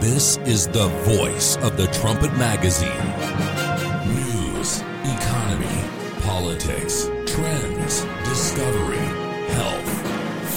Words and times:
This 0.00 0.36
is 0.46 0.68
the 0.68 0.86
voice 1.02 1.56
of 1.56 1.76
the 1.76 1.88
Trumpet 1.88 2.32
Magazine. 2.34 2.88
News, 4.06 4.78
economy, 5.02 5.82
politics, 6.20 7.10
trends, 7.26 8.04
discovery, 8.22 8.96
health, 9.56 9.90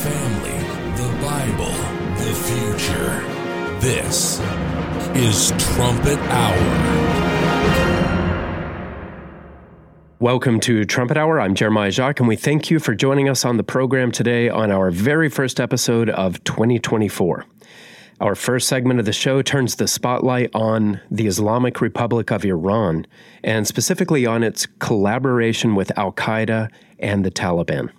family, 0.04 0.60
the 0.96 1.10
Bible, 1.26 1.74
the 2.20 2.36
future. 2.36 3.20
This 3.80 4.40
is 5.16 5.52
Trumpet 5.74 6.20
Hour. 6.30 7.02
Welcome 10.20 10.60
to 10.60 10.86
Trumpet 10.86 11.18
Hour. 11.18 11.42
I'm 11.42 11.56
Jeremiah 11.56 11.90
Jacques, 11.90 12.20
and 12.20 12.30
we 12.30 12.36
thank 12.36 12.70
you 12.70 12.78
for 12.78 12.94
joining 12.94 13.28
us 13.28 13.44
on 13.44 13.58
the 13.58 13.64
program 13.64 14.12
today 14.12 14.50
on 14.50 14.70
our 14.70 14.92
very 14.92 15.30
first 15.30 15.60
episode 15.60 16.12
of 16.12 16.44
2024. 16.44 17.44
Our 18.22 18.36
first 18.36 18.68
segment 18.68 19.00
of 19.00 19.08
the 19.08 19.14
show 19.14 19.42
turns 19.42 19.78
the 19.78 19.88
spotlight 19.88 20.52
on 20.54 21.02
the 21.10 21.26
Islamic 21.26 21.82
Republic 21.82 22.30
of 22.30 22.46
Iran, 22.46 23.08
and 23.44 23.66
specifically 23.66 24.28
on 24.28 24.44
its 24.44 24.68
collaboration 24.78 25.74
with 25.74 25.92
Al 25.98 26.12
Qaeda 26.12 26.70
and 27.00 27.26
the 27.26 27.32
Taliban. 27.32 27.90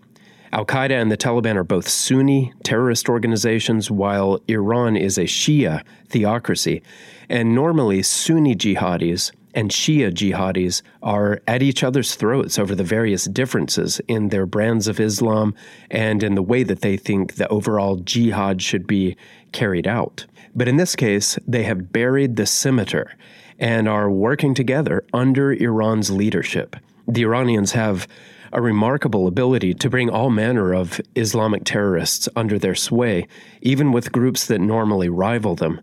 Al 0.53 0.65
Qaeda 0.65 0.93
and 0.93 1.11
the 1.11 1.17
Taliban 1.17 1.57
are 1.57 1.65
both 1.65 1.89
Sunni 1.89 2.53
terrorist 2.63 3.09
organizations, 3.09 3.91
while 3.91 4.39
Iran 4.47 4.97
is 4.97 5.19
a 5.19 5.23
Shia 5.23 5.83
theocracy. 6.09 6.85
And 7.29 7.53
normally, 7.53 8.01
Sunni 8.05 8.55
jihadis 8.55 9.33
and 9.55 9.71
Shia 9.71 10.13
jihadis 10.13 10.83
are 11.03 11.41
at 11.49 11.63
each 11.63 11.83
other's 11.83 12.15
throats 12.15 12.59
over 12.59 12.75
the 12.75 12.85
various 12.85 13.25
differences 13.25 14.01
in 14.09 14.29
their 14.29 14.47
brands 14.47 14.89
of 14.89 15.01
Islam 15.01 15.55
and 15.91 16.23
in 16.23 16.37
the 16.37 16.43
way 16.43 16.63
that 16.63 16.81
they 16.81 16.97
think 16.97 17.35
the 17.35 17.49
overall 17.49 17.97
jihad 17.97 18.63
should 18.63 18.87
be 18.87 19.17
carried 19.53 19.87
out. 19.87 20.27
But 20.55 20.69
in 20.69 20.77
this 20.77 20.97
case, 20.97 21.39
they 21.47 21.63
have 21.65 21.93
buried 21.93 22.37
the 22.37 22.47
scimitar 22.47 23.13
and 23.59 23.89
are 23.89 24.11
working 24.11 24.55
together 24.55 25.05
under 25.13 25.53
Iran's 25.53 26.11
leadership. 26.11 26.77
The 27.07 27.23
Iranians 27.23 27.73
have 27.73 28.07
a 28.53 28.61
remarkable 28.61 29.27
ability 29.27 29.75
to 29.75 29.89
bring 29.89 30.11
all 30.11 30.31
manner 30.31 30.75
of 30.75 31.01
Islamic 31.17 31.65
terrorists 31.65 32.29
under 32.37 32.59
their 32.59 32.75
sway, 32.75 33.27
even 33.63 33.93
with 33.93 34.13
groups 34.13 34.47
that 34.47 34.61
normally 34.61 35.09
rival 35.09 35.55
them. 35.55 35.81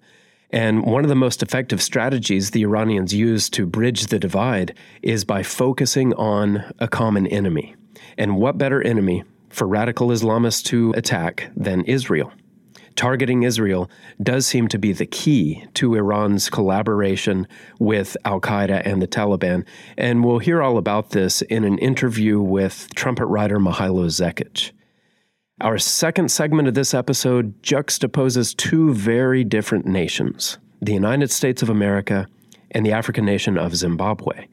And 0.51 0.83
one 0.83 1.03
of 1.03 1.09
the 1.09 1.15
most 1.15 1.43
effective 1.43 1.81
strategies 1.81 2.51
the 2.51 2.63
Iranians 2.63 3.13
use 3.13 3.49
to 3.51 3.65
bridge 3.65 4.07
the 4.07 4.19
divide 4.19 4.75
is 5.01 5.25
by 5.25 5.43
focusing 5.43 6.13
on 6.13 6.73
a 6.79 6.87
common 6.87 7.27
enemy. 7.27 7.75
And 8.17 8.37
what 8.37 8.57
better 8.57 8.81
enemy 8.81 9.23
for 9.49 9.67
radical 9.67 10.09
Islamists 10.09 10.63
to 10.65 10.93
attack 10.95 11.49
than 11.55 11.83
Israel? 11.85 12.31
Targeting 12.99 13.43
Israel 13.43 13.89
does 14.21 14.45
seem 14.45 14.67
to 14.67 14.77
be 14.77 14.91
the 14.91 15.05
key 15.05 15.65
to 15.75 15.95
Iran's 15.95 16.49
collaboration 16.49 17.47
with 17.79 18.17
Al 18.25 18.41
Qaeda 18.41 18.81
and 18.83 19.01
the 19.01 19.07
Taliban. 19.07 19.65
And 19.97 20.21
we'll 20.21 20.39
hear 20.39 20.61
all 20.61 20.77
about 20.77 21.11
this 21.11 21.41
in 21.43 21.63
an 21.63 21.77
interview 21.77 22.41
with 22.41 22.89
trumpet 22.95 23.27
writer 23.27 23.57
Mihailo 23.57 24.07
Zekic. 24.07 24.73
Our 25.61 25.77
second 25.77 26.29
segment 26.29 26.67
of 26.67 26.73
this 26.73 26.93
episode 26.93 27.63
juxtaposes 27.63 28.53
two 28.53 28.93
very 28.93 29.45
different 29.45 29.85
nations 29.85 30.57
the 30.81 30.91
United 30.91 31.31
States 31.31 31.61
of 31.61 31.69
America 31.69 32.27
and 32.71 32.85
the 32.85 32.91
African 32.91 33.23
nation 33.23 33.57
of 33.57 33.77
Zimbabwe. 33.77 34.47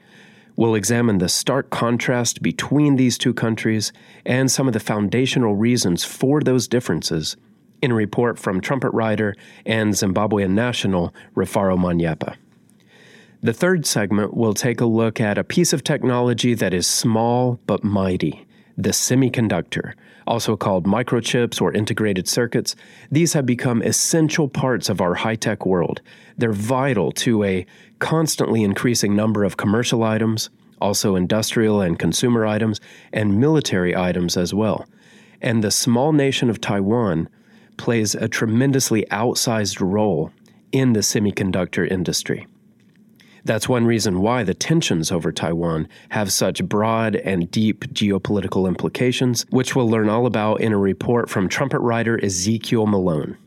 We'll 0.55 0.77
examine 0.77 1.19
the 1.19 1.29
stark 1.29 1.71
contrast 1.71 2.43
between 2.43 2.95
these 2.95 3.19
two 3.19 3.35
countries 3.35 3.93
and 4.25 4.49
some 4.49 4.69
of 4.69 4.73
the 4.73 4.79
foundational 4.79 5.57
reasons 5.57 6.05
for 6.05 6.41
those 6.41 6.69
differences 6.69 7.37
in 7.83 7.93
a 7.93 7.95
report 7.95 8.39
from 8.39 8.61
trumpet 8.61 8.91
writer 8.91 9.35
and 9.65 9.95
Zimbabwean 9.95 10.51
national 10.51 11.15
Rufaro 11.35 11.77
Manyepa. 11.79 12.37
The 13.43 13.53
third 13.53 13.87
segment 13.87 14.35
will 14.35 14.55
take 14.55 14.81
a 14.81 14.87
look 14.87 15.21
at 15.21 15.39
a 15.39 15.45
piece 15.45 15.73
of 15.73 15.85
technology 15.85 16.55
that 16.55 16.75
is 16.75 16.87
small 16.87 17.61
but 17.67 17.84
mighty 17.84 18.47
the 18.77 18.91
semiconductor, 18.91 19.95
also 20.27 20.56
called 20.56 20.87
microchips 20.87 21.61
or 21.61 21.73
integrated 21.73 22.28
circuits, 22.28 22.77
these 23.11 23.33
have 23.33 23.47
become 23.47 23.83
essential 23.83 24.49
parts 24.49 24.89
of 24.89 25.00
our 25.00 25.15
high 25.15 25.34
tech 25.34 25.65
world. 25.65 26.03
They're 26.37 26.53
vital 26.53 27.11
to 27.12 27.43
a 27.45 27.67
constantly 27.99 28.62
increasing 28.62 29.17
number 29.17 29.45
of 29.45 29.56
commercial 29.56 30.03
items, 30.03 30.50
also 30.81 31.17
industrial 31.17 31.81
and 31.81 31.99
consumer 31.99 32.47
items, 32.47 32.81
and 33.12 33.41
military 33.41 33.97
items 33.97 34.37
as 34.37 34.53
well. 34.53 34.87
And 35.41 35.65
the 35.65 35.71
small 35.71 36.12
nation 36.12 36.50
of 36.50 36.61
Taiwan 36.61 37.29
plays 37.76 38.14
a 38.14 38.28
tremendously 38.28 39.04
outsized 39.10 39.81
role 39.81 40.32
in 40.72 40.92
the 40.92 41.00
semiconductor 41.00 41.91
industry. 41.91 42.47
That's 43.44 43.69
one 43.69 43.87
reason 43.87 44.20
why 44.22 44.42
the 44.42 44.54
tensions 44.54 45.12
over 45.12 45.31
Taiwan 45.31 45.88
have 46.09 46.32
such 46.32 46.64
broad 46.64 47.14
and 47.14 47.48
deep 47.48 47.84
geopolitical 47.94 48.66
implications, 48.66 49.47
which 49.50 49.76
we'll 49.76 49.88
learn 49.88 50.09
all 50.09 50.26
about 50.26 50.60
in 50.60 50.72
a 50.72 50.78
report 50.78 51.31
from 51.31 51.48
trumpet 51.48 51.78
writer 51.78 52.19
Ezekiel 52.25 52.87
Malone. 52.87 53.38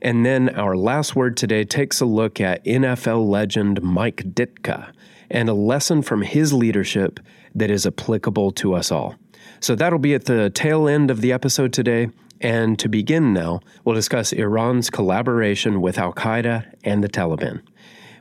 And 0.00 0.24
then 0.24 0.50
our 0.50 0.76
last 0.76 1.16
word 1.16 1.36
today 1.36 1.64
takes 1.64 2.00
a 2.00 2.06
look 2.06 2.40
at 2.40 2.64
NFL 2.64 3.28
legend 3.28 3.82
Mike 3.82 4.22
Ditka 4.32 4.92
and 5.28 5.48
a 5.48 5.54
lesson 5.54 6.02
from 6.02 6.22
his 6.22 6.52
leadership 6.52 7.18
that 7.54 7.70
is 7.70 7.84
applicable 7.84 8.52
to 8.52 8.74
us 8.74 8.92
all. 8.92 9.16
So 9.58 9.74
that'll 9.74 9.98
be 9.98 10.14
at 10.14 10.26
the 10.26 10.50
tail 10.50 10.86
end 10.86 11.10
of 11.10 11.20
the 11.20 11.32
episode 11.32 11.72
today. 11.72 12.10
And 12.40 12.78
to 12.78 12.88
begin 12.88 13.32
now, 13.32 13.60
we'll 13.84 13.94
discuss 13.94 14.32
Iran's 14.32 14.90
collaboration 14.90 15.80
with 15.80 15.98
Al 15.98 16.12
Qaeda 16.12 16.66
and 16.84 17.02
the 17.02 17.08
Taliban. 17.08 17.62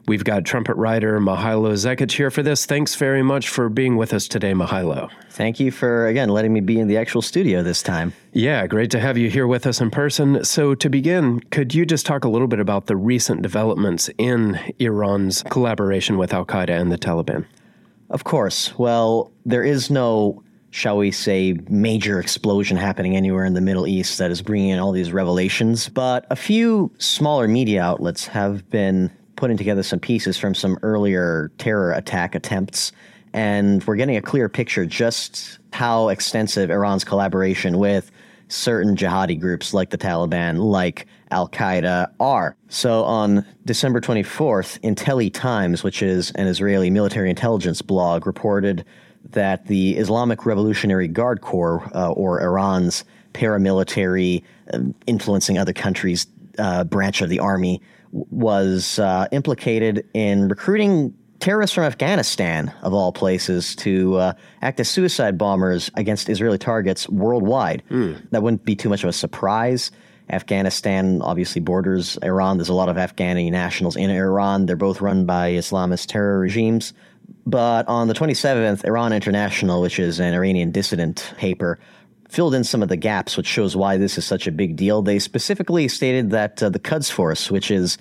We've 0.08 0.24
got 0.24 0.46
trumpet 0.46 0.76
writer 0.76 1.20
Mihailo 1.20 1.74
Zekic 1.74 2.12
here 2.12 2.30
for 2.30 2.44
this. 2.44 2.68
Thanks 2.68 2.94
very 2.94 3.24
much 3.24 3.50
for 3.50 3.70
being 3.70 3.98
with 3.98 4.14
us 4.14 4.28
today, 4.28 4.53
Mihailo. 4.53 5.09
Thank 5.31 5.59
you 5.59 5.72
for, 5.72 6.06
again, 6.06 6.30
letting 6.30 6.53
me 6.53 6.59
be 6.59 6.80
in 6.80 6.88
the 6.88 6.98
actual 6.98 7.24
studio 7.24 7.64
this 7.64 7.81
time. 7.81 8.14
Yeah, 8.31 8.68
great 8.68 8.92
to 8.92 9.00
have 9.00 9.18
you 9.18 9.31
here 9.31 9.48
with 9.48 9.66
us 9.66 9.81
in 9.81 9.90
person. 9.90 10.44
So, 10.44 10.76
to 10.76 10.90
begin, 10.92 11.40
could 11.50 11.74
you 11.74 11.88
just 11.88 12.06
talk 12.06 12.24
a 12.24 12.30
little 12.30 12.47
bit 12.47 12.59
about 12.59 12.86
the 12.86 12.96
recent 12.96 13.42
developments 13.42 14.08
in 14.20 14.59
Iran's 14.78 15.42
collaboration 15.50 16.20
with 16.20 16.36
Al 16.36 16.46
Qaeda 16.46 16.70
and 16.70 16.92
the 16.92 17.00
Taliban? 17.00 17.47
Of 18.12 18.26
course. 18.26 18.78
Well, 18.78 19.32
there 19.44 19.64
is 19.64 19.90
no 19.90 20.44
shall 20.75 20.97
we 20.97 21.09
say, 21.09 21.58
major 21.69 22.19
explosion 22.19 22.75
happening 22.75 23.16
anywhere 23.16 23.46
in 23.46 23.53
the 23.53 23.62
Middle 23.62 23.88
East 23.88 24.18
that 24.18 24.30
is 24.30 24.41
bringing 24.41 24.72
in 24.72 24.78
all 24.78 24.91
these 24.91 25.13
revelations. 25.13 25.88
But 25.88 26.28
a 26.30 26.36
few 26.36 26.91
smaller 26.97 27.47
media 27.47 27.81
outlets 27.81 28.28
have 28.28 28.69
been 28.69 29.09
putting 29.38 29.56
together 29.56 29.84
some 29.84 30.02
pieces 30.02 30.38
from 30.38 30.53
some 30.53 30.78
earlier 30.84 31.50
terror 31.59 31.94
attack 31.94 32.35
attempts, 32.35 32.91
and 33.31 33.85
we're 33.85 33.96
getting 33.96 34.18
a 34.18 34.22
clear 34.22 34.50
picture 34.50 34.85
just 34.85 35.59
how 35.72 36.09
extensive 36.09 36.69
Iran's 36.69 37.06
collaboration 37.06 37.78
with 37.78 38.12
certain 38.50 38.97
jihadi 38.97 39.40
groups 39.40 39.74
like 39.74 39.91
the 39.91 39.97
Taliban, 39.97 40.58
like 40.58 41.08
Al 41.31 41.47
Qaeda, 41.47 42.12
are. 42.19 42.58
So 42.68 43.06
on 43.06 43.46
December 43.64 44.02
24th, 44.02 44.81
Intelli 44.81 45.34
Times, 45.34 45.84
which 45.85 46.02
is 46.02 46.31
an 46.31 46.47
Israeli 46.47 46.90
military 46.90 47.30
intelligence 47.30 47.81
blog, 47.81 48.28
reported 48.28 48.84
that 49.35 49.68
the 49.68 49.96
Islamic 49.96 50.46
Revolutionary 50.46 51.07
Guard 51.07 51.40
Corps, 51.41 51.90
uh, 51.94 52.12
or 52.12 52.41
Iran's 52.41 53.06
paramilitary, 53.34 54.44
uh, 54.73 54.79
influencing 55.06 55.57
other 55.57 55.73
countries' 55.73 56.28
uh, 56.57 56.84
branch 56.84 57.22
of 57.22 57.29
the 57.29 57.40
army, 57.40 57.81
was 58.12 58.97
uh, 59.00 59.28
implicated 59.31 60.06
in 60.13 60.47
recruiting 60.47 61.13
terrorists 61.40 61.73
from 61.75 61.84
Afghanistan, 61.84 62.73
of 62.81 62.94
all 62.94 63.12
places, 63.12 63.75
to 63.75 64.16
uh, 64.16 64.34
act 64.62 64.79
as 64.79 64.90
suicide 64.90 65.38
bombers 65.38 65.91
against 65.96 66.29
Israeli 66.29 66.57
targets 66.57 67.07
worldwide. 67.09 67.84
Mm. 67.91 68.29
That 68.31 68.41
wouldn't 68.41 68.66
be 68.66 68.75
too 68.75 68.90
much 68.90 69.03
of 69.03 69.09
a 69.09 69.13
surprise. 69.13 69.91
Afghanistan 70.29 71.22
obviously 71.22 71.62
borders 71.62 72.17
Iran. 72.23 72.57
There's 72.57 72.69
a 72.69 72.73
lot 72.73 72.90
of 72.90 72.97
Afghani 72.97 73.52
nationals 73.52 73.96
in 73.96 74.09
Iran. 74.09 74.66
They're 74.66 74.76
both 74.76 75.02
run 75.02 75.26
by 75.26 75.52
Islamist 75.52 76.08
terror 76.08 76.40
regimes. 76.40 76.93
But 77.46 77.88
on 77.88 78.08
the 78.08 78.14
27th, 78.14 78.86
Iran 78.86 79.14
International, 79.14 79.82
which 79.82 80.00
is 80.00 80.20
an 80.20 80.34
Iranian 80.34 80.72
dissident 80.72 81.34
paper, 81.38 81.80
filled 82.30 82.56
in 82.56 82.64
some 82.64 82.82
of 82.82 82.90
the 82.90 82.98
gaps, 82.98 83.38
which 83.38 83.48
shows 83.48 83.76
why 83.76 83.98
this 83.98 84.18
is 84.18 84.26
such 84.26 84.48
a 84.48 84.52
big 84.52 84.76
deal. 84.76 85.02
They 85.02 85.20
specifically 85.20 85.88
stated 85.88 86.32
that 86.32 86.62
uh, 86.62 86.70
the 86.70 86.80
Quds 86.80 87.10
Force, 87.10 87.52
which 87.52 87.70
is 87.70 87.98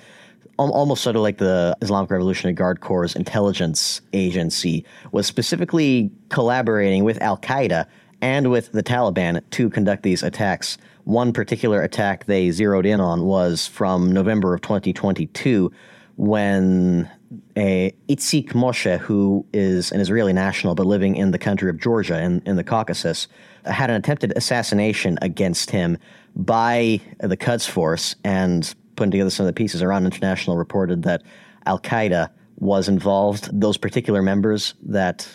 almost 0.56 1.03
sort 1.03 1.17
of 1.17 1.23
like 1.23 1.38
the 1.38 1.76
Islamic 1.82 2.11
Revolutionary 2.11 2.55
Guard 2.55 2.81
Corps' 2.81 3.17
intelligence 3.17 4.00
agency, 4.12 4.85
was 5.12 5.26
specifically 5.26 6.11
collaborating 6.31 7.05
with 7.05 7.21
Al 7.21 7.38
Qaeda 7.38 7.87
and 8.23 8.50
with 8.50 8.73
the 8.73 8.82
Taliban 8.82 9.43
to 9.50 9.69
conduct 9.69 10.03
these 10.03 10.23
attacks. 10.23 10.79
One 11.05 11.32
particular 11.32 11.82
attack 11.82 12.25
they 12.25 12.50
zeroed 12.50 12.87
in 12.87 13.00
on 13.00 13.25
was 13.25 13.67
from 13.67 14.12
November 14.12 14.55
of 14.55 14.62
2022 14.62 15.71
when 16.17 17.11
a 17.56 17.94
Itzik 18.08 18.48
Moshe, 18.52 18.98
who 18.98 19.46
is 19.52 19.92
an 19.92 20.00
Israeli 20.00 20.32
national 20.32 20.74
but 20.74 20.86
living 20.86 21.16
in 21.16 21.30
the 21.30 21.38
country 21.38 21.70
of 21.70 21.78
Georgia 21.78 22.20
in, 22.20 22.42
in 22.46 22.56
the 22.56 22.64
Caucasus, 22.64 23.28
had 23.64 23.90
an 23.90 23.96
attempted 23.96 24.32
assassination 24.36 25.18
against 25.22 25.70
him 25.70 25.98
by 26.36 27.00
the 27.20 27.36
Quds 27.36 27.66
Force, 27.66 28.16
and 28.24 28.74
putting 28.96 29.10
together 29.10 29.30
some 29.30 29.46
of 29.46 29.48
the 29.48 29.56
pieces. 29.56 29.82
Iran 29.82 30.04
International 30.04 30.56
reported 30.56 31.02
that 31.04 31.22
Al 31.66 31.78
Qaeda 31.78 32.30
was 32.56 32.88
involved. 32.88 33.48
Those 33.58 33.76
particular 33.76 34.22
members 34.22 34.74
that 34.82 35.28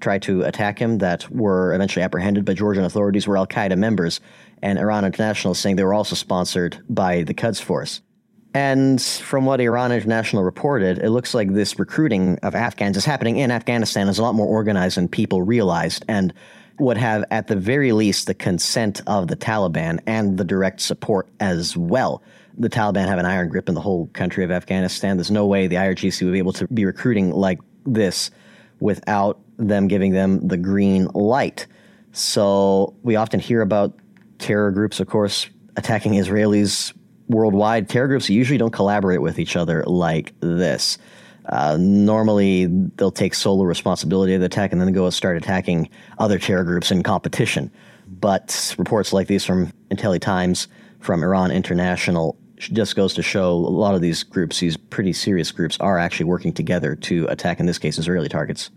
tried 0.00 0.22
to 0.22 0.42
attack 0.42 0.78
him, 0.78 0.98
that 0.98 1.30
were 1.30 1.74
eventually 1.74 2.02
apprehended 2.02 2.44
by 2.44 2.54
Georgian 2.54 2.84
authorities, 2.84 3.26
were 3.26 3.36
Al 3.36 3.46
Qaeda 3.46 3.76
members. 3.76 4.20
And 4.62 4.78
Iran 4.78 5.04
International 5.04 5.52
is 5.52 5.58
saying 5.58 5.76
they 5.76 5.84
were 5.84 5.94
also 5.94 6.16
sponsored 6.16 6.82
by 6.88 7.22
the 7.22 7.34
Quds 7.34 7.60
Force. 7.60 8.00
And 8.56 9.02
from 9.02 9.44
what 9.44 9.60
Iran 9.60 9.92
International 9.92 10.42
reported, 10.42 10.96
it 10.96 11.10
looks 11.10 11.34
like 11.34 11.52
this 11.52 11.78
recruiting 11.78 12.38
of 12.42 12.54
Afghans 12.54 12.96
is 12.96 13.04
happening 13.04 13.36
in 13.36 13.50
Afghanistan 13.50 14.08
is 14.08 14.18
a 14.18 14.22
lot 14.22 14.34
more 14.34 14.46
organized 14.46 14.96
than 14.96 15.08
people 15.08 15.42
realized 15.42 16.06
and 16.08 16.32
would 16.78 16.96
have, 16.96 17.22
at 17.30 17.48
the 17.48 17.56
very 17.56 17.92
least, 17.92 18.26
the 18.26 18.32
consent 18.32 19.02
of 19.06 19.28
the 19.28 19.36
Taliban 19.36 20.00
and 20.06 20.38
the 20.38 20.44
direct 20.44 20.80
support 20.80 21.28
as 21.38 21.76
well. 21.76 22.22
The 22.56 22.70
Taliban 22.70 23.06
have 23.06 23.18
an 23.18 23.26
iron 23.26 23.50
grip 23.50 23.68
in 23.68 23.74
the 23.74 23.82
whole 23.82 24.06
country 24.14 24.42
of 24.42 24.50
Afghanistan. 24.50 25.18
There's 25.18 25.30
no 25.30 25.44
way 25.44 25.66
the 25.66 25.76
IRGC 25.76 26.24
would 26.24 26.32
be 26.32 26.38
able 26.38 26.54
to 26.54 26.66
be 26.68 26.86
recruiting 26.86 27.32
like 27.32 27.58
this 27.84 28.30
without 28.80 29.38
them 29.58 29.86
giving 29.86 30.12
them 30.12 30.48
the 30.48 30.56
green 30.56 31.08
light. 31.08 31.66
So 32.12 32.94
we 33.02 33.16
often 33.16 33.38
hear 33.38 33.60
about 33.60 33.92
terror 34.38 34.70
groups, 34.70 34.98
of 34.98 35.08
course, 35.08 35.50
attacking 35.76 36.14
Israelis 36.14 36.94
worldwide. 37.28 37.88
Terror 37.88 38.08
groups 38.08 38.28
usually 38.30 38.58
don't 38.58 38.72
collaborate 38.72 39.22
with 39.22 39.38
each 39.38 39.56
other 39.56 39.84
like 39.86 40.32
this. 40.40 40.98
Uh, 41.48 41.76
normally, 41.78 42.66
they'll 42.96 43.12
take 43.12 43.34
solo 43.34 43.64
responsibility 43.64 44.34
of 44.34 44.40
the 44.40 44.46
attack 44.46 44.72
and 44.72 44.80
then 44.80 44.92
go 44.92 45.04
and 45.04 45.14
start 45.14 45.36
attacking 45.36 45.88
other 46.18 46.38
terror 46.38 46.64
groups 46.64 46.90
in 46.90 47.02
competition. 47.02 47.70
But 48.08 48.74
reports 48.78 49.12
like 49.12 49.28
these 49.28 49.44
from 49.44 49.72
IntelliTimes, 49.90 50.66
from 51.00 51.22
Iran 51.22 51.50
International, 51.50 52.36
just 52.56 52.96
goes 52.96 53.14
to 53.14 53.22
show 53.22 53.52
a 53.52 53.54
lot 53.54 53.94
of 53.94 54.00
these 54.00 54.22
groups, 54.22 54.60
these 54.60 54.76
pretty 54.76 55.12
serious 55.12 55.52
groups, 55.52 55.78
are 55.78 55.98
actually 55.98 56.24
working 56.24 56.52
together 56.52 56.96
to 56.96 57.26
attack, 57.26 57.60
in 57.60 57.66
this 57.66 57.78
case, 57.78 57.98
Israeli 57.98 58.28
targets. 58.28 58.70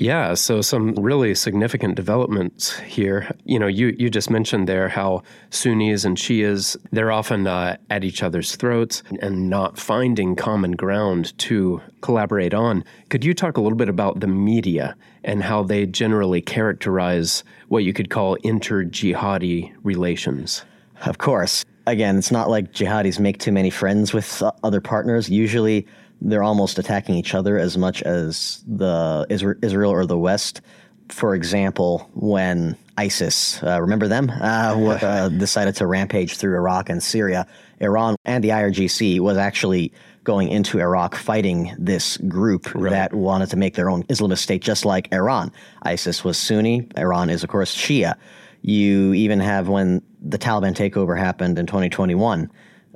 Yeah, 0.00 0.34
so 0.34 0.60
some 0.60 0.94
really 0.94 1.34
significant 1.34 1.96
developments 1.96 2.78
here. 2.78 3.34
You 3.44 3.58
know, 3.58 3.66
you, 3.66 3.96
you 3.98 4.10
just 4.10 4.30
mentioned 4.30 4.68
there 4.68 4.88
how 4.88 5.24
Sunnis 5.50 6.04
and 6.04 6.16
Shias, 6.16 6.76
they're 6.92 7.10
often 7.10 7.48
uh, 7.48 7.78
at 7.90 8.04
each 8.04 8.22
other's 8.22 8.54
throats 8.54 9.02
and 9.20 9.50
not 9.50 9.76
finding 9.76 10.36
common 10.36 10.76
ground 10.76 11.36
to 11.38 11.82
collaborate 12.00 12.54
on. 12.54 12.84
Could 13.08 13.24
you 13.24 13.34
talk 13.34 13.56
a 13.56 13.60
little 13.60 13.76
bit 13.76 13.88
about 13.88 14.20
the 14.20 14.28
media 14.28 14.94
and 15.24 15.42
how 15.42 15.64
they 15.64 15.84
generally 15.84 16.42
characterize 16.42 17.42
what 17.66 17.82
you 17.82 17.92
could 17.92 18.08
call 18.08 18.36
inter 18.44 18.84
jihadi 18.84 19.74
relations? 19.82 20.64
Of 21.06 21.18
course. 21.18 21.64
Again, 21.88 22.18
it's 22.18 22.30
not 22.30 22.48
like 22.48 22.72
jihadis 22.72 23.18
make 23.18 23.38
too 23.38 23.50
many 23.50 23.70
friends 23.70 24.14
with 24.14 24.44
other 24.62 24.80
partners. 24.80 25.28
Usually, 25.28 25.88
they're 26.20 26.42
almost 26.42 26.78
attacking 26.78 27.14
each 27.14 27.34
other 27.34 27.58
as 27.58 27.78
much 27.78 28.02
as 28.02 28.62
the 28.66 29.26
Israel 29.28 29.90
or 29.90 30.06
the 30.06 30.18
West. 30.18 30.60
For 31.08 31.34
example, 31.34 32.08
when 32.14 32.76
ISIS, 32.98 33.62
uh, 33.62 33.80
remember 33.80 34.08
them, 34.08 34.30
uh, 34.30 34.98
uh, 35.00 35.28
decided 35.38 35.76
to 35.76 35.86
rampage 35.86 36.36
through 36.36 36.56
Iraq 36.56 36.90
and 36.90 37.02
Syria, 37.02 37.46
Iran 37.80 38.16
and 38.24 38.42
the 38.42 38.50
IRGC 38.50 39.20
was 39.20 39.36
actually 39.36 39.92
going 40.24 40.48
into 40.48 40.80
Iraq 40.80 41.14
fighting 41.14 41.74
this 41.78 42.18
group 42.18 42.74
right. 42.74 42.90
that 42.90 43.14
wanted 43.14 43.48
to 43.50 43.56
make 43.56 43.74
their 43.74 43.88
own 43.88 44.02
Islamist 44.04 44.38
state, 44.38 44.60
just 44.60 44.84
like 44.84 45.10
Iran. 45.12 45.50
ISIS 45.82 46.24
was 46.24 46.36
Sunni, 46.36 46.86
Iran 46.96 47.30
is, 47.30 47.42
of 47.42 47.48
course, 47.48 47.74
Shia. 47.74 48.14
You 48.60 49.14
even 49.14 49.40
have 49.40 49.68
when 49.68 50.02
the 50.20 50.38
Taliban 50.38 50.74
takeover 50.74 51.16
happened 51.16 51.58
in 51.58 51.66
2021 51.66 52.50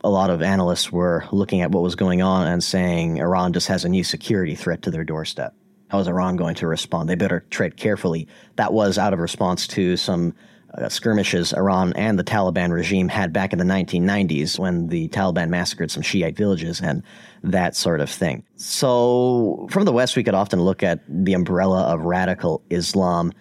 a 0.04 0.10
lot 0.10 0.31
of 0.31 0.43
analysts 0.43 0.90
were 0.90 1.25
looking 1.31 1.60
at 1.60 1.70
what 1.70 1.82
was 1.82 1.94
going 1.94 2.22
on 2.22 2.46
and 2.46 2.62
saying 2.62 3.19
Iran 3.19 3.52
just 3.52 3.69
has 3.69 3.84
a 3.84 3.88
new 3.88 4.04
security 4.04 4.54
threat 4.54 4.82
to 4.82 4.90
their 4.90 5.04
doorstep. 5.04 5.54
How 5.88 5.99
is 5.99 6.08
Iran 6.08 6.37
going 6.37 6.54
to 6.56 6.66
respond? 6.66 7.08
They 7.08 7.14
better 7.14 7.44
tread 7.50 7.76
carefully. 7.76 8.26
That 8.56 8.72
was 8.72 8.99
out 8.99 9.12
of 9.12 9.19
response 9.19 9.66
to 9.69 9.96
some 9.96 10.34
uh, 10.75 10.88
skirmishes 10.88 11.52
Iran 11.52 11.93
and 11.94 12.19
the 12.19 12.25
Taliban 12.25 12.72
regime 12.72 13.08
had 13.08 13.32
back 13.32 13.52
in 13.52 13.58
the 13.58 13.64
1990s 13.64 14.58
when 14.58 14.87
the 14.88 15.08
Taliban 15.08 15.50
massacred 15.50 15.90
some 15.90 16.02
Shiite 16.02 16.37
villages 16.37 16.81
and 16.81 17.02
that 17.43 17.76
sort 17.76 18.00
of 18.00 18.08
thing. 18.08 18.43
So, 18.56 19.66
from 19.70 19.84
the 19.84 19.93
West, 19.93 20.16
we 20.16 20.25
could 20.25 20.34
often 20.34 20.62
look 20.62 20.82
at 20.82 21.00
the 21.06 21.34
umbrella 21.34 21.82
of 21.82 22.05
radical 22.05 22.62
Islam 22.70 23.32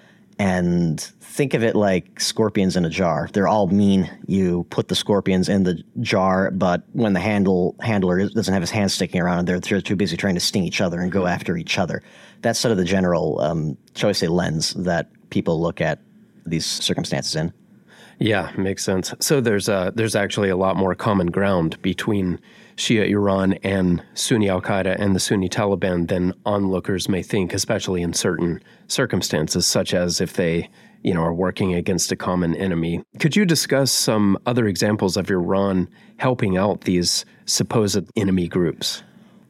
and 0.41 0.99
think 0.99 1.53
of 1.53 1.63
it 1.63 1.75
like 1.75 2.19
scorpions 2.19 2.75
in 2.75 2.83
a 2.83 2.89
jar. 2.89 3.29
They're 3.31 3.47
all 3.47 3.67
mean. 3.67 4.09
You 4.25 4.65
put 4.71 4.87
the 4.87 4.95
scorpions 4.95 5.47
in 5.47 5.65
the 5.65 5.83
jar, 5.99 6.49
but 6.49 6.81
when 6.93 7.13
the 7.13 7.19
handle 7.19 7.75
handler 7.79 8.27
doesn't 8.27 8.51
have 8.51 8.63
his 8.63 8.71
hands 8.71 8.95
sticking 8.95 9.21
around, 9.21 9.47
they're, 9.47 9.59
they're 9.59 9.81
too 9.81 9.95
busy 9.95 10.17
trying 10.17 10.33
to 10.33 10.39
sting 10.39 10.63
each 10.63 10.81
other 10.81 10.99
and 10.99 11.11
go 11.11 11.27
after 11.27 11.57
each 11.57 11.77
other. 11.77 12.01
That's 12.41 12.57
sort 12.57 12.71
of 12.71 12.79
the 12.79 12.85
general, 12.85 13.39
um, 13.39 13.77
shall 13.93 14.09
I 14.09 14.13
say, 14.13 14.25
lens 14.25 14.73
that 14.73 15.11
people 15.29 15.61
look 15.61 15.79
at 15.79 15.99
these 16.43 16.65
circumstances 16.65 17.35
in. 17.35 17.53
Yeah, 18.17 18.51
makes 18.57 18.83
sense. 18.83 19.13
So 19.19 19.41
there's 19.41 19.69
uh, 19.69 19.91
there's 19.93 20.15
actually 20.15 20.49
a 20.49 20.57
lot 20.57 20.75
more 20.75 20.95
common 20.95 21.27
ground 21.27 21.79
between 21.83 22.39
Shia 22.75 23.07
Iran 23.07 23.53
and 23.63 24.03
Sunni 24.13 24.49
Al 24.49 24.61
Qaeda 24.61 24.95
and 24.99 25.15
the 25.15 25.19
Sunni 25.19 25.49
Taliban 25.49 26.07
than 26.07 26.33
onlookers 26.45 27.09
may 27.09 27.23
think, 27.23 27.53
especially 27.53 28.01
in 28.01 28.13
certain 28.13 28.61
circumstances, 28.87 29.67
such 29.67 29.93
as 29.93 30.21
if 30.21 30.33
they 30.33 30.69
you 31.03 31.13
know, 31.13 31.21
are 31.21 31.33
working 31.33 31.73
against 31.73 32.11
a 32.11 32.15
common 32.15 32.55
enemy. 32.55 33.03
Could 33.19 33.35
you 33.35 33.45
discuss 33.45 33.91
some 33.91 34.37
other 34.45 34.67
examples 34.67 35.17
of 35.17 35.29
Iran 35.29 35.89
helping 36.17 36.57
out 36.57 36.81
these 36.81 37.25
supposed 37.45 38.09
enemy 38.15 38.47
groups? 38.47 39.03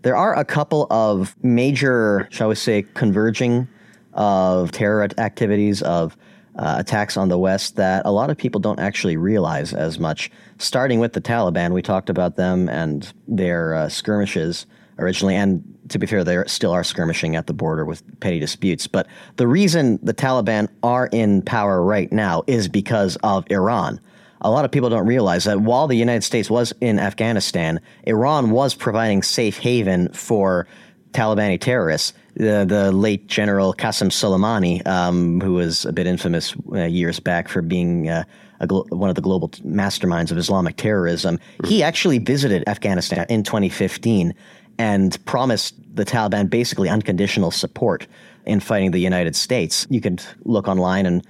There 0.03 0.15
are 0.15 0.37
a 0.37 0.45
couple 0.45 0.87
of 0.89 1.35
major, 1.43 2.27
shall 2.31 2.49
we 2.49 2.55
say, 2.55 2.83
converging 2.93 3.67
of 4.13 4.71
terror 4.71 5.07
activities 5.17 5.81
of 5.81 6.17
uh, 6.55 6.75
attacks 6.79 7.17
on 7.17 7.29
the 7.29 7.37
West 7.37 7.75
that 7.77 8.03
a 8.05 8.11
lot 8.11 8.29
of 8.29 8.37
people 8.37 8.59
don't 8.59 8.79
actually 8.79 9.17
realize 9.17 9.73
as 9.73 9.99
much. 9.99 10.29
Starting 10.57 10.99
with 10.99 11.13
the 11.13 11.21
Taliban, 11.21 11.73
we 11.73 11.81
talked 11.81 12.09
about 12.09 12.35
them 12.35 12.69
and 12.69 13.11
their 13.27 13.73
uh, 13.73 13.89
skirmishes 13.89 14.65
originally, 14.99 15.35
and 15.35 15.63
to 15.89 15.99
be 15.99 16.05
fair, 16.05 16.23
they 16.23 16.43
still 16.47 16.71
are 16.71 16.83
skirmishing 16.83 17.35
at 17.35 17.47
the 17.47 17.53
border 17.53 17.85
with 17.85 18.03
petty 18.19 18.39
disputes. 18.39 18.87
But 18.87 19.07
the 19.37 19.47
reason 19.47 19.99
the 20.03 20.13
Taliban 20.13 20.69
are 20.83 21.07
in 21.11 21.41
power 21.41 21.83
right 21.83 22.11
now 22.11 22.43
is 22.47 22.67
because 22.67 23.17
of 23.23 23.45
Iran. 23.49 23.99
A 24.41 24.49
lot 24.49 24.65
of 24.65 24.71
people 24.71 24.89
don't 24.89 25.05
realize 25.05 25.43
that 25.43 25.61
while 25.61 25.87
the 25.87 25.95
United 25.95 26.23
States 26.23 26.49
was 26.49 26.73
in 26.81 26.97
Afghanistan, 26.97 27.79
Iran 28.05 28.49
was 28.51 28.73
providing 28.73 29.21
safe 29.21 29.57
haven 29.59 30.09
for 30.13 30.67
Talibani 31.11 31.59
terrorists. 31.59 32.13
The, 32.35 32.65
the 32.67 32.91
late 32.91 33.27
General 33.27 33.73
Qasem 33.73 34.09
Soleimani, 34.09 34.85
um, 34.87 35.41
who 35.41 35.53
was 35.53 35.85
a 35.85 35.91
bit 35.91 36.07
infamous 36.07 36.55
uh, 36.71 36.83
years 36.85 37.19
back 37.19 37.49
for 37.49 37.61
being 37.61 38.09
uh, 38.09 38.23
glo- 38.67 38.85
one 38.89 39.09
of 39.09 39.15
the 39.15 39.21
global 39.21 39.49
masterminds 39.49 40.31
of 40.31 40.37
Islamic 40.37 40.77
terrorism, 40.77 41.39
he 41.65 41.83
actually 41.83 42.19
visited 42.19 42.63
Afghanistan 42.67 43.25
in 43.29 43.43
2015 43.43 44.33
and 44.77 45.25
promised 45.25 45.75
the 45.95 46.05
Taliban 46.05 46.49
basically 46.49 46.89
unconditional 46.89 47.51
support 47.51 48.07
in 48.45 48.59
fighting 48.59 48.91
the 48.91 48.99
United 48.99 49.35
States. 49.35 49.85
You 49.89 50.01
could 50.01 50.23
look 50.43 50.67
online 50.67 51.05
and 51.05 51.25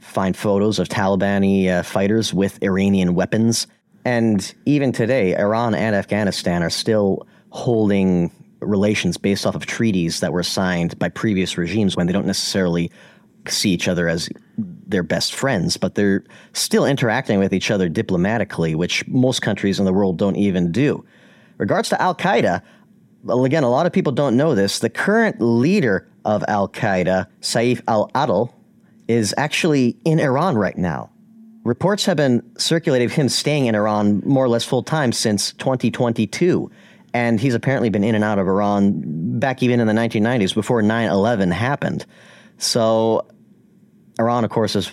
find 0.00 0.36
photos 0.36 0.78
of 0.78 0.88
Talibani 0.88 1.68
uh, 1.68 1.82
fighters 1.82 2.32
with 2.32 2.62
Iranian 2.62 3.14
weapons. 3.14 3.66
And 4.04 4.54
even 4.64 4.92
today, 4.92 5.36
Iran 5.36 5.74
and 5.74 5.94
Afghanistan 5.94 6.62
are 6.62 6.70
still 6.70 7.26
holding 7.50 8.30
relations 8.66 9.16
based 9.16 9.46
off 9.46 9.54
of 9.54 9.66
treaties 9.66 10.20
that 10.20 10.32
were 10.32 10.42
signed 10.42 10.98
by 10.98 11.08
previous 11.08 11.56
regimes 11.56 11.96
when 11.96 12.06
they 12.06 12.12
don't 12.12 12.26
necessarily 12.26 12.90
see 13.48 13.70
each 13.70 13.88
other 13.88 14.08
as 14.08 14.28
their 14.58 15.02
best 15.02 15.34
friends, 15.34 15.76
but 15.76 15.94
they're 15.94 16.24
still 16.52 16.84
interacting 16.84 17.38
with 17.38 17.52
each 17.52 17.70
other 17.70 17.88
diplomatically, 17.88 18.74
which 18.74 19.06
most 19.08 19.42
countries 19.42 19.78
in 19.78 19.84
the 19.84 19.92
world 19.92 20.18
don't 20.18 20.36
even 20.36 20.72
do. 20.72 21.04
Regards 21.58 21.88
to 21.90 22.00
Al 22.00 22.14
Qaeda, 22.14 22.62
well, 23.22 23.44
again, 23.44 23.64
a 23.64 23.70
lot 23.70 23.86
of 23.86 23.92
people 23.92 24.12
don't 24.12 24.36
know 24.36 24.54
this. 24.54 24.78
The 24.78 24.90
current 24.90 25.40
leader 25.40 26.08
of 26.24 26.44
Al 26.48 26.68
Qaeda, 26.68 27.26
Saif 27.40 27.80
al 27.88 28.10
Adil, 28.10 28.52
is 29.08 29.34
actually 29.36 29.96
in 30.04 30.20
Iran 30.20 30.56
right 30.56 30.76
now. 30.76 31.10
Reports 31.64 32.04
have 32.06 32.16
been 32.16 32.42
circulating 32.58 33.06
of 33.06 33.12
him 33.12 33.28
staying 33.28 33.66
in 33.66 33.74
Iran 33.74 34.22
more 34.24 34.44
or 34.44 34.48
less 34.48 34.64
full 34.64 34.84
time 34.84 35.10
since 35.10 35.52
2022. 35.54 36.70
And 37.16 37.40
he's 37.40 37.54
apparently 37.54 37.88
been 37.88 38.04
in 38.04 38.14
and 38.14 38.22
out 38.22 38.38
of 38.38 38.46
Iran 38.46 39.38
back 39.38 39.62
even 39.62 39.80
in 39.80 39.86
the 39.86 39.92
1990s 39.94 40.54
before 40.54 40.82
9 40.82 41.08
11 41.08 41.50
happened. 41.50 42.04
So, 42.58 43.26
Iran, 44.18 44.44
of 44.44 44.50
course, 44.50 44.76
is 44.76 44.92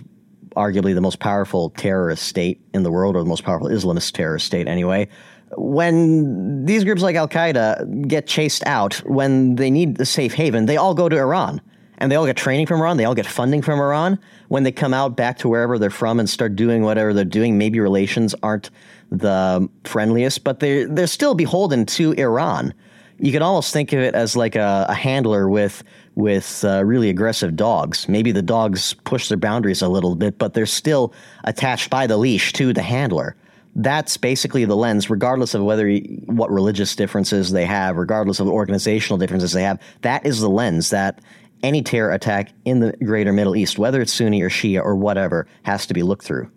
arguably 0.56 0.94
the 0.94 1.02
most 1.02 1.20
powerful 1.20 1.72
terrorist 1.72 2.24
state 2.24 2.62
in 2.74 2.84
the 2.84 2.92
world, 2.92 3.16
or 3.16 3.24
the 3.24 3.30
most 3.30 3.44
powerful 3.44 3.68
Islamist 3.68 4.14
terrorist 4.14 4.46
state 4.46 4.68
anyway 4.68 5.10
when 5.58 6.66
these 6.66 6.84
groups 6.84 7.02
like 7.02 7.16
Al 7.16 7.28
Qaeda 7.28 8.08
get 8.08 8.28
chased 8.28 8.66
out, 8.66 8.96
when 9.06 9.56
they 9.56 9.70
need 9.70 10.00
a 10.00 10.06
safe 10.06 10.34
haven, 10.34 10.66
they 10.66 10.78
all 10.78 10.94
go 10.94 11.10
to 11.10 11.18
Iran. 11.18 11.62
And 12.00 12.12
they 12.12 12.16
all 12.16 12.26
get 12.26 12.36
training 12.36 12.66
from 12.66 12.82
Iran. 12.82 12.98
They 12.98 13.06
all 13.06 13.16
get 13.16 13.26
funding 13.26 13.62
from 13.62 13.80
Iran. 13.80 14.20
When 14.50 14.64
they 14.64 14.72
come 14.72 14.94
out 14.94 15.16
back 15.16 15.38
to 15.40 15.48
wherever 15.48 15.78
they're 15.80 15.90
from 15.90 16.20
and 16.20 16.30
start 16.30 16.56
doing 16.56 16.82
whatever 16.82 17.14
they're 17.14 17.24
doing, 17.24 17.58
maybe 17.58 17.80
relations 17.80 18.36
aren't 18.44 18.72
the 19.14 19.70
friendliest, 19.84 20.44
but 20.44 20.60
they're 20.60 20.88
they're 20.88 21.08
still 21.08 21.36
beholden 21.36 21.86
to 21.86 22.14
Iran. 22.14 22.74
You 23.20 23.32
could 23.32 23.44
almost 23.44 23.72
think 23.72 23.94
of 23.94 24.00
it 24.00 24.16
as 24.16 24.36
like 24.36 24.56
a, 24.56 24.88
a 24.90 24.94
handler 24.94 25.48
with 25.48 25.84
with 26.16 26.66
uh, 26.66 26.84
really 26.84 27.10
aggressive 27.10 27.56
dogs. 27.56 28.10
Maybe 28.10 28.32
the 28.32 28.42
dogs 28.42 28.96
push 29.06 29.30
their 29.30 29.38
boundaries 29.38 29.82
a 29.82 29.88
little 29.88 30.16
bit, 30.16 30.38
but 30.38 30.54
they're 30.54 30.66
still 30.66 31.14
attached 31.44 31.90
by 31.90 32.08
the 32.08 32.18
leash 32.18 32.54
to 32.54 32.74
the 32.74 32.82
handler. 32.82 33.36
That's 33.76 34.18
basically 34.18 34.66
the 34.66 34.76
lens, 34.76 35.10
regardless 35.10 35.54
of 35.54 35.64
whether 35.64 35.92
what 36.26 36.52
religious 36.52 36.96
differences 36.96 37.52
they 37.52 37.66
have, 37.66 37.96
regardless 37.96 38.40
of 38.40 38.48
organizational 38.48 39.18
differences 39.18 39.54
they 39.54 39.64
have. 39.64 39.80
That 40.02 40.26
is 40.26 40.42
the 40.42 40.50
lens 40.50 40.90
that 40.90 41.22
any 41.64 41.82
terror 41.82 42.12
attack 42.12 42.52
in 42.66 42.80
the 42.82 42.92
greater 42.98 43.32
Middle 43.32 43.56
East, 43.56 43.80
whether 43.80 44.02
it's 44.02 44.14
Sunni 44.14 44.42
or 44.42 44.50
Shia 44.50 44.84
or 44.84 44.96
whatever, 44.96 45.48
has 45.64 45.86
to 45.88 45.94
be 45.94 46.04
looked 46.04 46.26
through. 46.26 46.52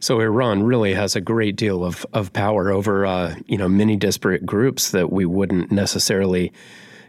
So 0.00 0.20
Iran 0.20 0.62
really 0.62 0.94
has 0.94 1.16
a 1.16 1.20
great 1.20 1.56
deal 1.56 1.84
of, 1.84 2.04
of 2.12 2.32
power 2.32 2.70
over 2.70 3.06
uh, 3.06 3.34
you 3.46 3.58
know 3.58 3.68
many 3.68 3.96
disparate 3.96 4.44
groups 4.44 4.90
that 4.90 5.10
we 5.10 5.24
wouldn't 5.24 5.72
necessarily 5.72 6.52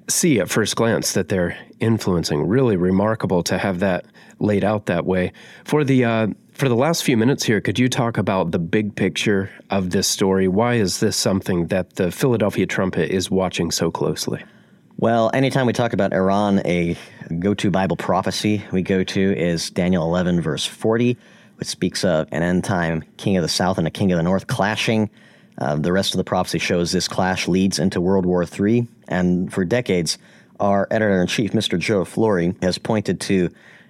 see 0.10 0.40
at 0.40 0.50
first 0.50 0.76
glance 0.76 1.14
that 1.14 1.30
they're 1.30 1.58
influencing. 1.80 2.48
Really 2.48 2.78
remarkable 2.78 3.44
to 3.44 3.58
have 3.58 3.80
that 3.80 4.06
laid 4.40 4.64
out 4.64 4.86
that 4.86 5.06
way. 5.06 5.34
For 5.66 5.84
the 5.84 6.06
uh, 6.06 6.28
for 6.54 6.70
the 6.70 6.76
last 6.76 7.04
few 7.04 7.18
minutes 7.18 7.44
here, 7.44 7.62
could 7.62 7.78
you 7.78 7.90
talk 7.90 8.18
about 8.18 8.52
the 8.52 8.60
big 8.60 8.96
picture 8.96 9.52
of 9.70 9.92
this 9.92 10.08
story? 10.08 10.48
Why 10.48 10.76
is 10.76 11.00
this 11.00 11.16
something 11.16 11.68
that 11.68 11.98
the 11.98 12.12
Philadelphia 12.12 12.66
Trumpet 12.66 13.12
is 13.12 13.30
watching 13.30 13.70
so 13.70 13.92
closely? 13.92 14.44
Well, 14.98 15.30
anytime 15.36 15.68
we 15.68 15.74
talk 15.74 15.94
about 15.94 16.14
Iran, 16.14 16.62
a 16.66 16.98
go 17.40 17.54
to 17.54 17.70
Bible 17.70 17.98
prophecy 17.98 18.64
we 18.72 18.82
go 18.82 19.04
to 19.04 19.38
is 19.38 19.70
Daniel 19.70 20.04
11, 20.04 20.42
verse 20.42 20.66
40, 20.66 21.18
which 21.58 21.68
speaks 21.68 22.04
of 22.04 22.28
an 22.32 22.44
end 22.44 22.64
time 22.64 23.04
king 23.18 23.38
of 23.38 23.44
the 23.44 23.50
south 23.50 23.78
and 23.78 23.88
a 23.88 23.92
king 23.92 24.12
of 24.12 24.18
the 24.18 24.24
north 24.24 24.48
clashing. 24.48 25.10
Uh, 25.60 25.76
the 25.76 25.92
rest 25.92 26.14
of 26.14 26.18
the 26.18 26.24
prophecy 26.24 26.60
shows 26.60 26.92
this 26.92 27.08
clash 27.08 27.48
leads 27.48 27.80
into 27.80 28.00
World 28.00 28.26
War 28.26 28.44
III. 28.44 28.88
And 29.08 29.52
for 29.52 29.66
decades, 29.66 30.18
our 30.60 30.88
editor 30.92 31.22
in 31.22 31.28
chief, 31.28 31.52
Mr. 31.52 31.80
Joe 31.80 32.06
Flurry, 32.06 32.54
has 32.62 32.78
pointed 32.78 33.20
to 33.22 33.50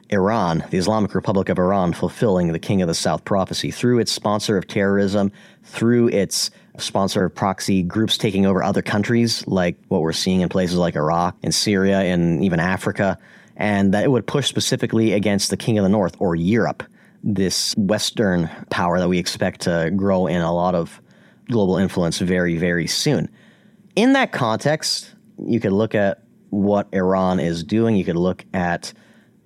Iran, 0.09 0.63
the 0.69 0.77
Islamic 0.77 1.13
Republic 1.13 1.49
of 1.49 1.59
Iran, 1.59 1.91
fulfilling 1.93 2.51
the 2.51 2.59
King 2.59 2.81
of 2.81 2.87
the 2.87 2.93
South 2.93 3.25
prophecy 3.25 3.71
through 3.71 3.99
its 3.99 4.11
sponsor 4.11 4.57
of 4.57 4.67
terrorism, 4.67 5.31
through 5.63 6.07
its 6.09 6.49
sponsor 6.77 7.25
of 7.25 7.35
proxy 7.35 7.83
groups 7.83 8.17
taking 8.17 8.45
over 8.45 8.63
other 8.63 8.81
countries, 8.81 9.45
like 9.47 9.75
what 9.89 10.01
we're 10.01 10.13
seeing 10.13 10.41
in 10.41 10.49
places 10.49 10.77
like 10.77 10.95
Iraq 10.95 11.35
and 11.43 11.53
Syria 11.53 12.01
and 12.01 12.43
even 12.43 12.59
Africa, 12.59 13.17
and 13.57 13.93
that 13.93 14.03
it 14.03 14.11
would 14.11 14.27
push 14.27 14.47
specifically 14.47 15.13
against 15.13 15.49
the 15.49 15.57
King 15.57 15.77
of 15.77 15.83
the 15.83 15.89
North 15.89 16.15
or 16.19 16.35
Europe, 16.35 16.83
this 17.23 17.73
Western 17.77 18.49
power 18.69 18.99
that 18.99 19.09
we 19.09 19.17
expect 19.17 19.61
to 19.61 19.91
grow 19.95 20.27
in 20.27 20.41
a 20.41 20.53
lot 20.53 20.75
of 20.75 21.01
global 21.49 21.77
influence 21.77 22.19
very, 22.19 22.57
very 22.57 22.87
soon. 22.87 23.29
In 23.95 24.13
that 24.13 24.31
context, 24.31 25.13
you 25.45 25.59
could 25.59 25.71
look 25.71 25.95
at 25.95 26.23
what 26.49 26.87
Iran 26.93 27.39
is 27.39 27.63
doing. 27.63 27.95
You 27.95 28.05
could 28.05 28.15
look 28.15 28.45
at 28.53 28.93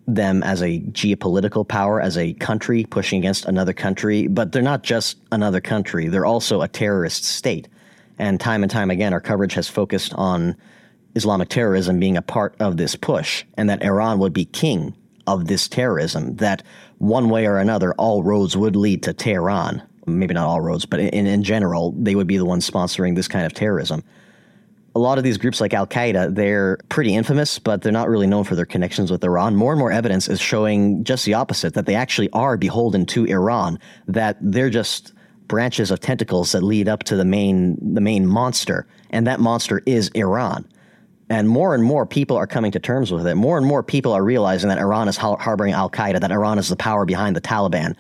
them 0.08 0.44
as 0.44 0.62
a 0.62 0.80
geopolitical 0.80 1.68
power, 1.68 2.02
as 2.02 2.18
a 2.18 2.34
country 2.34 2.86
pushing 2.90 3.20
against 3.20 3.46
another 3.46 3.74
country, 3.74 4.28
but 4.28 4.52
they're 4.52 4.62
not 4.62 4.84
just 4.84 5.18
another 5.32 5.62
country, 5.62 6.08
they're 6.08 6.26
also 6.26 6.62
a 6.62 6.68
terrorist 6.68 7.24
state. 7.24 7.68
And 8.18 8.40
time 8.40 8.62
and 8.64 8.72
time 8.72 8.92
again, 8.92 9.14
our 9.14 9.22
coverage 9.22 9.54
has 9.54 9.68
focused 9.68 10.14
on 10.14 10.56
Islamic 11.16 11.50
terrorism 11.50 12.00
being 12.00 12.18
a 12.18 12.22
part 12.22 12.56
of 12.60 12.78
this 12.78 12.96
push, 12.96 13.44
and 13.56 13.70
that 13.70 13.84
Iran 13.84 14.20
would 14.20 14.34
be 14.34 14.46
king 14.46 14.96
of 15.28 15.48
this 15.48 15.68
terrorism, 15.68 16.36
that 16.38 16.64
one 16.98 17.30
way 17.30 17.48
or 17.48 17.58
another, 17.58 17.94
all 17.96 18.24
roads 18.24 18.56
would 18.56 18.76
lead 18.76 19.04
to 19.04 19.14
Tehran. 19.14 19.82
Maybe 20.06 20.34
not 20.34 20.48
all 20.48 20.62
roads, 20.62 20.86
but 20.86 21.00
in, 21.00 21.28
in 21.28 21.44
general, 21.44 21.92
they 21.98 22.16
would 22.16 22.28
be 22.28 22.38
the 22.38 22.46
ones 22.46 22.70
sponsoring 22.70 23.16
this 23.16 23.28
kind 23.28 23.46
of 23.46 23.54
terrorism 23.54 24.04
a 24.96 25.00
lot 25.00 25.18
of 25.18 25.24
these 25.24 25.38
groups 25.38 25.62
like 25.62 25.74
Al 25.74 25.88
Qaeda, 25.88 26.36
they're 26.36 26.78
pretty 26.90 27.16
infamous, 27.16 27.60
but 27.60 27.82
they're 27.82 27.92
not 27.92 28.10
really 28.10 28.28
known 28.28 28.44
for 28.44 28.56
their 28.56 28.66
connections 28.66 29.10
with 29.10 29.24
Iran. 29.24 29.56
More 29.56 29.72
and 29.72 29.80
more 29.80 29.92
evidence 29.92 30.28
is 30.28 30.40
showing 30.40 31.04
just 31.04 31.26
the 31.26 31.34
opposite 31.34 31.74
that 31.76 31.86
they 31.86 31.96
actually 31.96 32.30
are 32.32 32.58
beholden 32.58 33.06
to 33.08 33.26
Iran, 33.26 33.80
that 34.08 34.38
they're 34.42 34.70
just 34.70 35.14
branches 35.48 35.92
of 35.92 36.00
tentacles 36.00 36.52
that 36.52 36.64
lead 36.64 36.88
up 36.88 37.04
to 37.04 37.16
the 37.16 37.26
main 37.26 37.78
the 37.94 38.02
main 38.02 38.26
monster, 38.26 38.86
and 39.12 39.26
that 39.28 39.40
monster 39.40 39.82
is 39.86 40.10
Iran. 40.10 40.68
And 41.32 41.48
more 41.48 41.74
and 41.74 41.82
more 41.82 42.06
people 42.06 42.36
are 42.36 42.46
coming 42.46 42.74
to 42.74 42.80
terms 42.80 43.10
with 43.10 43.26
it. 43.26 43.36
More 43.36 43.58
and 43.58 43.66
more 43.66 43.84
people 43.84 44.12
are 44.12 44.22
realizing 44.22 44.68
that 44.68 44.78
Iran 44.78 45.08
is 45.08 45.16
harboring 45.16 45.72
Al 45.72 45.90
Qaeda, 45.90 46.20
that 46.20 46.30
Iran 46.30 46.60
is 46.60 46.68
the 46.68 46.76
power 46.76 47.06
behind 47.06 47.38
the 47.38 47.42
Taliban, 47.42 47.96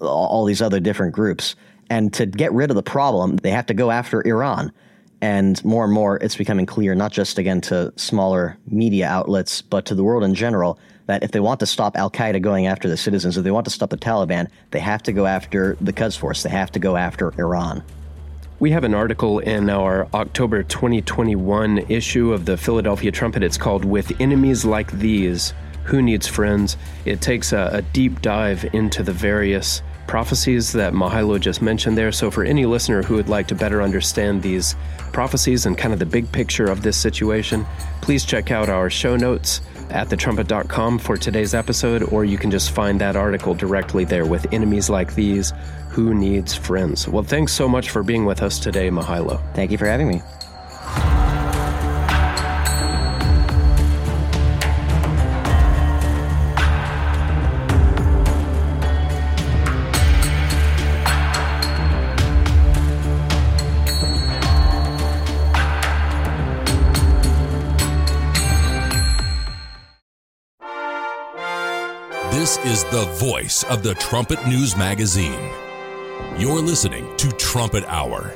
all 0.00 0.44
these 0.44 0.60
other 0.60 0.80
different 0.80 1.14
groups. 1.14 1.54
And 1.90 2.12
to 2.14 2.26
get 2.26 2.52
rid 2.52 2.70
of 2.70 2.74
the 2.74 2.82
problem, 2.82 3.36
they 3.36 3.52
have 3.52 3.66
to 3.66 3.74
go 3.74 3.92
after 3.92 4.26
Iran. 4.26 4.72
And 5.20 5.64
more 5.64 5.84
and 5.84 5.92
more, 5.92 6.16
it's 6.16 6.34
becoming 6.34 6.66
clear, 6.66 6.96
not 6.96 7.12
just 7.12 7.38
again 7.38 7.60
to 7.60 7.92
smaller 7.94 8.58
media 8.66 9.06
outlets, 9.06 9.62
but 9.62 9.84
to 9.86 9.94
the 9.94 10.02
world 10.02 10.24
in 10.24 10.34
general, 10.34 10.76
that 11.06 11.22
if 11.22 11.30
they 11.30 11.38
want 11.38 11.60
to 11.60 11.66
stop 11.66 11.96
Al 11.96 12.10
Qaeda 12.10 12.42
going 12.42 12.66
after 12.66 12.88
the 12.88 12.96
citizens, 12.96 13.36
if 13.36 13.44
they 13.44 13.52
want 13.52 13.64
to 13.66 13.70
stop 13.70 13.90
the 13.90 13.96
Taliban, 13.96 14.48
they 14.72 14.80
have 14.80 15.04
to 15.04 15.12
go 15.12 15.26
after 15.26 15.76
the 15.80 15.92
Quds 15.92 16.16
Force. 16.18 16.42
They 16.42 16.50
have 16.50 16.72
to 16.72 16.80
go 16.80 16.96
after 16.96 17.32
Iran. 17.38 17.84
We 18.62 18.70
have 18.70 18.84
an 18.84 18.94
article 18.94 19.40
in 19.40 19.68
our 19.68 20.06
October 20.14 20.62
2021 20.62 21.78
issue 21.88 22.32
of 22.32 22.44
the 22.44 22.56
Philadelphia 22.56 23.10
Trumpet. 23.10 23.42
It's 23.42 23.58
called 23.58 23.84
With 23.84 24.12
Enemies 24.20 24.64
Like 24.64 24.92
These 24.92 25.52
Who 25.86 26.00
Needs 26.00 26.28
Friends? 26.28 26.76
It 27.04 27.20
takes 27.20 27.52
a, 27.52 27.70
a 27.72 27.82
deep 27.82 28.22
dive 28.22 28.72
into 28.72 29.02
the 29.02 29.12
various 29.12 29.82
prophecies 30.12 30.72
that 30.72 30.92
Mihailo 30.92 31.40
just 31.40 31.62
mentioned 31.62 31.96
there. 31.96 32.12
So, 32.12 32.30
for 32.30 32.44
any 32.44 32.66
listener 32.66 33.02
who 33.02 33.14
would 33.14 33.30
like 33.30 33.46
to 33.46 33.54
better 33.54 33.80
understand 33.80 34.42
these 34.42 34.76
prophecies 35.10 35.64
and 35.64 35.76
kind 35.78 35.94
of 35.94 36.00
the 36.00 36.04
big 36.04 36.30
picture 36.30 36.66
of 36.66 36.82
this 36.82 36.98
situation, 36.98 37.64
please 38.02 38.26
check 38.26 38.50
out 38.50 38.68
our 38.68 38.90
show 38.90 39.16
notes 39.16 39.62
at 39.88 40.10
thetrumpet.com 40.10 40.98
for 40.98 41.16
today's 41.16 41.54
episode, 41.54 42.02
or 42.12 42.26
you 42.26 42.36
can 42.36 42.50
just 42.50 42.72
find 42.72 43.00
that 43.00 43.16
article 43.16 43.54
directly 43.54 44.04
there 44.04 44.26
with 44.26 44.52
enemies 44.52 44.90
like 44.90 45.14
these. 45.14 45.54
Who 45.92 46.12
needs 46.12 46.54
friends? 46.54 47.08
Well, 47.08 47.22
thanks 47.22 47.54
so 47.54 47.66
much 47.66 47.88
for 47.88 48.02
being 48.02 48.26
with 48.26 48.42
us 48.42 48.58
today, 48.60 48.90
Mihailo. 48.90 49.40
Thank 49.54 49.70
you 49.70 49.78
for 49.78 49.86
having 49.86 50.08
me. 50.08 50.20
This 72.42 72.58
is 72.64 72.82
the 72.86 73.04
voice 73.20 73.62
of 73.70 73.84
the 73.84 73.94
Trumpet 73.94 74.44
News 74.48 74.76
Magazine. 74.76 75.48
You're 76.36 76.60
listening 76.60 77.16
to 77.18 77.30
Trumpet 77.30 77.84
Hour. 77.84 78.34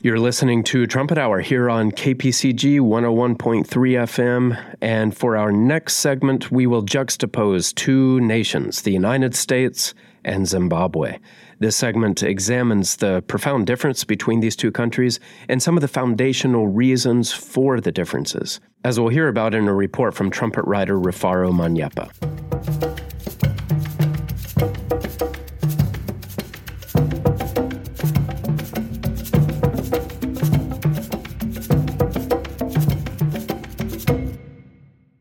You're 0.00 0.20
listening 0.20 0.62
to 0.62 0.86
Trumpet 0.86 1.18
Hour 1.18 1.40
here 1.40 1.68
on 1.68 1.90
KPCG 1.90 2.78
101.3 2.78 3.66
FM. 3.66 4.76
And 4.80 5.16
for 5.16 5.36
our 5.36 5.50
next 5.50 5.94
segment, 5.94 6.52
we 6.52 6.68
will 6.68 6.84
juxtapose 6.84 7.74
two 7.74 8.20
nations, 8.20 8.82
the 8.82 8.92
United 8.92 9.34
States 9.34 9.92
and 10.24 10.46
Zimbabwe. 10.46 11.18
This 11.58 11.74
segment 11.74 12.22
examines 12.22 12.96
the 12.96 13.22
profound 13.28 13.66
difference 13.66 14.04
between 14.04 14.40
these 14.40 14.56
two 14.56 14.70
countries 14.70 15.18
and 15.48 15.62
some 15.62 15.74
of 15.74 15.80
the 15.80 15.88
foundational 15.88 16.68
reasons 16.68 17.32
for 17.32 17.80
the 17.80 17.90
differences, 17.90 18.60
as 18.84 19.00
we'll 19.00 19.08
hear 19.08 19.28
about 19.28 19.54
in 19.54 19.66
a 19.66 19.74
report 19.74 20.12
from 20.12 20.30
trumpet 20.30 20.66
writer 20.66 20.98
Rufaro 20.98 21.50
Manyepa. 21.50 22.12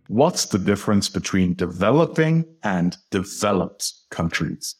What's 0.09 0.45
the 0.47 0.59
difference 0.59 1.07
between 1.07 1.53
developing 1.55 2.43
and 2.61 2.97
developed 3.09 3.93
countries? 4.11 4.75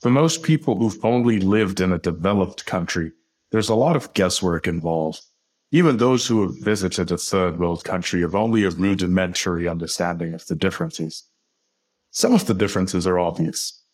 For 0.00 0.10
most 0.10 0.42
people 0.42 0.76
who've 0.76 1.04
only 1.04 1.40
lived 1.40 1.78
in 1.78 1.92
a 1.92 1.98
developed 1.98 2.64
country, 2.64 3.12
there's 3.50 3.68
a 3.68 3.74
lot 3.74 3.96
of 3.96 4.14
guesswork 4.14 4.66
involved. 4.66 5.20
Even 5.72 5.98
those 5.98 6.26
who 6.26 6.42
have 6.42 6.58
visited 6.58 7.12
a 7.12 7.18
third 7.18 7.58
world 7.58 7.84
country 7.84 8.22
have 8.22 8.34
only 8.34 8.64
a 8.64 8.70
rudimentary 8.70 9.68
understanding 9.68 10.32
of 10.32 10.46
the 10.46 10.56
differences. 10.56 11.24
Some 12.12 12.32
of 12.32 12.46
the 12.46 12.54
differences 12.54 13.06
are 13.06 13.18
obvious. 13.18 13.84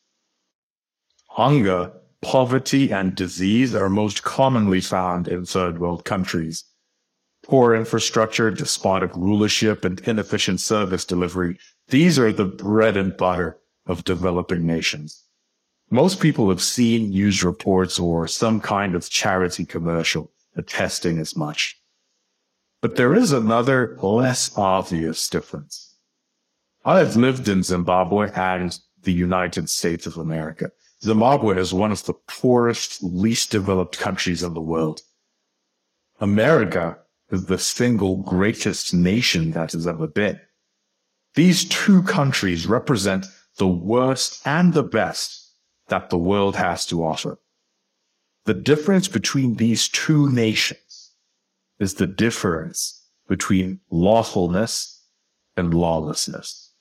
Hunger, 1.31 1.93
poverty, 2.23 2.93
and 2.93 3.15
disease 3.15 3.75
are 3.75 3.91
most 3.91 4.23
commonly 4.23 4.81
found 4.81 5.27
in 5.27 5.45
third 5.45 5.81
world 5.81 6.05
countries. 6.05 6.65
Poor 7.45 7.75
infrastructure, 7.75 8.51
despotic 8.51 9.15
rulership, 9.17 9.85
and 9.85 10.01
inefficient 10.01 10.61
service 10.61 11.05
delivery, 11.05 11.59
these 11.89 12.17
are 12.19 12.33
the 12.33 12.45
bread 12.45 12.97
and 12.97 13.17
butter 13.17 13.59
of 13.87 14.05
developing 14.05 14.65
nations. 14.65 15.26
Most 15.91 16.19
people 16.21 16.49
have 16.49 16.63
seen 16.63 17.11
news 17.11 17.45
reports 17.45 17.99
or 17.99 18.27
some 18.27 18.61
kind 18.61 18.97
of 18.97 19.09
charity 19.09 19.65
commercial 19.65 20.33
attesting 20.57 21.19
as 21.19 21.37
much. 21.37 21.81
But 22.83 22.97
there 22.97 23.15
is 23.15 23.33
another 23.33 23.97
less 24.03 24.57
obvious 24.57 25.29
difference. 25.29 25.95
I 26.85 26.99
have 26.99 27.17
lived 27.17 27.49
in 27.49 27.63
Zimbabwe 27.63 28.31
and 28.35 28.77
the 29.03 29.13
United 29.13 29.71
States 29.71 30.07
of 30.07 30.17
America. 30.17 30.73
Zimbabwe 31.03 31.59
is 31.59 31.73
one 31.73 31.93
of 31.93 32.05
the 32.05 32.15
poorest, 32.15 33.03
least 33.03 33.51
developed 33.51 33.99
countries 33.99 34.43
in 34.43 34.55
the 34.55 34.61
world. 34.61 35.03
America 36.21 36.99
is 37.31 37.47
the 37.47 37.59
single 37.59 38.17
greatest 38.19 38.93
nation 38.93 39.53
that 39.53 39.73
has 39.73 39.87
ever 39.87 40.07
been. 40.07 40.41
These 41.35 41.69
two 41.69 42.03
countries 42.03 42.67
represent 42.67 43.27
the 43.59 43.69
worst 43.69 44.41
and 44.47 44.73
the 44.73 44.83
best 44.83 45.46
that 45.89 46.11
the 46.11 46.19
world 46.19 46.57
has 46.57 46.87
to 46.87 47.05
offer. 47.05 47.39
The 48.45 48.55
difference 48.55 49.09
between 49.09 49.55
these 49.55 49.89
two 49.89 50.31
nations 50.31 51.13
is 51.79 51.95
the 51.95 52.07
difference 52.07 53.03
between 53.29 53.81
lawfulness 53.91 55.05
and 55.57 55.75
lawlessness. 55.75 56.73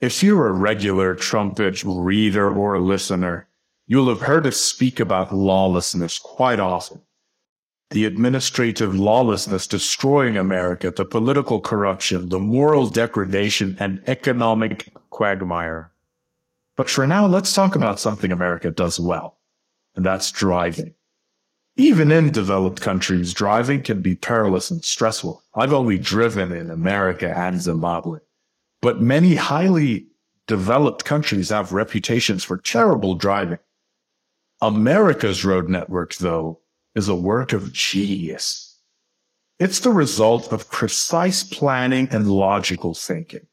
If 0.00 0.22
you're 0.22 0.48
a 0.48 0.52
regular 0.52 1.14
trumpet 1.14 1.84
reader 1.84 2.50
or 2.52 2.80
listener, 2.80 3.48
you'll 3.86 4.08
have 4.08 4.22
heard 4.22 4.46
us 4.46 4.56
speak 4.56 4.98
about 4.98 5.34
lawlessness 5.34 6.18
quite 6.18 6.58
often 6.58 7.02
the 7.90 8.04
administrative 8.04 8.94
lawlessness 8.94 9.66
destroying 9.66 10.36
America, 10.36 10.92
the 10.92 11.04
political 11.04 11.60
corruption, 11.60 12.28
the 12.28 12.38
moral 12.38 12.88
degradation, 12.88 13.76
and 13.80 14.00
economic 14.06 14.92
quagmire. 15.10 15.89
But 16.80 16.88
for 16.88 17.06
now, 17.06 17.26
let's 17.26 17.52
talk 17.52 17.76
about 17.76 18.00
something 18.00 18.32
America 18.32 18.70
does 18.70 18.98
well, 18.98 19.36
and 19.94 20.02
that's 20.02 20.32
driving. 20.32 20.94
Even 21.76 22.10
in 22.10 22.32
developed 22.32 22.80
countries, 22.80 23.34
driving 23.34 23.82
can 23.82 24.00
be 24.00 24.14
perilous 24.14 24.70
and 24.70 24.82
stressful. 24.82 25.44
I've 25.54 25.74
only 25.74 25.98
driven 25.98 26.52
in 26.52 26.70
America 26.70 27.36
and 27.36 27.60
Zimbabwe, 27.60 28.20
but 28.80 29.02
many 29.02 29.34
highly 29.34 30.06
developed 30.46 31.04
countries 31.04 31.50
have 31.50 31.74
reputations 31.74 32.44
for 32.44 32.56
terrible 32.56 33.14
driving. 33.14 33.58
America's 34.62 35.44
road 35.44 35.68
network, 35.68 36.14
though, 36.14 36.60
is 36.94 37.10
a 37.10 37.14
work 37.14 37.52
of 37.52 37.74
genius. 37.74 38.80
It's 39.58 39.80
the 39.80 39.90
result 39.90 40.50
of 40.50 40.70
precise 40.70 41.44
planning 41.44 42.08
and 42.10 42.32
logical 42.32 42.94
thinking. 42.94 43.48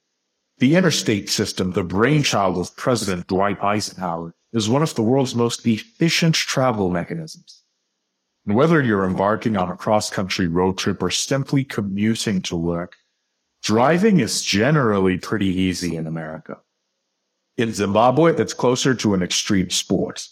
The 0.60 0.76
interstate 0.76 1.30
system, 1.30 1.72
the 1.72 1.84
brainchild 1.84 2.58
of 2.58 2.76
President 2.76 3.28
Dwight 3.28 3.62
Eisenhower, 3.64 4.34
is 4.54 4.70
one 4.70 4.82
of 4.82 4.96
the 4.96 5.04
world's 5.04 5.36
most 5.36 5.66
efficient 5.68 6.36
travel 6.36 6.90
mechanisms. 6.90 7.64
And 8.46 8.56
whether 8.56 8.82
you're 8.82 9.06
embarking 9.06 9.58
on 9.58 9.70
a 9.70 9.76
cross-country 9.76 10.48
road 10.48 10.78
trip 10.78 11.04
or 11.04 11.12
simply 11.12 11.64
commuting 11.64 12.42
to 12.44 12.56
work, 12.56 12.96
driving 13.62 14.20
is 14.20 14.42
generally 14.42 15.18
pretty 15.18 15.48
easy 15.48 15.96
in 15.96 16.08
America. 16.08 16.58
In 17.58 17.74
Zimbabwe, 17.74 18.34
it's 18.36 18.54
closer 18.54 18.96
to 18.96 19.14
an 19.14 19.22
extreme 19.22 19.70
sport. 19.70 20.28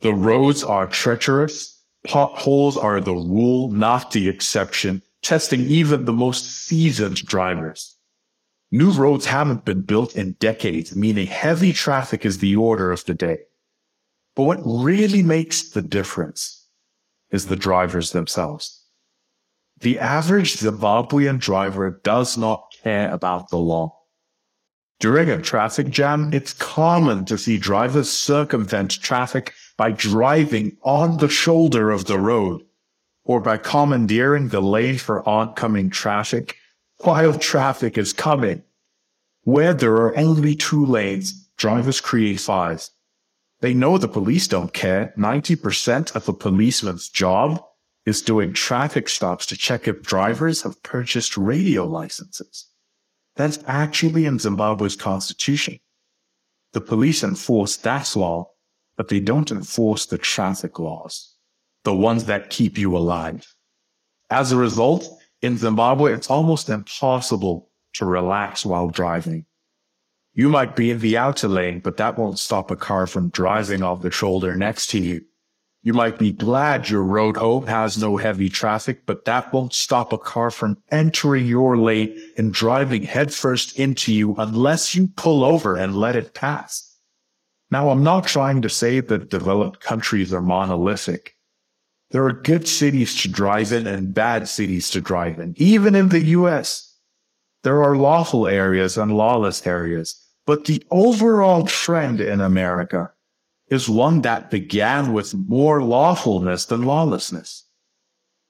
The 0.00 0.14
roads 0.14 0.62
are 0.62 0.86
treacherous 0.86 1.80
Potholes 2.04 2.78
are 2.78 3.00
the 3.00 3.12
rule, 3.12 3.70
not 3.70 4.12
the 4.12 4.28
exception, 4.28 5.02
testing 5.22 5.60
even 5.60 6.06
the 6.06 6.12
most 6.12 6.66
seasoned 6.66 7.16
drivers. 7.26 7.96
New 8.72 8.92
roads 8.92 9.26
haven't 9.26 9.64
been 9.64 9.82
built 9.82 10.14
in 10.14 10.32
decades, 10.34 10.94
meaning 10.94 11.26
heavy 11.26 11.72
traffic 11.72 12.24
is 12.24 12.38
the 12.38 12.54
order 12.54 12.92
of 12.92 13.04
the 13.04 13.14
day. 13.14 13.38
But 14.36 14.44
what 14.44 14.60
really 14.64 15.22
makes 15.22 15.70
the 15.70 15.82
difference 15.82 16.68
is 17.30 17.46
the 17.46 17.56
drivers 17.56 18.12
themselves. 18.12 18.84
The 19.80 19.98
average 19.98 20.56
Zimbabwean 20.56 21.40
driver 21.40 22.00
does 22.04 22.38
not 22.38 22.72
care 22.82 23.10
about 23.10 23.48
the 23.48 23.58
law. 23.58 23.96
During 25.00 25.30
a 25.30 25.40
traffic 25.40 25.88
jam, 25.88 26.30
it's 26.32 26.52
common 26.52 27.24
to 27.24 27.38
see 27.38 27.56
drivers 27.56 28.10
circumvent 28.10 29.00
traffic 29.00 29.54
by 29.78 29.90
driving 29.92 30.76
on 30.82 31.16
the 31.16 31.28
shoulder 31.28 31.90
of 31.90 32.04
the 32.04 32.18
road 32.18 32.62
or 33.24 33.40
by 33.40 33.56
commandeering 33.56 34.48
the 34.48 34.60
lane 34.60 34.98
for 34.98 35.26
oncoming 35.26 35.88
traffic 35.88 36.56
while 37.02 37.34
traffic 37.38 37.98
is 37.98 38.12
coming. 38.12 38.62
Where 39.42 39.74
there 39.74 39.94
are 39.96 40.16
only 40.18 40.54
two 40.54 40.84
lanes, 40.84 41.48
drivers 41.56 42.00
create 42.00 42.40
five. 42.40 42.88
They 43.60 43.74
know 43.74 43.98
the 43.98 44.08
police 44.08 44.48
don't 44.48 44.72
care. 44.72 45.12
90% 45.16 46.14
of 46.14 46.28
a 46.28 46.32
policeman's 46.32 47.08
job 47.08 47.62
is 48.06 48.22
doing 48.22 48.52
traffic 48.52 49.08
stops 49.08 49.46
to 49.46 49.56
check 49.56 49.86
if 49.86 50.02
drivers 50.02 50.62
have 50.62 50.82
purchased 50.82 51.36
radio 51.36 51.86
licenses. 51.86 52.66
That's 53.36 53.58
actually 53.66 54.26
in 54.26 54.38
Zimbabwe's 54.38 54.96
constitution. 54.96 55.80
The 56.72 56.80
police 56.80 57.22
enforce 57.22 57.76
that 57.78 58.14
law 58.16 58.50
but 59.00 59.08
they 59.08 59.18
don't 59.18 59.50
enforce 59.50 60.04
the 60.04 60.18
traffic 60.18 60.78
laws, 60.78 61.34
the 61.84 61.94
ones 61.94 62.26
that 62.26 62.50
keep 62.50 62.76
you 62.76 62.94
alive. 62.94 63.54
As 64.28 64.52
a 64.52 64.58
result, 64.58 65.19
in 65.42 65.56
Zimbabwe, 65.56 66.12
it's 66.12 66.30
almost 66.30 66.68
impossible 66.68 67.70
to 67.94 68.04
relax 68.04 68.64
while 68.64 68.88
driving. 68.88 69.46
You 70.32 70.48
might 70.48 70.76
be 70.76 70.90
in 70.90 71.00
the 71.00 71.16
outer 71.16 71.48
lane, 71.48 71.80
but 71.80 71.96
that 71.96 72.16
won't 72.18 72.38
stop 72.38 72.70
a 72.70 72.76
car 72.76 73.06
from 73.06 73.30
driving 73.30 73.82
off 73.82 74.02
the 74.02 74.10
shoulder 74.10 74.54
next 74.54 74.88
to 74.90 74.98
you. 74.98 75.22
You 75.82 75.94
might 75.94 76.18
be 76.18 76.30
glad 76.30 76.90
your 76.90 77.02
road 77.02 77.38
home 77.38 77.66
has 77.66 77.96
no 77.96 78.18
heavy 78.18 78.50
traffic, 78.50 79.06
but 79.06 79.24
that 79.24 79.50
won't 79.52 79.72
stop 79.72 80.12
a 80.12 80.18
car 80.18 80.50
from 80.50 80.76
entering 80.90 81.46
your 81.46 81.78
lane 81.78 82.16
and 82.36 82.52
driving 82.52 83.02
headfirst 83.02 83.78
into 83.78 84.12
you 84.12 84.34
unless 84.36 84.94
you 84.94 85.08
pull 85.08 85.42
over 85.42 85.76
and 85.76 85.96
let 85.96 86.16
it 86.16 86.34
pass. 86.34 86.86
Now, 87.70 87.88
I'm 87.88 88.02
not 88.02 88.26
trying 88.26 88.60
to 88.62 88.68
say 88.68 89.00
that 89.00 89.30
developed 89.30 89.80
countries 89.80 90.34
are 90.34 90.42
monolithic. 90.42 91.34
There 92.10 92.24
are 92.24 92.32
good 92.32 92.66
cities 92.66 93.14
to 93.22 93.28
drive 93.28 93.72
in 93.72 93.86
and 93.86 94.12
bad 94.12 94.48
cities 94.48 94.90
to 94.90 95.00
drive 95.00 95.38
in. 95.38 95.54
Even 95.56 95.94
in 95.94 96.08
the 96.08 96.24
US, 96.38 96.96
there 97.62 97.82
are 97.84 97.96
lawful 97.96 98.48
areas 98.48 98.96
and 98.96 99.16
lawless 99.16 99.66
areas. 99.66 100.26
But 100.46 100.64
the 100.64 100.82
overall 100.90 101.66
trend 101.66 102.20
in 102.20 102.40
America 102.40 103.12
is 103.68 103.88
one 103.88 104.22
that 104.22 104.50
began 104.50 105.12
with 105.12 105.34
more 105.34 105.82
lawfulness 105.82 106.64
than 106.64 106.82
lawlessness. 106.82 107.66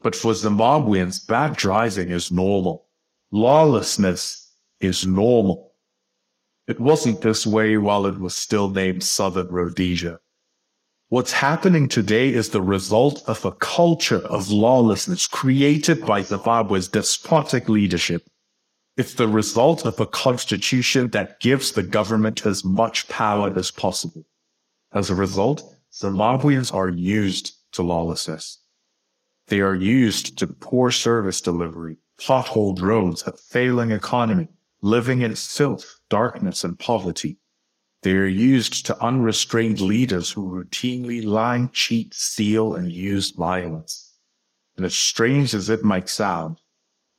But 0.01 0.17
for 0.17 0.33
Zimbabweans, 0.33 1.27
bad 1.27 1.57
driving 1.57 2.09
is 2.11 2.33
normal. 2.33 2.87
Lawlessness 3.31 4.51
is 4.81 5.07
normal. 5.07 5.75
It 6.67 6.81
wasn't 6.81 7.21
this 7.21 7.47
way 7.47 7.77
while 7.77 8.07
it 8.07 8.19
was 8.19 8.35
still 8.35 8.71
named 8.71 9.03
Southern 9.03 9.49
Rhodesia. 9.49 10.21
What's 11.11 11.33
happening 11.33 11.89
today 11.89 12.29
is 12.33 12.51
the 12.51 12.63
result 12.63 13.25
of 13.27 13.45
a 13.45 13.51
culture 13.51 14.25
of 14.27 14.53
lawlessness 14.53 15.27
created 15.27 16.07
by 16.07 16.23
Zimbabwe's 16.23 16.87
despotic 16.87 17.69
leadership. 17.69 18.29
It's 18.97 19.15
the 19.15 19.27
result 19.27 19.85
of 19.85 19.99
a 19.99 20.07
constitution 20.07 21.09
that 21.09 21.41
gives 21.41 21.73
the 21.73 21.83
government 21.83 22.47
as 22.47 22.65
much 22.65 23.09
power 23.09 23.53
as 23.59 23.73
possible. 23.73 24.25
As 24.93 25.11
a 25.11 25.17
result, 25.17 25.75
Zimbabweans 25.93 26.73
are 26.73 26.91
used 26.91 27.57
to 27.73 27.83
lawlessness. 27.83 28.61
They 29.49 29.59
are 29.59 29.75
used 29.75 30.39
to 30.39 30.47
poor 30.47 30.93
service 30.93 31.41
delivery, 31.41 31.97
potholed 32.21 32.81
roads, 32.83 33.25
a 33.27 33.33
failing 33.33 33.91
economy, 33.91 34.47
living 34.81 35.23
in 35.23 35.35
filth, 35.35 35.99
darkness, 36.09 36.63
and 36.63 36.79
poverty. 36.79 37.40
They 38.03 38.13
are 38.13 38.27
used 38.27 38.87
to 38.87 39.03
unrestrained 39.03 39.81
leaders 39.81 40.31
who 40.31 40.51
routinely 40.51 41.25
lie, 41.25 41.69
cheat, 41.73 42.15
steal, 42.15 42.75
and 42.75 42.91
use 42.91 43.31
violence. 43.31 44.15
And 44.77 44.87
as 44.87 44.95
strange 44.95 45.55
as 45.55 45.69
it 45.69 45.85
might 45.85 46.09
sound, 46.09 46.59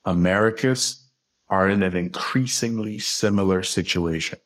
Americas 0.06 1.08
are 1.50 1.70
in 1.70 1.84
an 1.84 1.96
increasingly 1.96 2.98
similar 2.98 3.62
situation. 3.62 4.40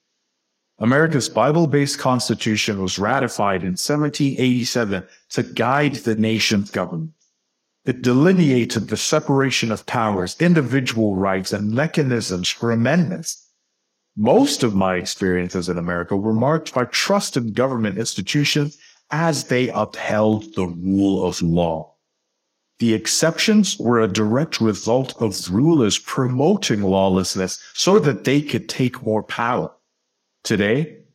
America's 0.79 1.29
Bible-based 1.29 1.99
constitution 1.99 2.81
was 2.81 2.99
ratified 2.99 3.61
in 3.61 3.77
1787 3.77 5.03
to 5.29 5.43
guide 5.43 5.95
the 5.95 6.15
nation's 6.15 6.69
government. 6.69 7.13
It 7.85 8.01
delineated 8.01 8.89
the 8.89 8.97
separation 8.97 9.71
of 9.71 9.85
powers, 9.85 10.35
individual 10.41 11.15
rights, 11.15 11.53
and 11.53 11.71
mechanisms 11.71 12.49
for 12.49 12.71
amendments. 12.71 13.44
Most 14.17 14.63
of 14.63 14.73
my 14.73 14.95
experiences 14.95 15.67
in 15.67 15.77
America 15.77 16.15
were 16.15 16.33
marked 16.33 16.73
by 16.73 16.85
trusted 16.85 17.53
government 17.53 17.97
institutions 17.97 18.77
as 19.11 19.45
they 19.45 19.69
upheld 19.69 20.55
the 20.55 20.67
rule 20.67 21.25
of 21.25 21.41
law. 21.41 21.95
The 22.79 22.93
exceptions 22.93 23.77
were 23.79 24.01
a 24.01 24.07
direct 24.07 24.61
result 24.61 25.21
of 25.21 25.49
rulers 25.49 25.99
promoting 25.99 26.81
lawlessness 26.81 27.59
so 27.73 27.99
that 27.99 28.23
they 28.23 28.41
could 28.41 28.69
take 28.69 29.03
more 29.03 29.23
power. 29.23 29.71
Today, 30.43 31.05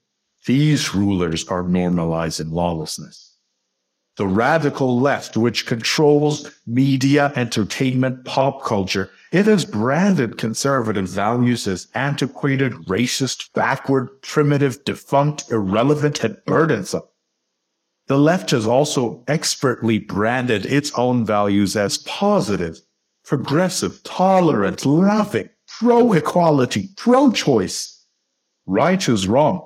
These 0.47 0.95
rulers 0.95 1.47
are 1.49 1.63
normalizing 1.63 2.51
lawlessness. 2.51 3.30
The 4.17 4.27
radical 4.27 5.01
left, 5.01 5.37
which 5.37 5.67
controls 5.67 6.51
media, 6.67 7.33
entertainment, 7.37 8.25
pop 8.25 8.63
culture, 8.65 9.11
it 9.33 9.47
has 9.47 9.65
branded 9.65 10.37
conservative 10.37 11.09
values 11.09 11.69
as 11.69 11.87
antiquated, 11.95 12.73
racist, 12.87 13.53
backward, 13.55 14.21
primitive, 14.23 14.85
defunct, 14.85 15.51
irrelevant, 15.51 16.25
and 16.25 16.37
burdensome. 16.45 17.03
The 18.09 18.19
left 18.19 18.51
has 18.51 18.67
also 18.67 19.23
expertly 19.29 20.01
branded 20.01 20.67
its 20.67 20.93
own 20.99 21.25
values 21.25 21.77
as 21.77 21.99
positive, 21.99 22.81
progressive, 23.25 24.03
tolerant, 24.03 24.85
loving, 24.85 25.49
pro 25.69 26.13
equality, 26.13 26.89
pro 26.97 27.31
choice. 27.31 28.05
Right 28.67 29.09
is 29.09 29.29
wrong, 29.29 29.65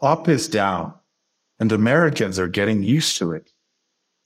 up 0.00 0.26
is 0.26 0.48
down, 0.48 0.94
and 1.60 1.70
Americans 1.70 2.38
are 2.38 2.48
getting 2.48 2.82
used 2.82 3.18
to 3.18 3.32
it. 3.32 3.51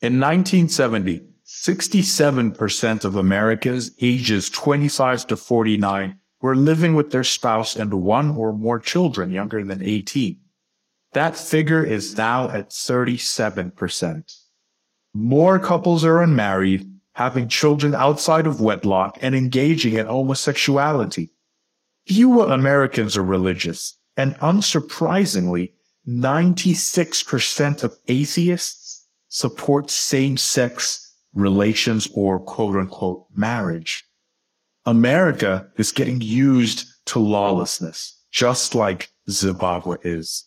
In 0.07 0.21
1970, 0.21 1.21
67% 1.45 3.05
of 3.05 3.17
Americans 3.17 3.91
ages 4.01 4.49
25 4.51 5.27
to 5.27 5.37
49 5.37 6.21
were 6.41 6.55
living 6.55 6.95
with 6.95 7.11
their 7.11 7.25
spouse 7.25 7.75
and 7.75 7.93
one 7.93 8.37
or 8.37 8.53
more 8.53 8.79
children 8.79 9.33
younger 9.33 9.65
than 9.65 9.83
18. 9.83 10.39
That 11.15 11.37
figure 11.37 11.83
is 11.85 12.17
now 12.17 12.49
at 12.51 12.71
37%. 12.71 14.37
More 15.13 15.59
couples 15.59 16.05
are 16.05 16.23
unmarried, 16.23 16.89
having 17.15 17.49
children 17.49 17.93
outside 17.93 18.47
of 18.47 18.61
wedlock, 18.61 19.19
and 19.21 19.35
engaging 19.35 19.95
in 19.95 20.07
homosexuality. 20.07 21.33
Fewer 22.07 22.47
Americans 22.47 23.17
are 23.17 23.25
religious, 23.25 23.99
and 24.17 24.37
unsurprisingly, 24.37 25.73
96% 26.07 27.83
of 27.83 27.99
atheists 28.07 28.86
support 29.37 29.91
same-sex 29.91 31.13
relations 31.35 32.09
or 32.15 32.41
quote 32.41 32.75
unquote 32.75 33.27
marriage. 33.35 34.03
America 34.87 35.69
is 35.77 35.93
getting 35.93 36.23
used 36.23 36.87
to 37.05 37.19
lawlessness, 37.19 38.19
just 38.33 38.75
like 38.75 39.11
Zimbabwe 39.29 39.99
is. 40.03 40.47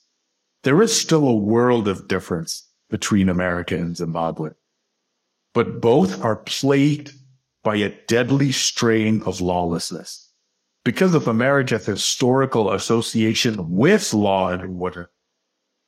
There 0.64 0.82
is 0.82 1.00
still 1.00 1.28
a 1.28 1.36
world 1.36 1.88
of 1.88 2.08
difference 2.08 2.68
between 2.90 3.30
America 3.30 3.76
and 3.76 3.96
Zimbabwe, 3.96 4.50
but 5.54 5.82
both 5.82 6.26
are 6.26 6.38
plagued 6.38 7.14
by 7.64 7.76
a 7.76 7.96
deadly 8.08 8.52
strain 8.52 9.22
of 9.22 9.40
lawlessness. 9.40 10.34
Because 10.84 11.14
of 11.14 11.28
America's 11.28 11.86
historical 11.86 12.72
association 12.72 13.70
with 13.70 14.16
law 14.16 14.50
and 14.50 14.82
order, 14.82 15.12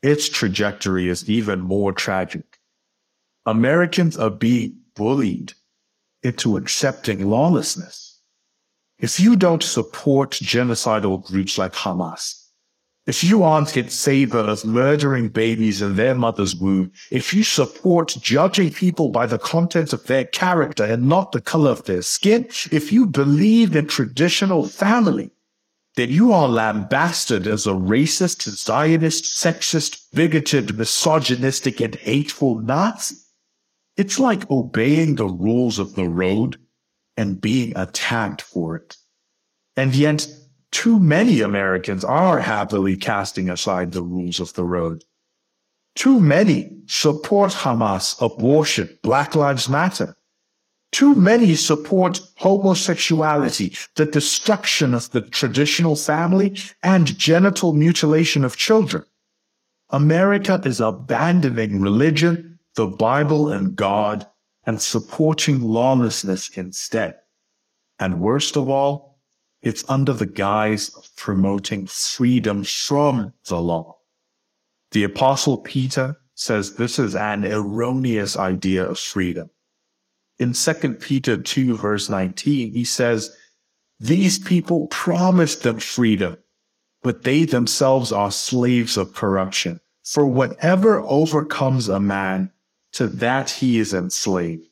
its 0.03 0.29
trajectory 0.29 1.09
is 1.09 1.27
even 1.27 1.61
more 1.61 1.93
tragic. 1.93 2.50
Americans 3.45 4.17
are 4.17 4.29
being 4.29 4.77
bullied 4.95 5.53
into 6.21 6.57
accepting 6.57 7.27
lawlessness. 7.27 8.21
If 8.99 9.19
you 9.19 9.35
don't 9.35 9.63
support 9.63 10.31
genocidal 10.31 11.25
groups 11.25 11.57
like 11.57 11.73
Hamas, 11.73 12.41
if 13.07 13.23
you 13.23 13.41
aren't 13.41 13.75
in 13.75 13.87
favor 13.87 14.37
of 14.37 14.63
murdering 14.63 15.29
babies 15.29 15.81
in 15.81 15.95
their 15.95 16.13
mother's 16.13 16.55
womb, 16.55 16.91
if 17.09 17.33
you 17.33 17.43
support 17.43 18.15
judging 18.21 18.71
people 18.71 19.09
by 19.09 19.25
the 19.25 19.39
content 19.39 19.91
of 19.91 20.05
their 20.05 20.25
character 20.25 20.83
and 20.83 21.09
not 21.09 21.31
the 21.31 21.41
color 21.41 21.71
of 21.71 21.85
their 21.85 22.03
skin, 22.03 22.45
if 22.71 22.91
you 22.91 23.07
believe 23.07 23.75
in 23.75 23.87
traditional 23.87 24.67
family, 24.67 25.31
then 25.95 26.09
you 26.09 26.31
are 26.31 26.47
lambasted 26.47 27.47
as 27.47 27.65
a 27.65 27.71
racist, 27.71 28.47
Zionist, 28.47 29.25
sexist, 29.25 30.05
bigoted, 30.13 30.77
misogynistic, 30.77 31.81
and 31.81 31.95
hateful 31.95 32.59
Nazi. 32.59 33.15
It's 34.01 34.17
like 34.17 34.49
obeying 34.49 35.13
the 35.13 35.27
rules 35.27 35.77
of 35.77 35.93
the 35.93 36.09
road 36.09 36.57
and 37.15 37.39
being 37.39 37.71
attacked 37.75 38.41
for 38.41 38.75
it. 38.75 38.97
And 39.77 39.93
yet, 39.95 40.27
too 40.71 40.99
many 40.99 41.41
Americans 41.41 42.03
are 42.03 42.39
happily 42.39 42.97
casting 42.97 43.47
aside 43.47 43.91
the 43.91 44.01
rules 44.01 44.39
of 44.39 44.55
the 44.55 44.63
road. 44.63 45.05
Too 45.93 46.19
many 46.19 46.71
support 46.87 47.51
Hamas, 47.51 48.19
abortion, 48.19 48.97
Black 49.03 49.35
Lives 49.35 49.69
Matter. 49.69 50.17
Too 50.91 51.13
many 51.13 51.53
support 51.53 52.21
homosexuality, 52.37 53.77
the 53.97 54.07
destruction 54.07 54.95
of 54.95 55.11
the 55.11 55.21
traditional 55.21 55.95
family, 55.95 56.57
and 56.81 57.15
genital 57.19 57.73
mutilation 57.73 58.43
of 58.43 58.57
children. 58.57 59.03
America 59.91 60.59
is 60.65 60.81
abandoning 60.81 61.81
religion 61.81 62.50
the 62.75 62.87
Bible 62.87 63.51
and 63.51 63.75
God 63.75 64.27
and 64.65 64.81
supporting 64.81 65.61
lawlessness 65.61 66.49
instead. 66.57 67.15
And 67.99 68.21
worst 68.21 68.55
of 68.55 68.69
all, 68.69 69.19
it's 69.61 69.87
under 69.89 70.13
the 70.13 70.25
guise 70.25 70.89
of 70.95 71.07
promoting 71.15 71.87
freedom 71.87 72.63
from 72.63 73.33
the 73.47 73.61
law. 73.61 73.97
The 74.91 75.03
apostle 75.03 75.57
Peter 75.57 76.17
says 76.35 76.75
this 76.75 76.97
is 76.97 77.15
an 77.15 77.45
erroneous 77.45 78.37
idea 78.37 78.85
of 78.85 78.99
freedom. 78.99 79.49
In 80.39 80.53
2 80.53 80.73
Peter 80.99 81.37
2 81.37 81.77
verse 81.77 82.09
19, 82.09 82.73
he 82.73 82.83
says, 82.83 83.35
these 84.01 84.39
people 84.39 84.87
promised 84.87 85.61
them 85.61 85.77
freedom, 85.77 86.37
but 87.03 87.21
they 87.21 87.45
themselves 87.45 88.11
are 88.11 88.31
slaves 88.31 88.97
of 88.97 89.13
corruption. 89.13 89.79
For 90.03 90.25
whatever 90.25 91.01
overcomes 91.01 91.87
a 91.87 91.99
man 91.99 92.51
to 92.93 93.07
that 93.07 93.49
he 93.49 93.79
is 93.79 93.93
enslaved. 93.93 94.67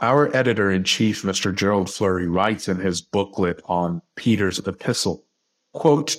Our 0.00 0.34
editor 0.36 0.70
in 0.70 0.84
chief, 0.84 1.22
Mr. 1.22 1.54
Gerald 1.54 1.88
Flurry, 1.88 2.28
writes 2.28 2.68
in 2.68 2.78
his 2.78 3.00
booklet 3.00 3.62
on 3.66 4.02
Peter's 4.16 4.58
epistle, 4.58 5.24
quote, 5.72 6.16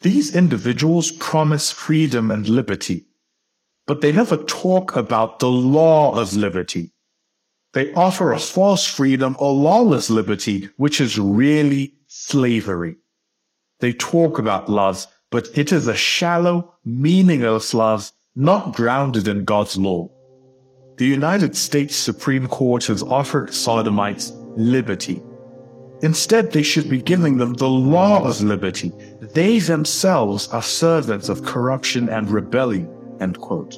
these 0.00 0.34
individuals 0.34 1.12
promise 1.12 1.70
freedom 1.70 2.30
and 2.32 2.48
liberty, 2.48 3.06
but 3.86 4.00
they 4.00 4.10
never 4.10 4.36
talk 4.36 4.96
about 4.96 5.38
the 5.38 5.50
law 5.50 6.18
of 6.18 6.34
liberty. 6.34 6.92
They 7.72 7.92
offer 7.94 8.32
a 8.32 8.38
false 8.38 8.84
freedom 8.84 9.36
or 9.38 9.54
lawless 9.54 10.10
liberty, 10.10 10.68
which 10.76 11.00
is 11.00 11.18
really 11.18 11.94
slavery. 12.08 12.96
They 13.78 13.92
talk 13.92 14.38
about 14.38 14.68
love, 14.68 15.06
but 15.30 15.48
it 15.56 15.72
is 15.72 15.86
a 15.86 15.94
shallow, 15.94 16.74
meaningless 16.84 17.72
love 17.72 18.10
not 18.34 18.74
grounded 18.74 19.28
in 19.28 19.44
God's 19.44 19.76
law. 19.76 20.10
The 21.02 21.08
United 21.08 21.56
States 21.56 21.96
Supreme 21.96 22.46
Court 22.46 22.84
has 22.84 23.02
offered 23.02 23.52
sodomites 23.52 24.30
liberty. 24.54 25.20
Instead, 26.00 26.52
they 26.52 26.62
should 26.62 26.88
be 26.88 27.02
giving 27.02 27.38
them 27.38 27.54
the 27.54 27.68
law 27.68 28.24
of 28.24 28.40
liberty. 28.40 28.92
They 29.20 29.58
themselves 29.58 30.46
are 30.50 30.62
servants 30.62 31.28
of 31.28 31.44
corruption 31.44 32.08
and 32.08 32.30
rebellion. 32.30 32.88
End 33.18 33.36
quote. 33.40 33.72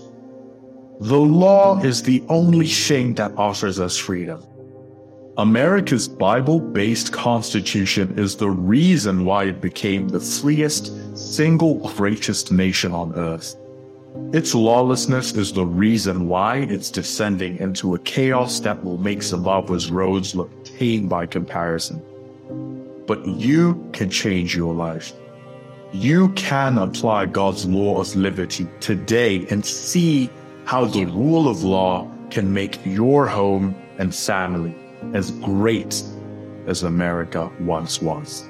The 1.00 1.18
law 1.18 1.80
is 1.80 2.02
the 2.02 2.22
only 2.28 2.66
thing 2.66 3.14
that 3.14 3.32
offers 3.38 3.80
us 3.80 3.96
freedom. 3.96 4.44
America's 5.38 6.06
Bible 6.06 6.60
based 6.60 7.10
constitution 7.10 8.18
is 8.18 8.36
the 8.36 8.50
reason 8.50 9.24
why 9.24 9.44
it 9.44 9.62
became 9.62 10.08
the 10.08 10.20
freest, 10.20 10.92
single 11.16 11.88
greatest 11.96 12.52
nation 12.52 12.92
on 12.92 13.14
earth. 13.14 13.56
Its 14.32 14.54
lawlessness 14.54 15.32
is 15.32 15.52
the 15.52 15.66
reason 15.66 16.28
why 16.28 16.58
it's 16.58 16.88
descending 16.88 17.58
into 17.58 17.96
a 17.96 17.98
chaos 17.98 18.60
that 18.60 18.84
will 18.84 18.96
make 18.98 19.24
Zimbabwe's 19.24 19.90
roads 19.90 20.36
look 20.36 20.50
tame 20.62 21.08
by 21.08 21.26
comparison. 21.26 22.00
But 23.08 23.26
you 23.26 23.88
can 23.92 24.08
change 24.10 24.54
your 24.54 24.72
life. 24.72 25.12
You 25.92 26.28
can 26.30 26.78
apply 26.78 27.26
God's 27.26 27.66
law 27.66 28.00
of 28.00 28.14
liberty 28.14 28.68
today 28.78 29.46
and 29.50 29.66
see 29.66 30.30
how 30.64 30.84
the 30.84 31.06
rule 31.06 31.48
of 31.48 31.64
law 31.64 32.08
can 32.30 32.52
make 32.52 32.78
your 32.86 33.26
home 33.26 33.74
and 33.98 34.14
family 34.14 34.76
as 35.12 35.32
great 35.32 36.04
as 36.68 36.84
America 36.84 37.50
once 37.58 38.00
was. 38.00 38.48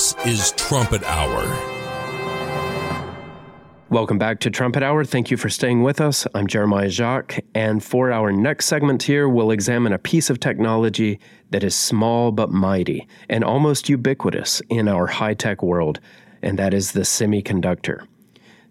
This 0.00 0.14
is 0.24 0.52
Trumpet 0.52 1.02
Hour. 1.02 1.44
Welcome 3.90 4.16
back 4.16 4.40
to 4.40 4.50
Trumpet 4.50 4.82
Hour. 4.82 5.04
Thank 5.04 5.30
you 5.30 5.36
for 5.36 5.50
staying 5.50 5.82
with 5.82 6.00
us. 6.00 6.26
I'm 6.34 6.46
Jeremiah 6.46 6.88
Jacques, 6.88 7.38
and 7.54 7.84
for 7.84 8.10
our 8.10 8.32
next 8.32 8.64
segment 8.64 9.02
here, 9.02 9.28
we'll 9.28 9.50
examine 9.50 9.92
a 9.92 9.98
piece 9.98 10.30
of 10.30 10.40
technology 10.40 11.20
that 11.50 11.62
is 11.62 11.74
small 11.74 12.32
but 12.32 12.50
mighty 12.50 13.06
and 13.28 13.44
almost 13.44 13.90
ubiquitous 13.90 14.62
in 14.70 14.88
our 14.88 15.06
high 15.06 15.34
tech 15.34 15.62
world, 15.62 16.00
and 16.40 16.58
that 16.58 16.72
is 16.72 16.92
the 16.92 17.00
semiconductor. 17.00 18.06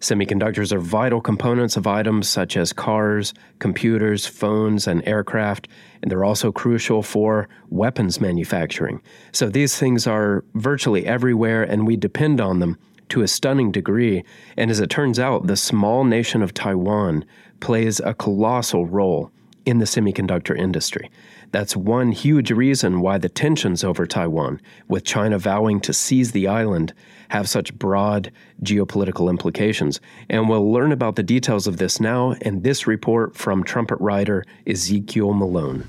Semiconductors 0.00 0.72
are 0.72 0.80
vital 0.80 1.20
components 1.20 1.76
of 1.76 1.86
items 1.86 2.26
such 2.26 2.56
as 2.56 2.72
cars, 2.72 3.34
computers, 3.58 4.24
phones, 4.24 4.86
and 4.86 5.06
aircraft, 5.06 5.68
and 6.00 6.10
they're 6.10 6.24
also 6.24 6.50
crucial 6.50 7.02
for 7.02 7.48
weapons 7.68 8.18
manufacturing. 8.18 9.02
So 9.30 9.50
these 9.50 9.76
things 9.78 10.06
are 10.06 10.42
virtually 10.54 11.06
everywhere, 11.06 11.62
and 11.62 11.86
we 11.86 11.96
depend 11.96 12.40
on 12.40 12.60
them 12.60 12.78
to 13.10 13.20
a 13.20 13.28
stunning 13.28 13.70
degree, 13.72 14.24
and 14.56 14.70
as 14.70 14.80
it 14.80 14.88
turns 14.88 15.18
out, 15.18 15.46
the 15.46 15.56
small 15.56 16.04
nation 16.04 16.40
of 16.40 16.54
Taiwan 16.54 17.26
plays 17.60 18.00
a 18.00 18.14
colossal 18.14 18.86
role 18.86 19.30
in 19.66 19.80
the 19.80 19.84
semiconductor 19.84 20.56
industry. 20.56 21.10
That's 21.52 21.76
one 21.76 22.12
huge 22.12 22.52
reason 22.52 23.00
why 23.00 23.18
the 23.18 23.28
tensions 23.28 23.82
over 23.82 24.06
Taiwan, 24.06 24.60
with 24.86 25.04
China 25.04 25.38
vowing 25.38 25.80
to 25.80 25.92
seize 25.92 26.30
the 26.30 26.46
island, 26.46 26.92
have 27.30 27.48
such 27.48 27.74
broad 27.74 28.30
geopolitical 28.62 29.28
implications. 29.28 30.00
And 30.28 30.48
we'll 30.48 30.70
learn 30.70 30.92
about 30.92 31.16
the 31.16 31.22
details 31.22 31.66
of 31.66 31.78
this 31.78 32.00
now 32.00 32.32
in 32.32 32.62
this 32.62 32.86
report 32.86 33.34
from 33.34 33.64
trumpet 33.64 33.98
writer 34.00 34.44
Ezekiel 34.66 35.32
Malone. 35.32 35.88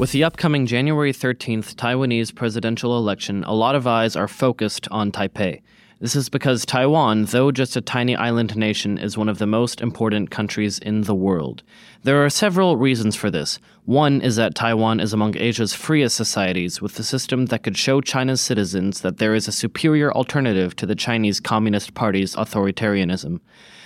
With 0.00 0.12
the 0.12 0.24
upcoming 0.24 0.64
January 0.64 1.12
13th 1.12 1.74
Taiwanese 1.74 2.34
presidential 2.34 2.96
election, 2.96 3.44
a 3.44 3.52
lot 3.52 3.74
of 3.74 3.86
eyes 3.86 4.16
are 4.16 4.28
focused 4.28 4.88
on 4.90 5.12
Taipei. 5.12 5.60
This 5.98 6.16
is 6.16 6.30
because 6.30 6.64
Taiwan, 6.64 7.26
though 7.26 7.52
just 7.52 7.76
a 7.76 7.82
tiny 7.82 8.16
island 8.16 8.56
nation, 8.56 8.96
is 8.96 9.18
one 9.18 9.28
of 9.28 9.36
the 9.36 9.46
most 9.46 9.82
important 9.82 10.30
countries 10.30 10.78
in 10.78 11.02
the 11.02 11.14
world. 11.14 11.62
There 12.02 12.24
are 12.24 12.30
several 12.30 12.78
reasons 12.78 13.14
for 13.14 13.30
this. 13.30 13.58
One 13.84 14.22
is 14.22 14.36
that 14.36 14.54
Taiwan 14.54 15.00
is 15.00 15.12
among 15.12 15.36
Asia's 15.36 15.74
freest 15.74 16.16
societies, 16.16 16.80
with 16.80 16.98
a 16.98 17.02
system 17.02 17.46
that 17.46 17.62
could 17.62 17.76
show 17.76 18.00
China's 18.00 18.40
citizens 18.40 19.02
that 19.02 19.18
there 19.18 19.34
is 19.34 19.48
a 19.48 19.52
superior 19.52 20.10
alternative 20.14 20.74
to 20.76 20.86
the 20.86 20.94
Chinese 20.94 21.40
Communist 21.40 21.92
Party's 21.92 22.34
authoritarianism. 22.36 23.40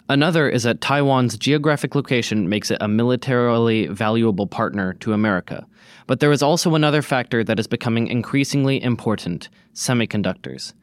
Another 0.09 0.49
is 0.49 0.63
that 0.63 0.81
Taiwan's 0.81 1.37
geographic 1.37 1.97
location 1.97 2.49
makes 2.49 2.71
it 2.71 2.79
a 2.81 2.87
militarily 2.87 3.89
valuable 3.89 4.47
partner 4.47 4.93
to 5.01 5.13
America. 5.13 5.67
But 6.07 6.21
there 6.21 6.33
is 6.33 6.43
also 6.43 6.75
another 6.75 7.03
factor 7.03 7.43
that 7.45 7.59
is 7.59 7.67
becoming 7.67 8.07
increasingly 8.07 8.83
important 8.83 9.49
semiconductors. 9.75 10.75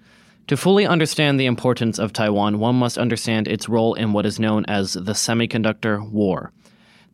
To 0.47 0.57
fully 0.57 0.85
understand 0.85 1.39
the 1.39 1.45
importance 1.45 1.99
of 1.99 2.11
Taiwan, 2.11 2.59
one 2.59 2.75
must 2.75 2.97
understand 2.97 3.47
its 3.47 3.69
role 3.69 3.93
in 3.93 4.13
what 4.13 4.25
is 4.25 4.39
known 4.39 4.65
as 4.65 4.93
the 4.93 5.13
semiconductor 5.13 6.09
war. 6.09 6.51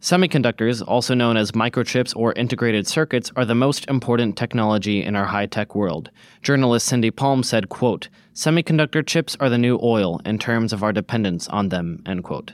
Semiconductors, 0.02 0.84
also 0.88 1.14
known 1.14 1.38
as 1.38 1.52
microchips 1.54 2.16
or 2.16 2.32
integrated 2.34 2.88
circuits, 2.88 3.32
are 3.36 3.46
the 3.46 3.56
most 3.56 3.86
important 3.88 4.38
technology 4.38 5.04
in 5.04 5.16
our 5.16 5.26
high-tech 5.26 5.76
world. 5.76 6.12
Journalist 6.44 6.86
Cindy 6.86 7.12
Palm 7.12 7.44
said, 7.44 7.70
quote, 7.70 8.08
Semiconductor 8.34 9.06
chips 9.06 9.36
are 9.40 9.50
the 9.50 9.58
new 9.58 9.80
oil 9.82 10.22
in 10.24 10.38
terms 10.38 10.72
of 10.72 10.84
our 10.84 10.94
dependence 10.94 11.48
on 11.50 11.70
them, 11.70 12.04
end 12.06 12.24
quote. 12.24 12.54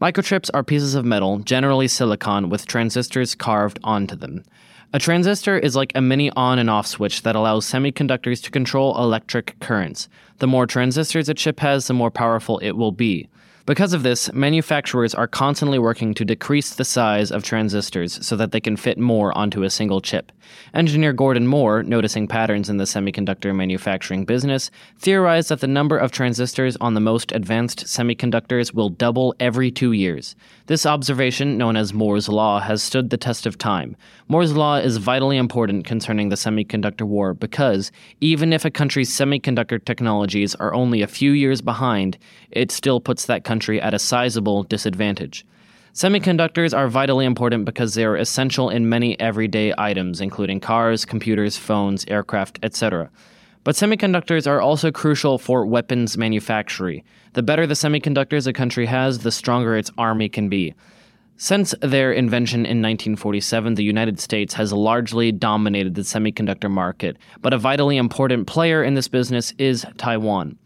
Microchips 0.00 0.50
are 0.52 0.64
pieces 0.64 0.96
of 0.96 1.04
metal, 1.04 1.38
generally 1.38 1.86
silicon, 1.86 2.48
with 2.48 2.66
transistors 2.66 3.36
carved 3.36 3.78
onto 3.84 4.16
them. 4.16 4.42
A 4.94 4.98
transistor 4.98 5.58
is 5.58 5.74
like 5.74 5.92
a 5.94 6.02
mini 6.02 6.30
on 6.32 6.58
and 6.58 6.68
off 6.68 6.86
switch 6.86 7.22
that 7.22 7.34
allows 7.34 7.64
semiconductors 7.64 8.42
to 8.42 8.50
control 8.50 8.94
electric 8.98 9.58
currents. 9.58 10.06
The 10.36 10.46
more 10.46 10.66
transistors 10.66 11.30
a 11.30 11.34
chip 11.34 11.60
has, 11.60 11.86
the 11.86 11.94
more 11.94 12.10
powerful 12.10 12.58
it 12.58 12.72
will 12.72 12.92
be. 12.92 13.30
Because 13.72 13.94
of 13.94 14.02
this, 14.02 14.30
manufacturers 14.34 15.14
are 15.14 15.26
constantly 15.26 15.78
working 15.78 16.12
to 16.12 16.26
decrease 16.26 16.74
the 16.74 16.84
size 16.84 17.32
of 17.32 17.42
transistors 17.42 18.22
so 18.22 18.36
that 18.36 18.52
they 18.52 18.60
can 18.60 18.76
fit 18.76 18.98
more 18.98 19.34
onto 19.34 19.62
a 19.62 19.70
single 19.70 20.02
chip. 20.02 20.30
Engineer 20.74 21.14
Gordon 21.14 21.46
Moore, 21.46 21.82
noticing 21.82 22.28
patterns 22.28 22.68
in 22.68 22.76
the 22.76 22.84
semiconductor 22.84 23.54
manufacturing 23.54 24.26
business, 24.26 24.70
theorized 24.98 25.48
that 25.48 25.60
the 25.60 25.66
number 25.66 25.96
of 25.96 26.12
transistors 26.12 26.76
on 26.82 26.92
the 26.92 27.00
most 27.00 27.32
advanced 27.32 27.86
semiconductors 27.86 28.74
will 28.74 28.90
double 28.90 29.34
every 29.40 29.70
two 29.70 29.92
years. 29.92 30.36
This 30.66 30.84
observation, 30.84 31.56
known 31.56 31.74
as 31.74 31.94
Moore's 31.94 32.28
Law, 32.28 32.60
has 32.60 32.82
stood 32.82 33.08
the 33.08 33.16
test 33.16 33.46
of 33.46 33.56
time. 33.56 33.96
Moore's 34.28 34.54
Law 34.54 34.76
is 34.76 34.98
vitally 34.98 35.38
important 35.38 35.86
concerning 35.86 36.28
the 36.28 36.36
semiconductor 36.36 37.06
war 37.06 37.32
because, 37.32 37.90
even 38.20 38.52
if 38.52 38.66
a 38.66 38.70
country's 38.70 39.10
semiconductor 39.10 39.82
technologies 39.82 40.54
are 40.56 40.74
only 40.74 41.00
a 41.00 41.06
few 41.06 41.32
years 41.32 41.62
behind, 41.62 42.18
it 42.50 42.70
still 42.70 43.00
puts 43.00 43.24
that 43.24 43.44
country 43.44 43.61
at 43.70 43.94
a 43.94 43.98
sizable 43.98 44.64
disadvantage. 44.64 45.46
Semiconductors 45.94 46.76
are 46.76 46.88
vitally 46.88 47.26
important 47.26 47.66
because 47.66 47.94
they 47.94 48.04
are 48.04 48.16
essential 48.16 48.70
in 48.70 48.88
many 48.88 49.18
everyday 49.20 49.74
items, 49.76 50.20
including 50.22 50.58
cars, 50.58 51.04
computers, 51.04 51.58
phones, 51.58 52.06
aircraft, 52.08 52.58
etc. 52.62 53.10
But 53.64 53.74
semiconductors 53.74 54.46
are 54.46 54.60
also 54.60 54.90
crucial 54.90 55.38
for 55.38 55.66
weapons 55.66 56.16
manufacturing. 56.16 57.04
The 57.34 57.42
better 57.42 57.66
the 57.66 57.74
semiconductors 57.74 58.46
a 58.46 58.52
country 58.52 58.86
has, 58.86 59.18
the 59.18 59.30
stronger 59.30 59.76
its 59.76 59.90
army 59.98 60.28
can 60.28 60.48
be. 60.48 60.74
Since 61.36 61.74
their 61.80 62.12
invention 62.12 62.60
in 62.60 62.80
1947, 62.80 63.74
the 63.74 63.84
United 63.84 64.20
States 64.20 64.54
has 64.54 64.72
largely 64.72 65.32
dominated 65.32 65.94
the 65.94 66.02
semiconductor 66.02 66.70
market, 66.70 67.16
but 67.40 67.52
a 67.52 67.58
vitally 67.58 67.96
important 67.96 68.46
player 68.46 68.82
in 68.82 68.94
this 68.94 69.08
business 69.08 69.52
is 69.58 69.84
Taiwan. 69.96 70.56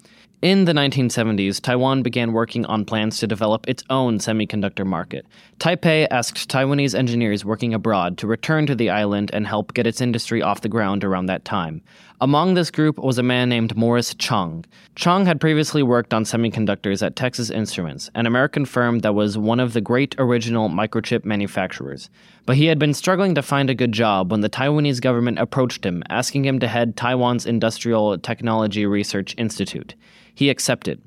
In 0.47 0.65
the 0.65 0.73
1970s, 0.73 1.61
Taiwan 1.61 2.05
began 2.05 2.33
working 2.33 2.65
on 2.67 2.85
plans 2.85 3.19
to 3.19 3.27
develop 3.27 3.69
its 3.69 3.83
own 3.91 4.19
semiconductor 4.19 4.87
market. 4.87 5.27
Taipei 5.59 6.07
asked 6.13 6.49
Taiwanese 6.49 6.97
engineers 6.97 7.45
working 7.45 7.75
abroad 7.75 8.17
to 8.19 8.29
return 8.29 8.65
to 8.67 8.77
the 8.77 8.89
island 8.89 9.29
and 9.33 9.45
help 9.45 9.75
get 9.75 9.89
its 9.89 10.01
industry 10.01 10.43
off 10.43 10.61
the 10.61 10.69
ground 10.69 11.03
around 11.03 11.27
that 11.27 11.45
time. 11.45 11.83
Among 12.19 12.55
this 12.55 12.71
group 12.71 12.99
was 12.99 13.19
a 13.19 13.23
man 13.23 13.51
named 13.51 13.77
Morris 13.77 14.15
Chang. 14.15 14.65
Chang 14.95 15.27
had 15.27 15.39
previously 15.39 15.83
worked 15.83 16.15
on 16.15 16.25
semiconductors 16.25 17.05
at 17.05 17.15
Texas 17.15 17.51
Instruments, 17.51 18.09
an 18.15 18.25
American 18.25 18.65
firm 18.65 19.01
that 19.01 19.15
was 19.15 19.37
one 19.37 19.61
of 19.61 19.75
the 19.75 19.83
great 19.83 20.15
original 20.17 20.71
microchip 20.71 21.27
manufacturers. 21.27 22.09
But 22.47 22.57
he 22.57 22.67
had 22.67 22.79
been 22.79 22.95
struggling 22.95 23.35
to 23.35 23.43
find 23.43 23.69
a 23.69 23.75
good 23.75 23.93
job 23.93 24.31
when 24.31 24.41
the 24.41 24.49
Taiwanese 24.49 25.03
government 25.03 25.39
approached 25.39 25.85
him, 25.85 26.03
asking 26.09 26.47
him 26.47 26.59
to 26.61 26.69
head 26.69 26.97
Taiwan's 26.97 27.45
Industrial 27.45 28.17
Technology 28.17 28.87
Research 28.87 29.35
Institute. 29.37 29.95
He 30.35 30.49
accepted. 30.49 31.03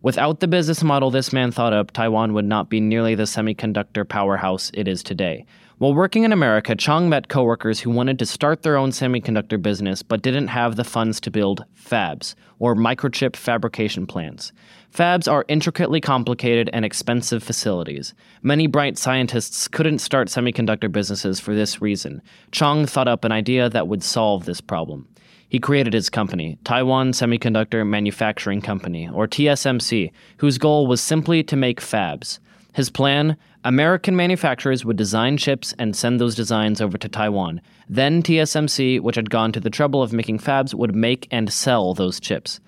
Without 0.00 0.40
the 0.40 0.48
business 0.48 0.82
model 0.82 1.10
this 1.10 1.30
man 1.30 1.50
thought 1.50 1.74
up, 1.74 1.90
Taiwan 1.90 2.32
would 2.32 2.46
not 2.46 2.70
be 2.70 2.80
nearly 2.80 3.14
the 3.14 3.24
semiconductor 3.24 4.08
powerhouse 4.08 4.70
it 4.72 4.88
is 4.88 5.02
today. 5.02 5.44
While 5.84 5.92
working 5.92 6.24
in 6.24 6.32
America, 6.32 6.74
Chang 6.74 7.10
met 7.10 7.28
coworkers 7.28 7.80
who 7.80 7.90
wanted 7.90 8.18
to 8.18 8.24
start 8.24 8.62
their 8.62 8.78
own 8.78 8.88
semiconductor 8.88 9.60
business 9.60 10.02
but 10.02 10.22
didn't 10.22 10.46
have 10.46 10.76
the 10.76 10.82
funds 10.82 11.20
to 11.20 11.30
build 11.30 11.66
fabs, 11.76 12.34
or 12.58 12.74
microchip 12.74 13.36
fabrication 13.36 14.06
plants. 14.06 14.50
Fabs 14.90 15.30
are 15.30 15.44
intricately 15.46 16.00
complicated 16.00 16.70
and 16.72 16.86
expensive 16.86 17.42
facilities. 17.42 18.14
Many 18.42 18.66
bright 18.66 18.96
scientists 18.96 19.68
couldn't 19.68 19.98
start 19.98 20.28
semiconductor 20.28 20.90
businesses 20.90 21.38
for 21.38 21.54
this 21.54 21.82
reason. 21.82 22.22
Chang 22.50 22.86
thought 22.86 23.06
up 23.06 23.22
an 23.22 23.32
idea 23.32 23.68
that 23.68 23.86
would 23.86 24.02
solve 24.02 24.46
this 24.46 24.62
problem. 24.62 25.06
He 25.50 25.58
created 25.60 25.92
his 25.92 26.08
company, 26.08 26.56
Taiwan 26.64 27.12
Semiconductor 27.12 27.86
Manufacturing 27.86 28.62
Company, 28.62 29.06
or 29.10 29.28
TSMC, 29.28 30.12
whose 30.38 30.56
goal 30.56 30.86
was 30.86 31.02
simply 31.02 31.42
to 31.42 31.56
make 31.56 31.82
fabs. 31.82 32.38
His 32.74 32.90
plan 32.90 33.36
American 33.62 34.16
manufacturers 34.16 34.84
would 34.84 34.96
design 34.96 35.36
chips 35.36 35.72
and 35.78 35.96
send 35.96 36.20
those 36.20 36.34
designs 36.34 36.80
over 36.80 36.98
to 36.98 37.08
Taiwan. 37.08 37.60
Then 37.88 38.20
TSMC, 38.20 39.00
which 39.00 39.16
had 39.16 39.30
gone 39.30 39.52
to 39.52 39.60
the 39.60 39.70
trouble 39.70 40.02
of 40.02 40.12
making 40.12 40.40
fabs, 40.40 40.74
would 40.74 40.94
make 40.94 41.28
and 41.30 41.52
sell 41.52 41.94
those 41.94 42.18
chips. 42.18 42.60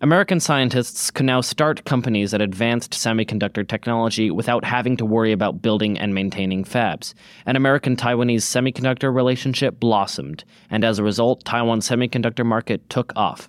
American 0.00 0.40
scientists 0.40 1.12
could 1.12 1.26
now 1.26 1.40
start 1.40 1.84
companies 1.84 2.32
that 2.32 2.42
advanced 2.42 2.90
semiconductor 2.90 3.66
technology 3.66 4.32
without 4.32 4.64
having 4.64 4.96
to 4.96 5.06
worry 5.06 5.30
about 5.30 5.62
building 5.62 5.96
and 5.96 6.12
maintaining 6.12 6.64
fabs. 6.64 7.14
An 7.46 7.54
American 7.54 7.94
Taiwanese 7.94 8.42
semiconductor 8.42 9.14
relationship 9.14 9.78
blossomed, 9.78 10.42
and 10.70 10.82
as 10.82 10.98
a 10.98 11.04
result, 11.04 11.44
Taiwan's 11.44 11.88
semiconductor 11.88 12.44
market 12.44 12.90
took 12.90 13.12
off. 13.14 13.48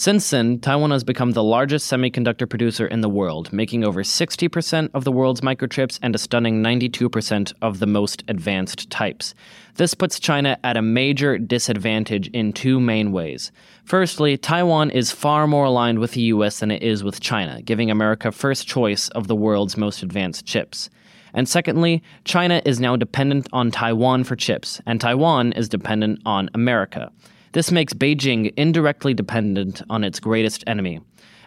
Since 0.00 0.30
then, 0.30 0.60
Taiwan 0.60 0.92
has 0.92 1.02
become 1.02 1.32
the 1.32 1.42
largest 1.42 1.90
semiconductor 1.90 2.48
producer 2.48 2.86
in 2.86 3.00
the 3.00 3.08
world, 3.08 3.52
making 3.52 3.82
over 3.82 4.04
60% 4.04 4.90
of 4.94 5.02
the 5.02 5.10
world's 5.10 5.40
microchips 5.40 5.98
and 6.00 6.14
a 6.14 6.18
stunning 6.18 6.62
92% 6.62 7.52
of 7.60 7.80
the 7.80 7.86
most 7.88 8.22
advanced 8.28 8.90
types. 8.90 9.34
This 9.74 9.94
puts 9.94 10.20
China 10.20 10.56
at 10.62 10.76
a 10.76 10.82
major 10.82 11.36
disadvantage 11.36 12.28
in 12.28 12.52
two 12.52 12.78
main 12.78 13.10
ways. 13.10 13.50
Firstly, 13.82 14.36
Taiwan 14.36 14.90
is 14.90 15.10
far 15.10 15.48
more 15.48 15.64
aligned 15.64 15.98
with 15.98 16.12
the 16.12 16.30
US 16.32 16.60
than 16.60 16.70
it 16.70 16.84
is 16.84 17.02
with 17.02 17.18
China, 17.18 17.60
giving 17.60 17.90
America 17.90 18.30
first 18.30 18.68
choice 18.68 19.08
of 19.08 19.26
the 19.26 19.34
world's 19.34 19.76
most 19.76 20.04
advanced 20.04 20.46
chips. 20.46 20.90
And 21.34 21.48
secondly, 21.48 22.04
China 22.22 22.62
is 22.64 22.78
now 22.78 22.94
dependent 22.94 23.48
on 23.52 23.72
Taiwan 23.72 24.22
for 24.22 24.36
chips, 24.36 24.80
and 24.86 25.00
Taiwan 25.00 25.54
is 25.54 25.68
dependent 25.68 26.20
on 26.24 26.50
America. 26.54 27.10
This 27.52 27.72
makes 27.72 27.94
Beijing 27.94 28.52
indirectly 28.56 29.14
dependent 29.14 29.82
on 29.88 30.04
its 30.04 30.20
greatest 30.20 30.64
enemy. 30.66 31.00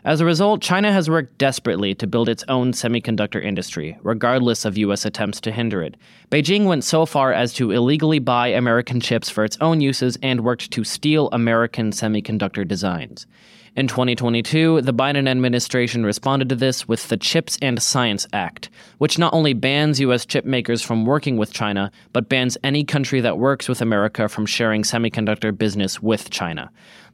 As 0.03 0.19
a 0.19 0.25
result, 0.25 0.63
China 0.63 0.91
has 0.91 1.11
worked 1.11 1.37
desperately 1.37 1.93
to 1.93 2.07
build 2.07 2.27
its 2.27 2.43
own 2.47 2.71
semiconductor 2.71 3.43
industry, 3.43 3.99
regardless 4.01 4.65
of 4.65 4.75
U.S. 4.79 5.05
attempts 5.05 5.39
to 5.41 5.51
hinder 5.51 5.83
it. 5.83 5.95
Beijing 6.31 6.65
went 6.65 6.83
so 6.83 7.05
far 7.05 7.31
as 7.33 7.53
to 7.53 7.69
illegally 7.69 8.17
buy 8.17 8.47
American 8.47 8.99
chips 8.99 9.29
for 9.29 9.43
its 9.43 9.59
own 9.61 9.79
uses 9.79 10.17
and 10.23 10.43
worked 10.43 10.71
to 10.71 10.83
steal 10.83 11.29
American 11.31 11.91
semiconductor 11.91 12.67
designs. 12.67 13.27
In 13.73 13.87
2022, 13.87 14.81
the 14.81 14.93
Biden 14.93 15.29
administration 15.29 16.05
responded 16.05 16.49
to 16.49 16.55
this 16.55 16.89
with 16.89 17.07
the 17.07 17.15
CHIPS 17.15 17.57
and 17.61 17.81
Science 17.81 18.27
Act, 18.33 18.69
which 18.97 19.17
not 19.17 19.33
only 19.33 19.53
bans 19.53 19.97
U.S. 20.01 20.25
chip 20.25 20.43
makers 20.43 20.81
from 20.81 21.05
working 21.05 21.37
with 21.37 21.53
China, 21.53 21.89
but 22.11 22.27
bans 22.27 22.57
any 22.65 22.83
country 22.83 23.21
that 23.21 23.37
works 23.37 23.69
with 23.69 23.81
America 23.81 24.27
from 24.27 24.45
sharing 24.45 24.83
semiconductor 24.83 25.57
business 25.57 26.01
with 26.01 26.29
China. 26.29 26.69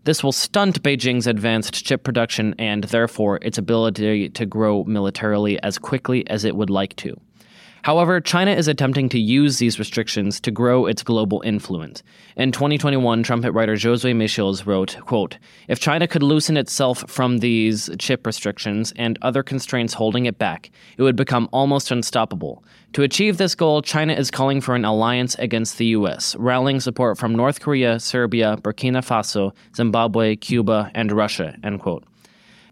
This 0.06 0.24
will 0.24 0.32
stunt 0.32 0.82
Beijing's 0.82 1.28
advanced 1.28 1.86
chip 1.86 2.02
production 2.02 2.56
and 2.58 2.86
therefore 2.86 3.38
its 3.43 3.60
ability 3.60 4.30
to 4.30 4.46
grow 4.48 4.84
militarily 4.86 5.62
as 5.62 5.78
quickly 5.78 6.28
as 6.28 6.43
it 6.43 6.56
would 6.56 6.72
like 6.72 6.96
to. 6.96 7.22
However, 7.84 8.20
China 8.20 8.52
is 8.52 8.68
attempting 8.68 9.10
to 9.10 9.20
use 9.20 9.58
these 9.58 9.80
restrictions 9.80 10.40
to 10.42 10.52
grow 10.52 10.86
its 10.86 11.04
global 11.04 11.42
influence. 11.46 12.04
In 12.36 12.52
2021, 12.52 13.24
trumpet 13.24 13.52
writer 13.52 13.74
Josue 13.76 14.16
Michels 14.16 14.66
wrote, 14.66 14.98
quote, 15.02 15.38
If 15.68 15.80
China 15.80 16.08
could 16.08 16.24
loosen 16.24 16.58
itself 16.58 17.04
from 17.08 17.40
these 17.40 17.90
chip 18.00 18.26
restrictions 18.26 18.94
and 18.96 19.18
other 19.22 19.44
constraints 19.44 19.94
holding 19.94 20.26
it 20.26 20.38
back, 20.38 20.72
it 20.98 21.04
would 21.04 21.16
become 21.16 21.50
almost 21.52 21.92
unstoppable. 21.92 22.63
To 22.94 23.04
achieve 23.04 23.38
this 23.38 23.56
goal, 23.56 23.82
China 23.82 24.13
is 24.13 24.32
calling 24.32 24.62
for 24.62 24.76
an 24.76 24.86
alliance 24.86 25.36
against 25.36 25.78
the 25.78 25.86
U.S., 25.88 26.36
rallying 26.38 26.80
support 26.80 27.18
from 27.18 27.36
North 27.36 27.60
Korea, 27.60 28.00
Serbia, 28.00 28.58
Burkina 28.62 29.06
Faso, 29.06 29.54
Zimbabwe, 29.76 30.36
Cuba, 30.36 30.92
and 30.96 31.12
Russia, 31.12 31.56
end 31.63 31.80
quote. 31.82 32.04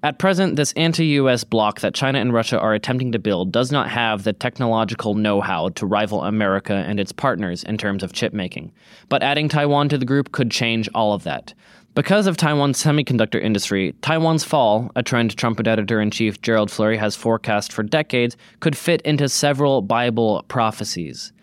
At 0.06 0.20
present, 0.20 0.56
this 0.56 0.72
anti 0.74 1.04
US 1.18 1.44
bloc 1.44 1.80
that 1.80 1.96
China 1.96 2.20
and 2.20 2.32
Russia 2.32 2.60
are 2.60 2.76
attempting 2.76 3.12
to 3.14 3.18
build 3.18 3.52
does 3.52 3.72
not 3.72 3.90
have 3.90 4.24
the 4.24 4.34
technological 4.34 5.16
know 5.16 5.42
how 5.42 5.70
to 5.70 5.88
rival 5.88 6.22
America 6.22 6.76
and 6.76 7.00
its 7.00 7.12
partners 7.12 7.64
in 7.64 7.80
terms 7.80 8.04
of 8.04 8.14
chip 8.14 8.32
making. 8.32 8.72
But 9.10 9.24
adding 9.24 9.50
Taiwan 9.50 9.90
to 9.90 9.98
the 9.98 10.06
group 10.06 10.32
could 10.32 10.52
change 10.52 10.88
all 10.94 11.14
of 11.14 11.24
that. 11.24 11.56
Because 11.96 12.28
of 12.28 12.38
Taiwan's 12.38 12.78
semiconductor 12.78 13.42
industry, 13.42 13.96
Taiwan's 14.04 14.44
fall, 14.44 14.92
a 14.96 15.02
trend 15.02 15.36
trumpet 15.38 15.66
editor 15.66 16.00
in 16.00 16.12
chief 16.12 16.40
Gerald 16.40 16.70
Flurry 16.70 16.98
has 16.98 17.16
forecast 17.16 17.74
for 17.74 17.82
decades, 17.82 18.38
could 18.60 18.78
fit 18.78 19.02
into 19.02 19.28
several 19.28 19.82
Bible 19.82 20.46
prophecies. 20.48 21.34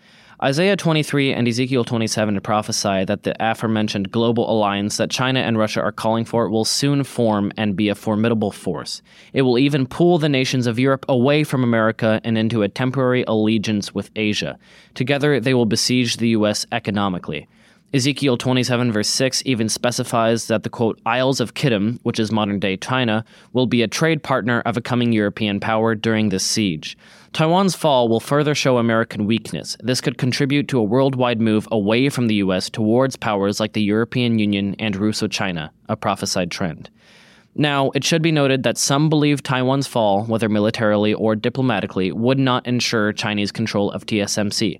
Isaiah 0.43 0.75
23 0.75 1.31
and 1.31 1.47
Ezekiel 1.47 1.85
27 1.85 2.41
prophesy 2.41 3.05
that 3.05 3.23
the 3.23 3.33
aforementioned 3.39 4.11
global 4.11 4.51
alliance 4.51 4.97
that 4.97 5.09
China 5.09 5.39
and 5.39 5.57
Russia 5.57 5.79
are 5.79 5.93
calling 5.93 6.25
for 6.25 6.49
will 6.49 6.65
soon 6.65 7.05
form 7.05 7.53
and 7.55 7.77
be 7.77 7.87
a 7.87 7.95
formidable 7.95 8.51
force. 8.51 9.01
It 9.31 9.43
will 9.43 9.57
even 9.57 9.87
pull 9.87 10.17
the 10.17 10.27
nations 10.27 10.67
of 10.67 10.77
Europe 10.77 11.05
away 11.07 11.45
from 11.45 11.63
America 11.63 12.19
and 12.25 12.37
into 12.37 12.61
a 12.61 12.67
temporary 12.67 13.23
allegiance 13.25 13.95
with 13.95 14.11
Asia. 14.17 14.59
Together, 14.95 15.39
they 15.39 15.53
will 15.53 15.65
besiege 15.65 16.17
the 16.17 16.27
U.S. 16.29 16.65
economically. 16.73 17.47
Ezekiel 17.95 18.37
27, 18.37 18.91
verse 18.91 19.07
6, 19.07 19.43
even 19.45 19.69
specifies 19.69 20.47
that 20.47 20.63
the 20.63 20.69
quote, 20.69 20.99
Isles 21.05 21.39
of 21.39 21.53
Kittim, 21.53 21.99
which 22.01 22.19
is 22.19 22.31
modern 22.31 22.57
day 22.57 22.75
China, 22.75 23.23
will 23.51 23.67
be 23.67 23.83
a 23.83 23.87
trade 23.87 24.23
partner 24.23 24.61
of 24.61 24.75
a 24.75 24.81
coming 24.81 25.13
European 25.13 25.59
power 25.59 25.93
during 25.93 26.29
this 26.29 26.43
siege. 26.43 26.97
Taiwan's 27.33 27.75
fall 27.75 28.09
will 28.09 28.19
further 28.19 28.55
show 28.55 28.79
American 28.79 29.27
weakness. 29.27 29.77
This 29.79 30.01
could 30.01 30.17
contribute 30.17 30.67
to 30.69 30.79
a 30.79 30.83
worldwide 30.83 31.39
move 31.39 31.67
away 31.71 32.09
from 32.09 32.25
the 32.25 32.35
U.S. 32.35 32.67
towards 32.67 33.15
powers 33.15 33.59
like 33.59 33.73
the 33.73 33.83
European 33.83 34.39
Union 34.39 34.75
and 34.79 34.95
Russo 34.95 35.27
China, 35.27 35.71
a 35.87 35.95
prophesied 35.95 36.49
trend. 36.49 36.89
Now, 37.53 37.91
it 37.91 38.03
should 38.03 38.23
be 38.23 38.31
noted 38.31 38.63
that 38.63 38.79
some 38.79 39.07
believe 39.07 39.43
Taiwan's 39.43 39.85
fall, 39.85 40.23
whether 40.23 40.49
militarily 40.49 41.13
or 41.13 41.35
diplomatically, 41.35 42.11
would 42.11 42.39
not 42.39 42.65
ensure 42.65 43.13
Chinese 43.13 43.51
control 43.51 43.91
of 43.91 44.07
TSMC. 44.07 44.79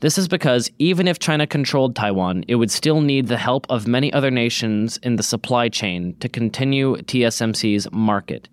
This 0.00 0.16
is 0.16 0.28
because 0.28 0.70
even 0.78 1.06
if 1.06 1.18
China 1.18 1.46
controlled 1.46 1.94
Taiwan, 1.94 2.42
it 2.48 2.54
would 2.54 2.70
still 2.70 3.02
need 3.02 3.26
the 3.26 3.36
help 3.36 3.66
of 3.68 3.86
many 3.86 4.10
other 4.14 4.30
nations 4.30 4.96
in 5.02 5.16
the 5.16 5.22
supply 5.22 5.68
chain 5.68 6.16
to 6.20 6.28
continue 6.28 6.96
TSMC's 6.96 7.86
market. 7.92 8.48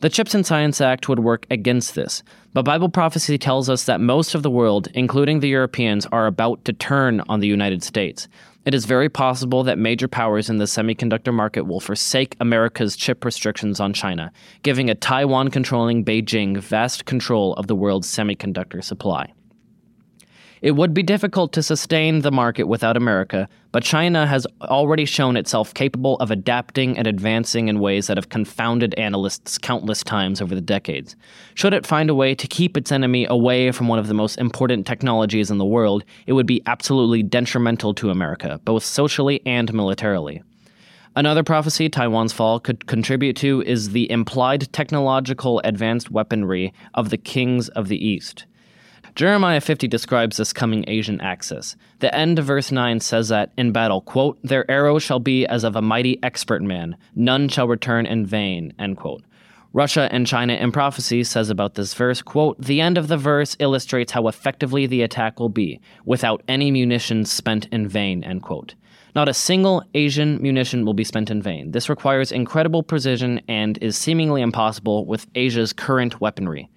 The 0.00 0.08
CHIPS 0.08 0.34
and 0.34 0.46
Science 0.46 0.80
Act 0.80 1.06
would 1.06 1.18
work 1.18 1.46
against 1.50 1.94
this, 1.94 2.22
but 2.54 2.64
Bible 2.64 2.88
prophecy 2.88 3.36
tells 3.36 3.68
us 3.68 3.84
that 3.84 4.00
most 4.00 4.34
of 4.34 4.42
the 4.42 4.50
world, 4.50 4.88
including 4.94 5.40
the 5.40 5.48
Europeans, 5.48 6.06
are 6.12 6.26
about 6.26 6.64
to 6.64 6.72
turn 6.72 7.20
on 7.28 7.40
the 7.40 7.46
United 7.46 7.82
States. 7.82 8.26
It 8.64 8.74
is 8.74 8.86
very 8.86 9.10
possible 9.10 9.62
that 9.64 9.78
major 9.78 10.08
powers 10.08 10.48
in 10.48 10.56
the 10.56 10.64
semiconductor 10.64 11.32
market 11.32 11.66
will 11.66 11.80
forsake 11.80 12.36
America's 12.40 12.96
chip 12.96 13.22
restrictions 13.22 13.80
on 13.80 13.92
China, 13.92 14.32
giving 14.62 14.88
a 14.88 14.94
Taiwan 14.94 15.50
controlling 15.50 16.06
Beijing 16.06 16.56
vast 16.56 17.04
control 17.04 17.52
of 17.54 17.66
the 17.66 17.76
world's 17.76 18.08
semiconductor 18.08 18.82
supply. 18.82 19.32
It 20.62 20.70
would 20.70 20.94
be 20.94 21.02
difficult 21.02 21.52
to 21.52 21.62
sustain 21.62 22.20
the 22.20 22.32
market 22.32 22.64
without 22.64 22.96
America, 22.96 23.46
but 23.72 23.82
China 23.82 24.26
has 24.26 24.46
already 24.62 25.04
shown 25.04 25.36
itself 25.36 25.74
capable 25.74 26.16
of 26.16 26.30
adapting 26.30 26.96
and 26.96 27.06
advancing 27.06 27.68
in 27.68 27.78
ways 27.78 28.06
that 28.06 28.16
have 28.16 28.30
confounded 28.30 28.94
analysts 28.94 29.58
countless 29.58 30.02
times 30.02 30.40
over 30.40 30.54
the 30.54 30.62
decades. 30.62 31.14
Should 31.54 31.74
it 31.74 31.84
find 31.84 32.08
a 32.08 32.14
way 32.14 32.34
to 32.34 32.46
keep 32.46 32.76
its 32.78 32.90
enemy 32.90 33.26
away 33.28 33.70
from 33.70 33.86
one 33.86 33.98
of 33.98 34.08
the 34.08 34.14
most 34.14 34.38
important 34.38 34.86
technologies 34.86 35.50
in 35.50 35.58
the 35.58 35.64
world, 35.66 36.04
it 36.26 36.32
would 36.32 36.46
be 36.46 36.62
absolutely 36.64 37.22
detrimental 37.22 37.92
to 37.92 38.08
America, 38.08 38.58
both 38.64 38.82
socially 38.82 39.42
and 39.44 39.74
militarily. 39.74 40.42
Another 41.14 41.42
prophecy 41.42 41.90
Taiwan's 41.90 42.32
fall 42.32 42.60
could 42.60 42.86
contribute 42.86 43.36
to 43.36 43.62
is 43.62 43.90
the 43.90 44.10
implied 44.10 44.72
technological 44.72 45.60
advanced 45.64 46.10
weaponry 46.10 46.72
of 46.94 47.10
the 47.10 47.18
kings 47.18 47.68
of 47.70 47.88
the 47.88 48.02
East. 48.02 48.46
Jeremiah 49.16 49.62
50 49.62 49.88
describes 49.88 50.36
this 50.36 50.52
coming 50.52 50.84
Asian 50.88 51.22
axis. 51.22 51.74
The 52.00 52.14
end 52.14 52.38
of 52.38 52.44
verse 52.44 52.70
9 52.70 53.00
says 53.00 53.28
that 53.28 53.50
in 53.56 53.72
battle, 53.72 54.02
quote, 54.02 54.38
Their 54.42 54.70
arrow 54.70 54.98
shall 54.98 55.20
be 55.20 55.46
as 55.46 55.64
of 55.64 55.74
a 55.74 55.80
mighty 55.80 56.22
expert 56.22 56.62
man, 56.62 56.98
none 57.14 57.48
shall 57.48 57.66
return 57.66 58.04
in 58.04 58.26
vain, 58.26 58.74
end 58.78 58.98
quote. 58.98 59.22
Russia 59.72 60.06
and 60.12 60.26
China 60.26 60.52
in 60.52 60.70
prophecy 60.70 61.24
says 61.24 61.48
about 61.48 61.76
this 61.76 61.94
verse, 61.94 62.20
quote, 62.20 62.60
The 62.60 62.82
end 62.82 62.98
of 62.98 63.08
the 63.08 63.16
verse 63.16 63.56
illustrates 63.58 64.12
how 64.12 64.28
effectively 64.28 64.84
the 64.84 65.00
attack 65.00 65.40
will 65.40 65.48
be, 65.48 65.80
without 66.04 66.42
any 66.46 66.70
munitions 66.70 67.32
spent 67.32 67.68
in 67.72 67.88
vain, 67.88 68.22
end 68.22 68.42
quote. 68.42 68.74
Not 69.14 69.30
a 69.30 69.34
single 69.34 69.82
Asian 69.94 70.42
munition 70.42 70.84
will 70.84 70.92
be 70.92 71.04
spent 71.04 71.30
in 71.30 71.40
vain. 71.40 71.70
This 71.70 71.88
requires 71.88 72.32
incredible 72.32 72.82
precision 72.82 73.40
and 73.48 73.78
is 73.78 73.96
seemingly 73.96 74.42
impossible 74.42 75.06
with 75.06 75.26
Asia's 75.34 75.72
current 75.72 76.20
weaponry. 76.20 76.68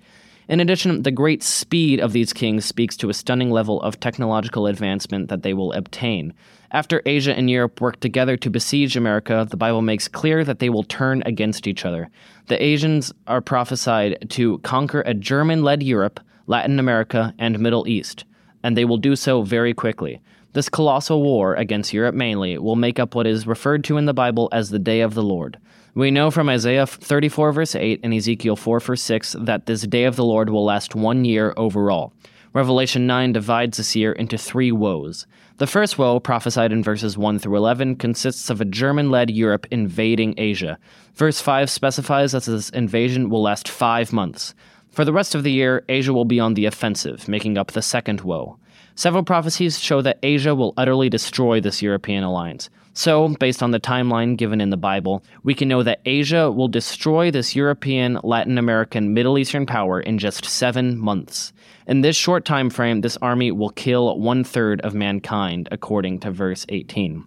In 0.50 0.60
addition, 0.60 1.04
the 1.04 1.12
great 1.12 1.44
speed 1.44 2.00
of 2.00 2.12
these 2.12 2.34
kings 2.34 2.66
speaks 2.66 2.98
to 2.98 3.10
a 3.12 3.14
stunning 3.14 3.52
level 3.52 3.80
of 3.84 4.00
technological 4.00 4.66
advancement 4.66 5.30
that 5.30 5.44
they 5.44 5.54
will 5.54 5.72
obtain. 5.74 6.34
After 6.72 7.04
Asia 7.06 7.38
and 7.38 7.52
Europe 7.52 7.80
work 7.80 8.00
together 8.00 8.36
to 8.38 8.50
besiege 8.50 8.98
America, 8.98 9.46
the 9.48 9.58
Bible 9.58 9.84
makes 9.84 10.08
clear 10.08 10.44
that 10.44 10.58
they 10.58 10.72
will 10.72 10.84
turn 10.84 11.22
against 11.28 11.68
each 11.68 11.86
other. 11.86 12.10
The 12.48 12.62
Asians 12.64 13.14
are 13.28 13.42
prophesied 13.42 14.28
to 14.32 14.58
conquer 14.60 15.02
a 15.02 15.14
German 15.14 15.62
led 15.62 15.84
Europe, 15.84 16.20
Latin 16.48 16.80
America, 16.80 17.32
and 17.38 17.60
Middle 17.60 17.88
East, 17.88 18.26
and 18.64 18.76
they 18.76 18.86
will 18.86 18.98
do 18.98 19.16
so 19.16 19.44
very 19.44 19.76
quickly. 19.76 20.20
This 20.54 20.68
colossal 20.68 21.22
war 21.22 21.54
against 21.54 21.94
Europe 21.94 22.16
mainly 22.16 22.58
will 22.58 22.76
make 22.76 22.98
up 22.98 23.14
what 23.14 23.28
is 23.28 23.46
referred 23.46 23.84
to 23.84 23.98
in 23.98 24.08
the 24.08 24.16
Bible 24.16 24.50
as 24.52 24.72
the 24.72 24.80
Day 24.80 25.02
of 25.02 25.14
the 25.14 25.22
Lord. 25.22 25.60
We 26.00 26.12
know 26.12 26.32
from 26.32 26.48
Isaiah 26.48 26.88
34, 26.88 27.52
verse 27.52 27.76
8, 27.76 28.00
and 28.04 28.14
Ezekiel 28.14 28.56
4, 28.56 28.80
verse 28.80 29.02
6, 29.02 29.36
that 29.38 29.66
this 29.66 29.82
day 29.82 30.06
of 30.06 30.16
the 30.16 30.24
Lord 30.24 30.50
will 30.50 30.64
last 30.64 30.96
one 30.96 31.26
year 31.26 31.54
overall. 31.58 32.14
Revelation 32.54 33.06
9 33.06 33.34
divides 33.34 33.76
this 33.76 33.98
year 33.98 34.14
into 34.14 34.38
three 34.38 34.72
woes. 34.72 35.28
The 35.58 35.68
first 35.68 35.98
woe, 35.98 36.22
prophesied 36.22 36.72
in 36.72 36.82
verses 36.84 37.18
1 37.18 37.40
through 37.40 37.58
11, 37.58 37.98
consists 37.98 38.50
of 38.50 38.62
a 38.62 38.66
German 38.66 39.12
led 39.12 39.30
Europe 39.30 39.68
invading 39.72 40.36
Asia. 40.38 40.80
Verse 41.16 41.42
5 41.42 41.70
specifies 41.70 42.32
that 42.32 42.44
this 42.44 42.70
invasion 42.70 43.30
will 43.30 43.42
last 43.42 43.68
five 43.68 44.14
months. 44.14 44.56
For 44.92 45.04
the 45.04 45.12
rest 45.12 45.36
of 45.36 45.44
the 45.44 45.52
year, 45.52 45.84
Asia 45.90 46.14
will 46.14 46.24
be 46.24 46.40
on 46.40 46.54
the 46.54 46.66
offensive, 46.66 47.28
making 47.28 47.58
up 47.58 47.74
the 47.74 47.82
second 47.82 48.22
woe. 48.22 48.58
Several 48.96 49.24
prophecies 49.24 49.82
show 49.82 50.02
that 50.04 50.20
Asia 50.24 50.56
will 50.56 50.74
utterly 50.78 51.10
destroy 51.10 51.60
this 51.60 51.82
European 51.82 52.24
alliance. 52.24 52.70
So, 52.94 53.30
based 53.40 53.62
on 53.62 53.72
the 53.72 53.80
timeline 53.80 54.36
given 54.36 54.60
in 54.60 54.72
the 54.72 54.78
Bible, 54.78 55.24
we 55.44 55.54
can 55.54 55.68
know 55.68 55.84
that 55.84 56.02
Asia 56.06 56.52
will 56.52 56.68
destroy 56.68 57.32
this 57.32 57.56
European, 57.56 58.20
Latin 58.24 58.58
American, 58.58 59.14
Middle 59.14 59.38
Eastern 59.38 59.66
power 59.66 60.02
in 60.02 60.18
just 60.18 60.44
seven 60.44 60.98
months. 60.98 61.54
In 61.88 62.02
this 62.02 62.16
short 62.16 62.46
time 62.46 62.70
frame, 62.70 63.02
this 63.02 63.18
army 63.18 63.52
will 63.52 63.70
kill 63.70 64.20
one 64.20 64.44
third 64.44 64.82
of 64.82 64.94
mankind, 64.94 65.70
according 65.72 66.20
to 66.22 66.32
verse 66.32 66.66
18. 66.70 67.26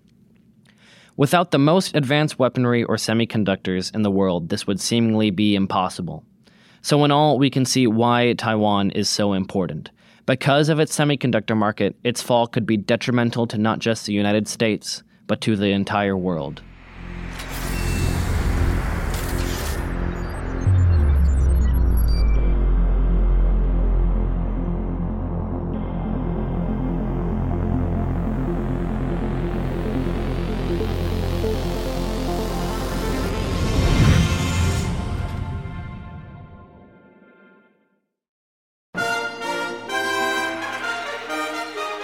Without 1.16 1.52
the 1.52 1.58
most 1.58 1.94
advanced 1.94 2.38
weaponry 2.38 2.82
or 2.84 2.96
semiconductors 2.96 3.94
in 3.94 4.02
the 4.02 4.10
world, 4.10 4.48
this 4.48 4.66
would 4.66 4.80
seemingly 4.80 5.30
be 5.30 5.54
impossible. 5.54 6.24
So, 6.80 7.04
in 7.04 7.12
all, 7.12 7.38
we 7.38 7.50
can 7.50 7.64
see 7.64 7.86
why 7.86 8.32
Taiwan 8.32 8.90
is 8.90 9.08
so 9.08 9.32
important. 9.32 9.90
Because 10.26 10.68
of 10.68 10.80
its 10.80 10.96
semiconductor 10.96 11.56
market, 11.56 11.96
its 12.02 12.20
fall 12.22 12.46
could 12.46 12.66
be 12.66 12.76
detrimental 12.76 13.46
to 13.46 13.58
not 13.58 13.78
just 13.78 14.06
the 14.06 14.12
United 14.12 14.48
States, 14.48 15.02
but 15.26 15.40
to 15.42 15.56
the 15.56 15.70
entire 15.70 16.16
world. 16.16 16.62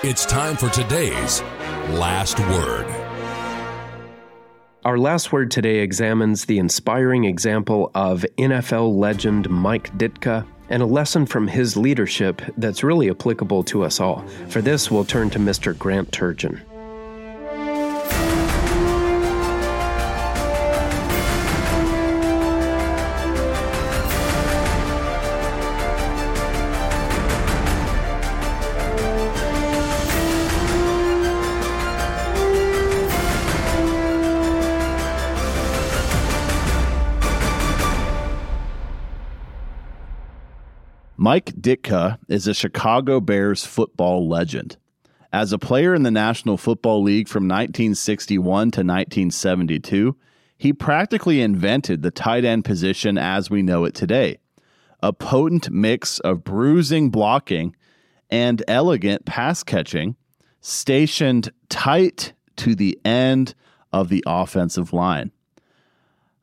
It's 0.04 0.24
time 0.24 0.56
for 0.56 0.70
today's 0.70 1.42
Last 1.90 2.38
Word. 2.40 3.07
Our 4.88 4.96
last 4.96 5.32
word 5.32 5.50
today 5.50 5.80
examines 5.80 6.46
the 6.46 6.58
inspiring 6.58 7.24
example 7.24 7.90
of 7.94 8.24
NFL 8.38 8.96
legend 8.96 9.50
Mike 9.50 9.92
Ditka 9.98 10.46
and 10.70 10.82
a 10.82 10.86
lesson 10.86 11.26
from 11.26 11.46
his 11.46 11.76
leadership 11.76 12.40
that's 12.56 12.82
really 12.82 13.10
applicable 13.10 13.64
to 13.64 13.84
us 13.84 14.00
all. 14.00 14.26
For 14.48 14.62
this, 14.62 14.90
we'll 14.90 15.04
turn 15.04 15.28
to 15.28 15.38
Mr. 15.38 15.78
Grant 15.78 16.10
Turgeon. 16.10 16.62
Mike 41.28 41.52
Ditka 41.60 42.16
is 42.26 42.46
a 42.46 42.54
Chicago 42.54 43.20
Bears 43.20 43.62
football 43.62 44.26
legend. 44.26 44.78
As 45.30 45.52
a 45.52 45.58
player 45.58 45.94
in 45.94 46.02
the 46.02 46.10
National 46.10 46.56
Football 46.56 47.02
League 47.02 47.28
from 47.28 47.42
1961 47.42 48.40
to 48.70 48.80
1972, 48.80 50.16
he 50.56 50.72
practically 50.72 51.42
invented 51.42 52.00
the 52.00 52.10
tight 52.10 52.46
end 52.46 52.64
position 52.64 53.18
as 53.18 53.50
we 53.50 53.60
know 53.60 53.84
it 53.84 53.94
today. 53.94 54.38
A 55.02 55.12
potent 55.12 55.68
mix 55.70 56.18
of 56.20 56.44
bruising 56.44 57.10
blocking 57.10 57.76
and 58.30 58.64
elegant 58.66 59.26
pass 59.26 59.62
catching, 59.62 60.16
stationed 60.62 61.52
tight 61.68 62.32
to 62.56 62.74
the 62.74 62.98
end 63.04 63.54
of 63.92 64.08
the 64.08 64.24
offensive 64.26 64.94
line. 64.94 65.30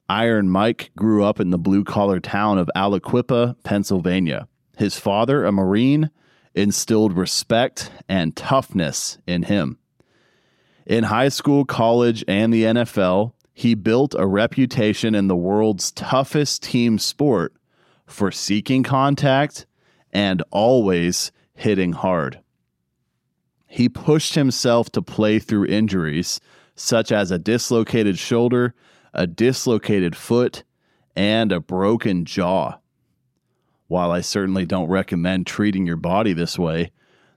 Iron 0.08 0.48
Mike 0.48 0.92
grew 0.96 1.24
up 1.24 1.40
in 1.40 1.50
the 1.50 1.58
blue 1.58 1.84
collar 1.84 2.20
town 2.20 2.60
of 2.60 2.70
Aliquippa, 2.76 3.56
Pennsylvania. 3.64 4.48
His 4.78 4.98
father, 5.00 5.46
a 5.46 5.52
Marine, 5.52 6.12
instilled 6.54 7.14
respect 7.14 7.92
and 8.08 8.36
toughness 8.36 9.18
in 9.28 9.44
him. 9.44 9.78
In 10.86 11.06
high 11.06 11.30
school, 11.30 11.66
college, 11.66 12.24
and 12.28 12.54
the 12.54 12.64
NFL, 12.64 13.34
he 13.54 13.74
built 13.74 14.16
a 14.18 14.28
reputation 14.28 15.16
in 15.16 15.28
the 15.28 15.36
world's 15.36 15.92
toughest 15.92 16.64
team 16.64 17.00
sport 17.00 17.54
for 18.06 18.32
seeking 18.32 18.84
contact 18.84 19.66
and 20.12 20.44
always 20.52 21.32
hitting 21.54 21.94
hard. 21.94 22.40
He 23.68 23.90
pushed 23.90 24.36
himself 24.36 24.92
to 24.92 25.02
play 25.02 25.40
through 25.40 25.66
injuries 25.66 26.40
such 26.76 27.12
as 27.12 27.32
a 27.32 27.40
dislocated 27.40 28.20
shoulder, 28.20 28.74
a 29.14 29.26
dislocated 29.26 30.16
foot, 30.16 30.64
and 31.16 31.52
a 31.52 31.60
broken 31.60 32.26
jaw. 32.26 32.78
While 33.88 34.12
I 34.12 34.22
certainly 34.22 34.66
don't 34.66 34.90
recommend 34.90 35.46
treating 35.46 35.86
your 35.86 35.98
body 35.98 36.34
this 36.34 36.58
way, 36.58 36.92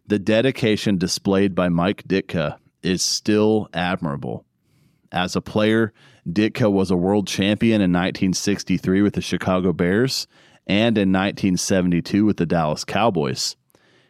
the 0.07 0.19
dedication 0.19 0.97
displayed 0.97 1.55
by 1.55 1.69
Mike 1.69 2.05
Ditka 2.09 2.57
is 2.83 3.03
still 3.03 3.69
admirable. 3.75 4.47
As 5.13 5.37
a 5.37 5.43
player, 5.43 5.93
Ditka 6.27 6.71
was 6.71 6.91
a 6.91 6.97
world 6.97 7.27
champion 7.27 7.81
in 7.81 7.93
1963 7.93 9.03
with 9.03 9.15
the 9.15 9.21
Chicago 9.21 9.73
Bears 9.73 10.27
and 10.67 10.97
in 10.97 11.13
1972 11.13 12.25
with 12.25 12.39
the 12.39 12.47
Dallas 12.47 12.85
Cowboys. 12.85 13.57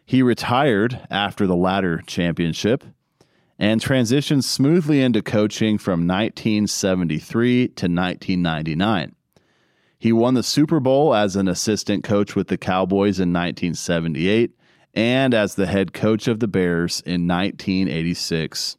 He 0.05 0.21
retired 0.21 0.99
after 1.09 1.45
the 1.45 1.55
latter 1.55 2.01
championship 2.07 2.83
and 3.57 3.81
transitioned 3.81 4.43
smoothly 4.43 5.01
into 5.01 5.21
coaching 5.21 5.77
from 5.77 6.07
1973 6.07 7.67
to 7.67 7.85
1999. 7.85 9.15
He 9.99 10.13
won 10.13 10.33
the 10.33 10.43
Super 10.43 10.79
Bowl 10.79 11.13
as 11.13 11.35
an 11.35 11.49
assistant 11.49 12.05
coach 12.05 12.33
with 12.33 12.47
the 12.47 12.57
Cowboys 12.57 13.19
in 13.19 13.33
1978 13.33 14.51
and 14.93 15.33
as 15.33 15.55
the 15.55 15.67
head 15.67 15.91
coach 15.91 16.29
of 16.29 16.39
the 16.39 16.47
Bears 16.47 17.01
in 17.01 17.27
1986. 17.27 18.77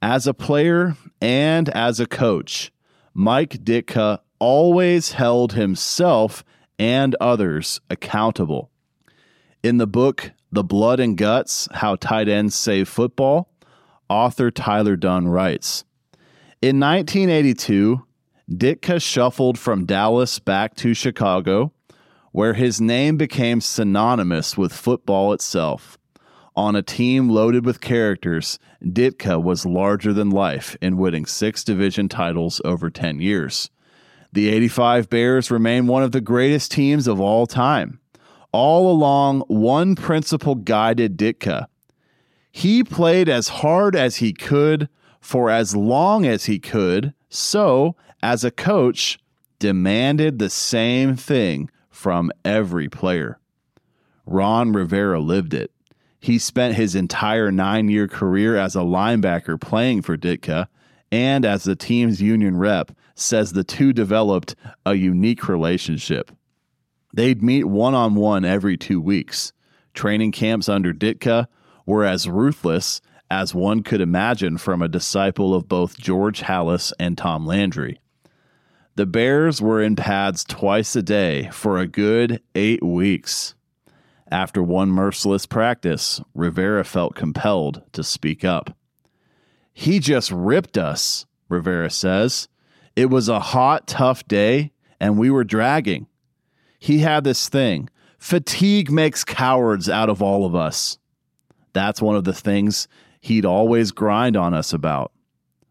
As 0.00 0.26
a 0.28 0.34
player 0.34 0.96
and 1.20 1.68
as 1.70 1.98
a 1.98 2.06
coach, 2.06 2.70
Mike 3.12 3.64
Ditka 3.64 4.20
always 4.38 5.12
held 5.12 5.54
himself 5.54 6.44
and 6.78 7.16
others 7.20 7.80
accountable. 7.90 8.70
In 9.64 9.78
the 9.78 9.86
book, 9.86 10.30
The 10.52 10.62
Blood 10.62 11.00
and 11.00 11.18
Guts 11.18 11.68
How 11.72 11.96
Tight 11.96 12.28
Ends 12.28 12.54
Save 12.54 12.88
Football, 12.88 13.50
author 14.08 14.52
Tyler 14.52 14.94
Dunne 14.94 15.26
writes 15.26 15.84
In 16.62 16.78
1982, 16.78 18.05
Ditka 18.50 19.02
shuffled 19.02 19.58
from 19.58 19.86
Dallas 19.86 20.38
back 20.38 20.76
to 20.76 20.94
Chicago, 20.94 21.72
where 22.30 22.54
his 22.54 22.80
name 22.80 23.16
became 23.16 23.60
synonymous 23.60 24.56
with 24.56 24.72
football 24.72 25.32
itself. 25.32 25.98
On 26.54 26.76
a 26.76 26.82
team 26.82 27.28
loaded 27.28 27.66
with 27.66 27.80
characters, 27.80 28.60
Ditka 28.80 29.42
was 29.42 29.66
larger 29.66 30.12
than 30.12 30.30
life 30.30 30.76
in 30.80 30.96
winning 30.96 31.26
six 31.26 31.64
division 31.64 32.08
titles 32.08 32.60
over 32.64 32.88
10 32.88 33.20
years. 33.20 33.68
The 34.32 34.48
85 34.48 35.10
Bears 35.10 35.50
remain 35.50 35.88
one 35.88 36.04
of 36.04 36.12
the 36.12 36.20
greatest 36.20 36.70
teams 36.70 37.08
of 37.08 37.20
all 37.20 37.46
time. 37.46 38.00
All 38.52 38.90
along, 38.90 39.40
one 39.48 39.96
principle 39.96 40.54
guided 40.54 41.16
Ditka. 41.16 41.66
He 42.52 42.84
played 42.84 43.28
as 43.28 43.48
hard 43.48 43.96
as 43.96 44.16
he 44.16 44.32
could 44.32 44.88
for 45.20 45.50
as 45.50 45.74
long 45.74 46.24
as 46.24 46.44
he 46.44 46.60
could, 46.60 47.12
so 47.28 47.96
as 48.26 48.42
a 48.42 48.50
coach, 48.50 49.20
demanded 49.60 50.40
the 50.40 50.50
same 50.50 51.14
thing 51.14 51.70
from 51.90 52.32
every 52.44 52.88
player. 52.88 53.38
Ron 54.26 54.72
Rivera 54.72 55.20
lived 55.20 55.54
it. 55.54 55.70
He 56.18 56.36
spent 56.40 56.74
his 56.74 56.96
entire 56.96 57.52
nine 57.52 57.88
year 57.88 58.08
career 58.08 58.56
as 58.56 58.74
a 58.74 58.80
linebacker 58.80 59.60
playing 59.60 60.02
for 60.02 60.16
Ditka, 60.16 60.66
and 61.12 61.44
as 61.44 61.62
the 61.62 61.76
team's 61.76 62.20
union 62.20 62.56
rep, 62.56 62.90
says 63.14 63.52
the 63.52 63.62
two 63.62 63.92
developed 63.92 64.56
a 64.84 64.94
unique 64.94 65.48
relationship. 65.48 66.32
They'd 67.14 67.44
meet 67.44 67.66
one 67.66 67.94
on 67.94 68.16
one 68.16 68.44
every 68.44 68.76
two 68.76 69.00
weeks. 69.00 69.52
Training 69.94 70.32
camps 70.32 70.68
under 70.68 70.92
Ditka 70.92 71.46
were 71.86 72.04
as 72.04 72.28
ruthless 72.28 73.00
as 73.30 73.54
one 73.54 73.84
could 73.84 74.00
imagine 74.00 74.58
from 74.58 74.82
a 74.82 74.88
disciple 74.88 75.54
of 75.54 75.68
both 75.68 75.96
George 75.96 76.42
Halas 76.42 76.92
and 76.98 77.16
Tom 77.16 77.46
Landry. 77.46 78.00
The 78.96 79.04
Bears 79.04 79.60
were 79.60 79.82
in 79.82 79.94
pads 79.94 80.42
twice 80.42 80.96
a 80.96 81.02
day 81.02 81.50
for 81.52 81.78
a 81.78 81.86
good 81.86 82.40
eight 82.54 82.82
weeks. 82.82 83.54
After 84.30 84.62
one 84.62 84.88
merciless 84.88 85.44
practice, 85.44 86.22
Rivera 86.34 86.82
felt 86.82 87.14
compelled 87.14 87.82
to 87.92 88.02
speak 88.02 88.42
up. 88.42 88.74
He 89.74 89.98
just 89.98 90.32
ripped 90.32 90.78
us, 90.78 91.26
Rivera 91.50 91.90
says. 91.90 92.48
It 92.96 93.10
was 93.10 93.28
a 93.28 93.38
hot, 93.38 93.86
tough 93.86 94.26
day, 94.26 94.72
and 94.98 95.18
we 95.18 95.28
were 95.28 95.44
dragging. 95.44 96.06
He 96.78 97.00
had 97.00 97.22
this 97.22 97.50
thing 97.50 97.90
fatigue 98.18 98.90
makes 98.90 99.24
cowards 99.24 99.90
out 99.90 100.08
of 100.08 100.22
all 100.22 100.46
of 100.46 100.54
us. 100.54 100.96
That's 101.74 102.00
one 102.00 102.16
of 102.16 102.24
the 102.24 102.32
things 102.32 102.88
he'd 103.20 103.44
always 103.44 103.92
grind 103.92 104.38
on 104.38 104.54
us 104.54 104.72
about. 104.72 105.12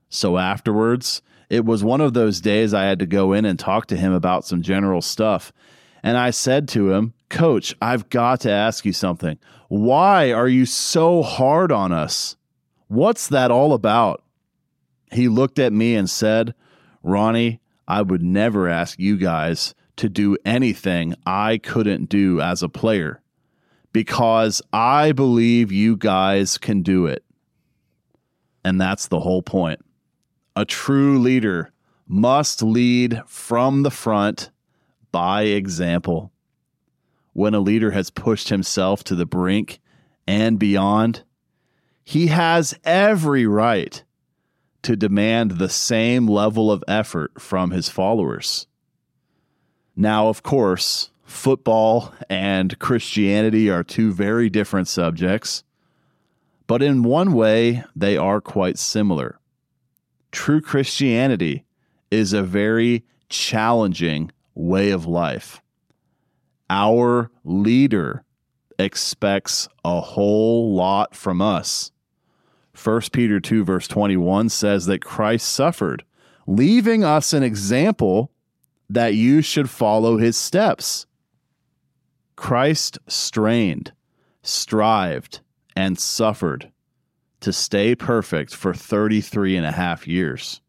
So 0.09 0.37
afterwards, 0.37 1.23
it 1.49 1.65
was 1.65 1.83
one 1.83 2.01
of 2.01 2.13
those 2.13 2.41
days 2.41 2.73
I 2.73 2.83
had 2.85 2.99
to 2.99 3.05
go 3.05 3.33
in 3.33 3.45
and 3.45 3.57
talk 3.59 3.87
to 3.87 3.97
him 3.97 4.13
about 4.13 4.45
some 4.45 4.61
general 4.61 5.01
stuff. 5.01 5.51
And 6.03 6.17
I 6.17 6.29
said 6.31 6.67
to 6.69 6.91
him, 6.91 7.13
Coach, 7.29 7.75
I've 7.81 8.09
got 8.09 8.41
to 8.41 8.51
ask 8.51 8.85
you 8.85 8.93
something. 8.93 9.37
Why 9.67 10.31
are 10.31 10.47
you 10.47 10.65
so 10.65 11.23
hard 11.23 11.71
on 11.71 11.91
us? 11.91 12.35
What's 12.87 13.27
that 13.29 13.51
all 13.51 13.73
about? 13.73 14.23
He 15.11 15.27
looked 15.27 15.59
at 15.59 15.73
me 15.73 15.95
and 15.95 16.09
said, 16.09 16.53
Ronnie, 17.03 17.61
I 17.87 18.01
would 18.01 18.21
never 18.21 18.67
ask 18.67 18.99
you 18.99 19.17
guys 19.17 19.73
to 19.97 20.09
do 20.09 20.37
anything 20.45 21.15
I 21.25 21.57
couldn't 21.57 22.09
do 22.09 22.41
as 22.41 22.61
a 22.63 22.69
player. 22.69 23.21
because 23.95 24.61
I 24.73 25.13
believe 25.13 25.71
you 25.71 25.95
guys 25.95 26.57
can 26.57 26.81
do 26.81 27.05
it. 27.05 27.23
And 28.65 28.81
that's 28.81 29.07
the 29.07 29.21
whole 29.21 29.41
point. 29.41 29.84
A 30.57 30.63
true 30.63 31.19
leader 31.19 31.73
must 32.07 32.63
lead 32.63 33.21
from 33.27 33.83
the 33.83 33.91
front 33.91 34.51
by 35.11 35.43
example. 35.43 36.31
When 37.33 37.53
a 37.53 37.59
leader 37.59 37.91
has 37.91 38.09
pushed 38.09 38.47
himself 38.47 39.03
to 39.05 39.15
the 39.15 39.25
brink 39.25 39.81
and 40.25 40.57
beyond, 40.57 41.23
he 42.05 42.27
has 42.27 42.79
every 42.85 43.45
right 43.45 44.01
to 44.83 44.95
demand 44.95 45.51
the 45.51 45.67
same 45.67 46.27
level 46.27 46.71
of 46.71 46.83
effort 46.87 47.41
from 47.41 47.71
his 47.71 47.89
followers. 47.89 48.67
Now, 49.95 50.29
of 50.29 50.43
course, 50.43 51.09
football 51.25 52.13
and 52.29 52.79
Christianity 52.79 53.69
are 53.69 53.83
two 53.83 54.13
very 54.13 54.49
different 54.49 54.87
subjects, 54.87 55.63
but 56.67 56.81
in 56.81 57.03
one 57.03 57.33
way, 57.33 57.83
they 57.95 58.15
are 58.15 58.39
quite 58.39 58.77
similar. 58.77 59.39
True 60.35 60.59
Christianity 60.59 61.63
is 62.11 62.33
a 62.33 62.43
very 62.43 63.05
challenging 63.29 64.31
way 64.53 64.91
of 64.91 65.07
life. 65.07 65.61
Our 66.69 67.31
leader 67.45 68.25
expects 68.77 69.69
a 69.85 70.01
whole 70.01 70.75
lot 70.75 71.15
from 71.15 71.41
us. 71.41 71.93
1 72.83 73.01
Peter 73.13 73.39
2, 73.39 73.63
verse 73.63 73.87
21 73.87 74.49
says 74.49 74.87
that 74.87 75.01
Christ 75.01 75.47
suffered, 75.47 76.03
leaving 76.45 77.01
us 77.05 77.31
an 77.31 77.41
example 77.41 78.29
that 78.89 79.15
you 79.15 79.41
should 79.41 79.69
follow 79.69 80.17
his 80.17 80.35
steps. 80.37 81.07
Christ 82.35 82.99
strained, 83.07 83.93
strived, 84.43 85.39
and 85.77 85.97
suffered 85.97 86.73
to 87.41 87.53
stay 87.53 87.95
perfect 87.95 88.55
for 88.55 88.73
33 88.73 89.57
and 89.57 89.65
a 89.65 89.71
half 89.71 90.07
years. 90.07 90.61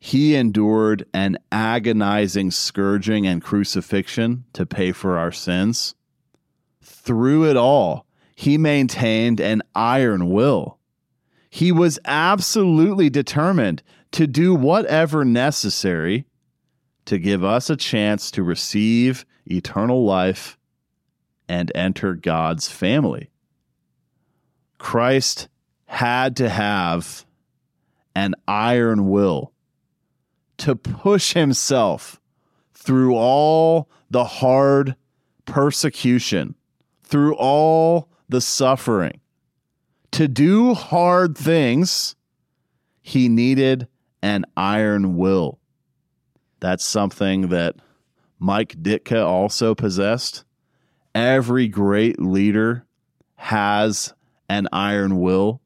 He 0.00 0.36
endured 0.36 1.06
an 1.12 1.38
agonizing 1.50 2.50
scourging 2.50 3.26
and 3.26 3.42
crucifixion 3.42 4.44
to 4.52 4.66
pay 4.66 4.92
for 4.92 5.18
our 5.18 5.32
sins. 5.32 5.94
Through 6.82 7.50
it 7.50 7.56
all, 7.56 8.06
he 8.34 8.58
maintained 8.58 9.40
an 9.40 9.62
iron 9.74 10.30
will. 10.30 10.78
He 11.50 11.72
was 11.72 11.98
absolutely 12.04 13.08
determined 13.10 13.82
to 14.12 14.26
do 14.26 14.54
whatever 14.54 15.24
necessary 15.24 16.26
to 17.06 17.18
give 17.18 17.42
us 17.42 17.70
a 17.70 17.76
chance 17.76 18.30
to 18.32 18.42
receive 18.42 19.24
eternal 19.46 20.04
life 20.04 20.58
and 21.48 21.72
enter 21.74 22.14
God's 22.14 22.68
family. 22.68 23.30
Christ 24.78 25.48
had 25.86 26.36
to 26.36 26.48
have 26.48 27.24
an 28.14 28.34
iron 28.46 29.08
will 29.08 29.52
to 30.58 30.74
push 30.74 31.34
himself 31.34 32.20
through 32.74 33.14
all 33.14 33.88
the 34.10 34.24
hard 34.24 34.96
persecution, 35.44 36.54
through 37.02 37.34
all 37.34 38.08
the 38.28 38.40
suffering. 38.40 39.20
To 40.12 40.28
do 40.28 40.74
hard 40.74 41.36
things, 41.36 42.16
he 43.02 43.28
needed 43.28 43.88
an 44.22 44.44
iron 44.56 45.16
will. 45.16 45.60
That's 46.60 46.84
something 46.84 47.48
that 47.48 47.76
Mike 48.38 48.76
Ditka 48.82 49.24
also 49.24 49.74
possessed. 49.74 50.44
Every 51.14 51.68
great 51.68 52.20
leader 52.20 52.86
has 53.36 54.14
an 54.48 54.68
iron 54.72 55.20
will 55.20 55.60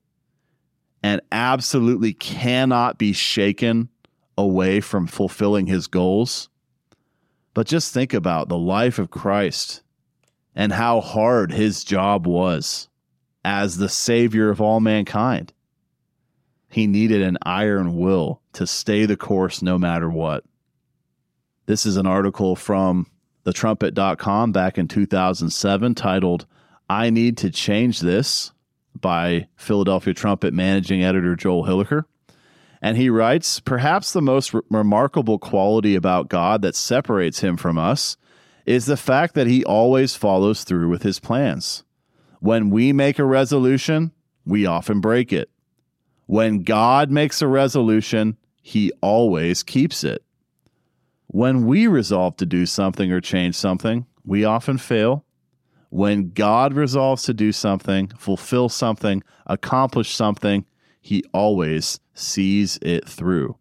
and 1.02 1.20
absolutely 1.32 2.12
cannot 2.12 2.98
be 2.98 3.12
shaken 3.12 3.88
away 4.36 4.80
from 4.80 5.06
fulfilling 5.06 5.66
his 5.66 5.86
goals. 5.86 6.48
But 7.54 7.66
just 7.66 7.92
think 7.92 8.14
about 8.14 8.48
the 8.48 8.58
life 8.58 8.98
of 8.98 9.10
Christ 9.10 9.82
and 10.54 10.72
how 10.72 11.00
hard 11.00 11.52
his 11.52 11.84
job 11.84 12.26
was 12.26 12.88
as 13.44 13.76
the 13.76 13.88
Savior 13.88 14.50
of 14.50 14.60
all 14.60 14.80
mankind. 14.80 15.52
He 16.68 16.86
needed 16.86 17.22
an 17.22 17.38
iron 17.42 17.96
will 17.96 18.40
to 18.52 18.66
stay 18.66 19.06
the 19.06 19.16
course 19.16 19.62
no 19.62 19.78
matter 19.78 20.08
what. 20.08 20.44
This 21.66 21.84
is 21.86 21.96
an 21.96 22.06
article 22.06 22.54
from 22.56 23.06
thetrumpet.com 23.44 24.52
back 24.52 24.78
in 24.78 24.86
2007 24.86 25.94
titled, 25.94 26.46
I 26.88 27.10
Need 27.10 27.36
to 27.38 27.50
Change 27.50 28.00
This 28.00 28.52
by 29.00 29.48
Philadelphia 29.56 30.14
Trumpet 30.14 30.54
managing 30.54 31.02
editor 31.02 31.36
Joel 31.36 31.64
Hilliker. 31.64 32.04
And 32.82 32.96
he 32.96 33.10
writes 33.10 33.60
Perhaps 33.60 34.12
the 34.12 34.22
most 34.22 34.54
re- 34.54 34.62
remarkable 34.70 35.38
quality 35.38 35.94
about 35.94 36.28
God 36.28 36.62
that 36.62 36.74
separates 36.74 37.40
him 37.40 37.56
from 37.56 37.78
us 37.78 38.16
is 38.66 38.86
the 38.86 38.96
fact 38.96 39.34
that 39.34 39.46
he 39.46 39.64
always 39.64 40.14
follows 40.14 40.64
through 40.64 40.88
with 40.88 41.02
his 41.02 41.18
plans. 41.20 41.84
When 42.40 42.70
we 42.70 42.92
make 42.92 43.18
a 43.18 43.24
resolution, 43.24 44.12
we 44.46 44.64
often 44.66 45.00
break 45.00 45.32
it. 45.32 45.50
When 46.26 46.62
God 46.62 47.10
makes 47.10 47.42
a 47.42 47.48
resolution, 47.48 48.36
he 48.62 48.92
always 49.00 49.62
keeps 49.62 50.04
it. 50.04 50.22
When 51.26 51.66
we 51.66 51.86
resolve 51.86 52.36
to 52.36 52.46
do 52.46 52.66
something 52.66 53.12
or 53.12 53.20
change 53.20 53.54
something, 53.56 54.06
we 54.24 54.44
often 54.44 54.78
fail. 54.78 55.24
When 55.90 56.30
God 56.30 56.72
resolves 56.74 57.24
to 57.24 57.34
do 57.34 57.50
something, 57.50 58.08
fulfill 58.16 58.68
something, 58.68 59.22
accomplish 59.46 60.14
something, 60.14 60.64
he 61.00 61.24
always 61.34 61.98
sees 62.14 62.78
it 62.80 63.08
through. 63.08 63.56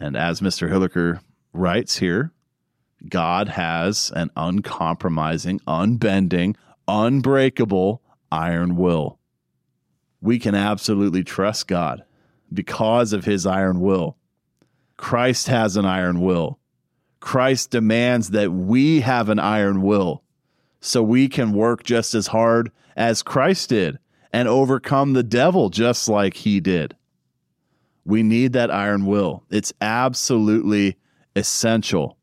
And 0.00 0.16
as 0.16 0.40
Mr. 0.40 0.68
Hilliker 0.68 1.20
writes 1.52 1.98
here, 1.98 2.32
God 3.08 3.48
has 3.50 4.10
an 4.16 4.30
uncompromising, 4.36 5.60
unbending, 5.66 6.56
unbreakable 6.88 8.02
iron 8.32 8.76
will. 8.76 9.20
We 10.20 10.40
can 10.40 10.56
absolutely 10.56 11.22
trust 11.22 11.68
God 11.68 12.02
because 12.52 13.12
of 13.12 13.24
his 13.24 13.46
iron 13.46 13.80
will. 13.80 14.16
Christ 14.96 15.46
has 15.46 15.76
an 15.76 15.84
iron 15.84 16.20
will. 16.20 16.58
Christ 17.20 17.70
demands 17.70 18.30
that 18.30 18.50
we 18.52 19.00
have 19.00 19.28
an 19.28 19.38
iron 19.38 19.82
will 19.82 20.24
so 20.80 21.02
we 21.02 21.28
can 21.28 21.52
work 21.52 21.82
just 21.82 22.14
as 22.14 22.28
hard 22.28 22.70
as 22.96 23.22
Christ 23.22 23.70
did 23.70 23.98
and 24.32 24.48
overcome 24.48 25.12
the 25.12 25.22
devil 25.22 25.70
just 25.70 26.08
like 26.08 26.34
he 26.34 26.60
did. 26.60 26.96
We 28.04 28.22
need 28.22 28.52
that 28.54 28.70
iron 28.70 29.06
will. 29.06 29.44
It's 29.50 29.72
absolutely 29.80 30.96
essential. 31.36 32.16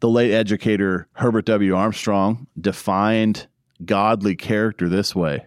The 0.00 0.08
late 0.08 0.32
educator 0.32 1.08
Herbert 1.12 1.44
W. 1.46 1.74
Armstrong 1.74 2.46
defined 2.60 3.46
godly 3.84 4.36
character 4.36 4.88
this 4.88 5.14
way 5.14 5.46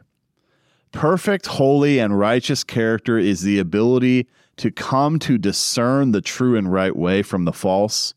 Perfect, 0.92 1.48
holy, 1.48 2.00
and 2.00 2.18
righteous 2.18 2.64
character 2.64 3.18
is 3.18 3.42
the 3.42 3.60
ability 3.60 4.28
to 4.58 4.72
come 4.72 5.20
to 5.20 5.38
discern 5.38 6.12
the 6.12 6.22
true 6.22 6.56
and 6.56 6.72
right 6.72 6.96
way 6.96 7.22
from 7.22 7.44
the 7.44 7.52
false 7.52 8.14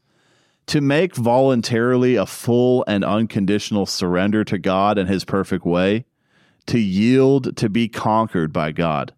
to 0.69 0.83
make 0.83 1.17
voluntarily 1.17 2.17
a 2.17 2.27
full 2.27 2.85
and 2.87 3.03
unconditional 3.03 3.87
surrender 3.87 4.45
to 4.45 4.59
God 4.59 4.99
and 4.99 5.09
His 5.09 5.25
perfect 5.25 5.65
way, 5.65 6.05
to 6.67 6.79
yield 6.79 7.57
to 7.57 7.71
be 7.71 7.89
conquered 7.89 8.53
by 8.53 8.73
God, 8.73 9.15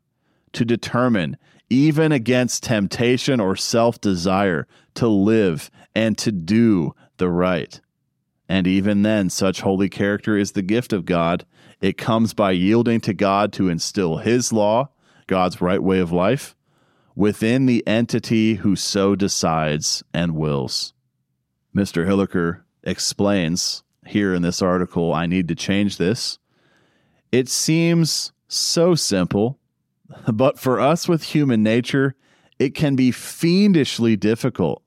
to 0.53 0.65
determine, 0.65 1.37
even 1.69 2.13
against 2.13 2.63
temptation 2.63 3.41
or 3.41 3.57
self 3.57 4.01
desire, 4.01 4.69
to 4.95 5.09
live 5.09 5.73
and 5.93 6.17
to 6.19 6.31
do 6.31 6.95
the 7.17 7.29
right. 7.29 7.81
And 8.49 8.69
even 8.69 9.03
then, 9.03 9.29
such 9.29 9.63
holy 9.63 9.89
character 9.89 10.37
is 10.37 10.53
the 10.53 10.63
gift 10.63 10.93
of 10.93 11.05
God. 11.05 11.45
It 11.81 11.99
comes 11.99 12.33
by 12.33 12.53
yielding 12.53 13.01
to 13.03 13.13
God 13.13 13.53
to 13.55 13.69
instill 13.69 14.19
His 14.19 14.53
law, 14.53 14.91
God's 15.27 15.61
right 15.61 15.83
way 15.83 15.99
of 15.99 16.13
life, 16.13 16.55
within 17.17 17.67
the 17.67 17.85
entity 17.89 18.55
who 18.55 18.77
so 18.77 19.17
decides 19.17 20.05
and 20.15 20.37
wills. 20.37 20.95
Mr. 21.75 22.07
Hilliker 22.07 22.63
explains 22.83 23.83
here 24.07 24.35
in 24.35 24.43
this 24.43 24.63
article, 24.63 25.13
I 25.13 25.27
need 25.27 25.49
to 25.49 25.55
change 25.55 25.97
this. 25.97 26.39
It 27.31 27.49
seems 27.49 28.33
so 28.49 28.95
simple, 28.95 29.59
but 30.33 30.59
for 30.59 30.81
us 30.81 31.09
with 31.09 31.23
human 31.23 31.63
nature, 31.63 32.15
it 32.59 32.75
can 32.75 32.97
be 32.97 33.11
fiendishly 33.11 34.17
difficult. 34.17 34.83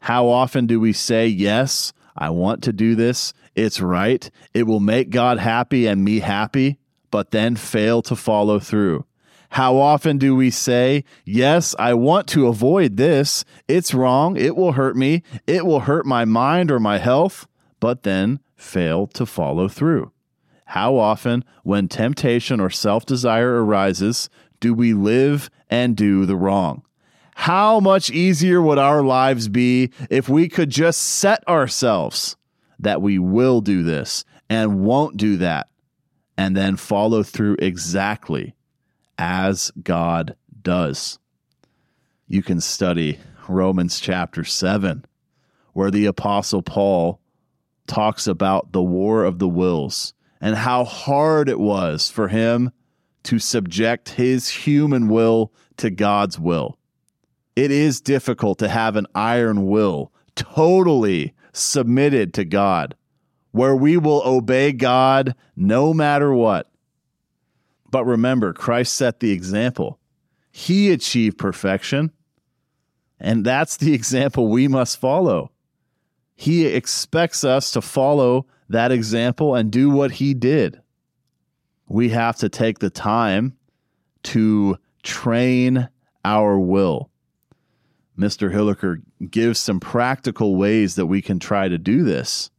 How 0.00 0.28
often 0.28 0.66
do 0.66 0.80
we 0.80 0.92
say, 0.92 1.26
Yes, 1.26 1.92
I 2.16 2.30
want 2.30 2.62
to 2.64 2.72
do 2.72 2.94
this, 2.94 3.32
it's 3.54 3.80
right, 3.80 4.30
it 4.52 4.64
will 4.64 4.80
make 4.80 5.10
God 5.10 5.38
happy 5.38 5.86
and 5.86 6.04
me 6.04 6.20
happy, 6.20 6.78
but 7.10 7.30
then 7.30 7.56
fail 7.56 8.02
to 8.02 8.16
follow 8.16 8.58
through? 8.58 9.04
How 9.54 9.76
often 9.76 10.18
do 10.18 10.34
we 10.34 10.50
say, 10.50 11.04
Yes, 11.24 11.76
I 11.78 11.94
want 11.94 12.26
to 12.30 12.48
avoid 12.48 12.96
this. 12.96 13.44
It's 13.68 13.94
wrong. 13.94 14.36
It 14.36 14.56
will 14.56 14.72
hurt 14.72 14.96
me. 14.96 15.22
It 15.46 15.64
will 15.64 15.78
hurt 15.78 16.04
my 16.04 16.24
mind 16.24 16.72
or 16.72 16.80
my 16.80 16.98
health, 16.98 17.46
but 17.78 18.02
then 18.02 18.40
fail 18.56 19.06
to 19.06 19.24
follow 19.24 19.68
through? 19.68 20.10
How 20.64 20.96
often, 20.96 21.44
when 21.62 21.86
temptation 21.86 22.58
or 22.58 22.68
self 22.68 23.06
desire 23.06 23.64
arises, 23.64 24.28
do 24.58 24.74
we 24.74 24.92
live 24.92 25.50
and 25.70 25.96
do 25.96 26.26
the 26.26 26.34
wrong? 26.34 26.82
How 27.36 27.78
much 27.78 28.10
easier 28.10 28.60
would 28.60 28.78
our 28.78 29.04
lives 29.04 29.46
be 29.46 29.92
if 30.10 30.28
we 30.28 30.48
could 30.48 30.70
just 30.70 31.00
set 31.00 31.46
ourselves 31.46 32.36
that 32.80 33.00
we 33.00 33.20
will 33.20 33.60
do 33.60 33.84
this 33.84 34.24
and 34.50 34.80
won't 34.80 35.16
do 35.16 35.36
that, 35.36 35.68
and 36.36 36.56
then 36.56 36.74
follow 36.74 37.22
through 37.22 37.54
exactly 37.60 38.53
as 39.18 39.70
God 39.82 40.36
does? 40.62 41.18
You 42.26 42.42
can 42.42 42.60
study 42.60 43.18
Romans 43.48 44.00
chapter 44.00 44.44
7, 44.44 45.04
where 45.72 45.90
the 45.90 46.06
Apostle 46.06 46.62
Paul 46.62 47.20
talks 47.86 48.26
about 48.26 48.72
the 48.72 48.82
war 48.82 49.24
of 49.24 49.38
the 49.38 49.48
wills 49.48 50.14
and 50.40 50.56
how 50.56 50.84
hard 50.84 51.48
it 51.48 51.60
was 51.60 52.10
for 52.10 52.28
him 52.28 52.70
to 53.24 53.38
subject 53.38 54.10
his 54.10 54.48
human 54.48 55.08
will 55.08 55.52
to 55.76 55.90
God's 55.90 56.38
will. 56.38 56.78
It 57.56 57.70
is 57.70 58.00
difficult 58.00 58.58
to 58.58 58.68
have 58.68 58.96
an 58.96 59.06
iron 59.14 59.66
will 59.66 60.12
totally 60.34 61.32
submitted 61.52 62.34
to 62.34 62.44
God, 62.44 62.96
where 63.52 63.76
we 63.76 63.96
will 63.96 64.22
obey 64.24 64.72
God 64.72 65.34
no 65.56 65.94
matter 65.94 66.32
what. 66.34 66.70
But 67.94 68.06
remember, 68.06 68.52
Christ 68.52 68.92
set 68.94 69.20
the 69.20 69.30
example. 69.30 70.00
He 70.50 70.90
achieved 70.90 71.38
perfection, 71.38 72.10
and 73.20 73.44
that's 73.44 73.76
the 73.76 73.94
example 73.94 74.48
we 74.48 74.66
must 74.66 74.98
follow. 74.98 75.52
He 76.34 76.66
expects 76.66 77.44
us 77.44 77.70
to 77.70 77.80
follow 77.80 78.46
that 78.68 78.90
example 78.90 79.54
and 79.54 79.70
do 79.70 79.90
what 79.90 80.10
he 80.10 80.34
did. 80.34 80.80
We 81.86 82.08
have 82.08 82.34
to 82.38 82.48
take 82.48 82.80
the 82.80 82.90
time 82.90 83.56
to 84.24 84.76
train 85.04 85.88
our 86.24 86.58
will. 86.58 87.10
Mr. 88.18 88.52
Hilliker 88.52 89.02
gives 89.30 89.60
some 89.60 89.78
practical 89.78 90.56
ways 90.56 90.96
that 90.96 91.06
we 91.06 91.22
can 91.22 91.38
try 91.38 91.68
to 91.68 91.78
do 91.78 92.02
this. 92.02 92.50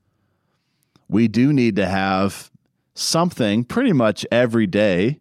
We 1.10 1.28
do 1.28 1.52
need 1.52 1.76
to 1.76 1.88
have 1.88 2.50
something 2.94 3.66
pretty 3.66 3.92
much 3.92 4.26
every 4.32 4.66
day 4.66 5.20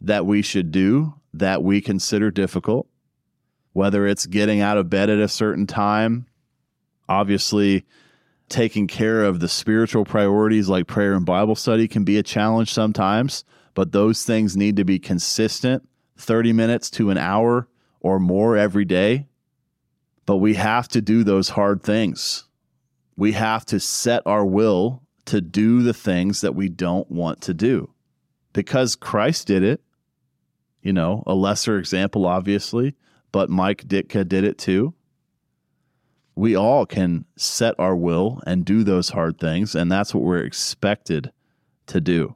that 0.00 0.26
we 0.26 0.42
should 0.42 0.70
do 0.70 1.14
that 1.34 1.62
we 1.62 1.80
consider 1.80 2.30
difficult, 2.30 2.88
whether 3.72 4.06
it's 4.06 4.26
getting 4.26 4.60
out 4.60 4.78
of 4.78 4.90
bed 4.90 5.10
at 5.10 5.18
a 5.18 5.28
certain 5.28 5.66
time, 5.66 6.26
obviously 7.08 7.84
taking 8.48 8.86
care 8.86 9.24
of 9.24 9.40
the 9.40 9.48
spiritual 9.48 10.04
priorities 10.04 10.68
like 10.68 10.86
prayer 10.86 11.14
and 11.14 11.24
Bible 11.24 11.54
study 11.54 11.86
can 11.86 12.04
be 12.04 12.18
a 12.18 12.22
challenge 12.22 12.72
sometimes, 12.72 13.44
but 13.74 13.92
those 13.92 14.24
things 14.24 14.56
need 14.56 14.76
to 14.76 14.84
be 14.84 14.98
consistent 14.98 15.88
30 16.18 16.52
minutes 16.52 16.90
to 16.90 17.10
an 17.10 17.18
hour 17.18 17.68
or 18.00 18.18
more 18.18 18.56
every 18.56 18.84
day. 18.84 19.26
But 20.26 20.38
we 20.38 20.54
have 20.54 20.88
to 20.88 21.00
do 21.00 21.24
those 21.24 21.50
hard 21.50 21.82
things. 21.82 22.44
We 23.16 23.32
have 23.32 23.64
to 23.66 23.80
set 23.80 24.22
our 24.26 24.44
will 24.44 25.02
to 25.26 25.40
do 25.40 25.82
the 25.82 25.94
things 25.94 26.40
that 26.40 26.54
we 26.54 26.68
don't 26.68 27.10
want 27.10 27.40
to 27.42 27.54
do 27.54 27.90
because 28.52 28.96
Christ 28.96 29.46
did 29.46 29.62
it. 29.62 29.80
You 30.82 30.92
know, 30.92 31.22
a 31.26 31.34
lesser 31.34 31.78
example, 31.78 32.26
obviously, 32.26 32.94
but 33.32 33.50
Mike 33.50 33.84
Ditka 33.86 34.26
did 34.26 34.44
it 34.44 34.58
too 34.58 34.94
we 36.40 36.56
all 36.56 36.86
can 36.86 37.26
set 37.36 37.74
our 37.78 37.94
will 37.94 38.40
and 38.46 38.64
do 38.64 38.82
those 38.82 39.10
hard 39.10 39.38
things, 39.38 39.74
and 39.74 39.92
that's 39.92 40.14
what 40.14 40.24
we're 40.24 40.38
expected 40.38 41.30
to 41.86 42.00
do. 42.00 42.34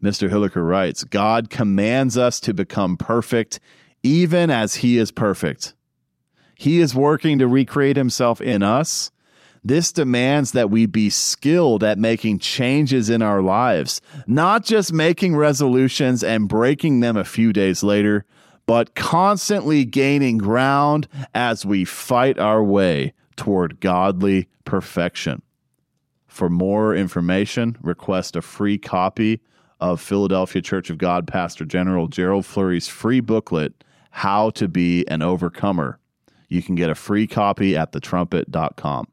Mr. 0.00 0.30
Hilliker 0.30 0.64
writes 0.64 1.02
God 1.02 1.50
commands 1.50 2.16
us 2.16 2.38
to 2.40 2.54
become 2.54 2.96
perfect 2.96 3.58
even 4.04 4.48
as 4.48 4.76
He 4.76 4.96
is 4.96 5.10
perfect. 5.10 5.74
He 6.54 6.78
is 6.78 6.94
working 6.94 7.40
to 7.40 7.48
recreate 7.48 7.96
Himself 7.96 8.40
in 8.40 8.62
us. 8.62 9.10
This 9.66 9.90
demands 9.90 10.52
that 10.52 10.70
we 10.70 10.86
be 10.86 11.10
skilled 11.10 11.82
at 11.82 11.98
making 11.98 12.38
changes 12.38 13.10
in 13.10 13.20
our 13.20 13.42
lives, 13.42 14.00
not 14.24 14.64
just 14.64 14.92
making 14.92 15.34
resolutions 15.34 16.22
and 16.22 16.48
breaking 16.48 17.00
them 17.00 17.16
a 17.16 17.24
few 17.24 17.52
days 17.52 17.82
later, 17.82 18.24
but 18.66 18.94
constantly 18.94 19.84
gaining 19.84 20.38
ground 20.38 21.08
as 21.34 21.66
we 21.66 21.84
fight 21.84 22.38
our 22.38 22.62
way 22.62 23.12
toward 23.34 23.80
godly 23.80 24.46
perfection. 24.64 25.42
For 26.28 26.48
more 26.48 26.94
information, 26.94 27.76
request 27.82 28.36
a 28.36 28.42
free 28.42 28.78
copy 28.78 29.40
of 29.80 30.00
Philadelphia 30.00 30.62
Church 30.62 30.90
of 30.90 30.98
God 30.98 31.26
Pastor 31.26 31.64
General 31.64 32.06
Gerald 32.06 32.46
Flurry's 32.46 32.86
free 32.86 33.18
booklet, 33.18 33.82
How 34.12 34.50
to 34.50 34.68
Be 34.68 35.04
an 35.08 35.22
Overcomer. 35.22 35.98
You 36.48 36.62
can 36.62 36.76
get 36.76 36.88
a 36.88 36.94
free 36.94 37.26
copy 37.26 37.76
at 37.76 37.90
thetrumpet.com. 37.90 39.08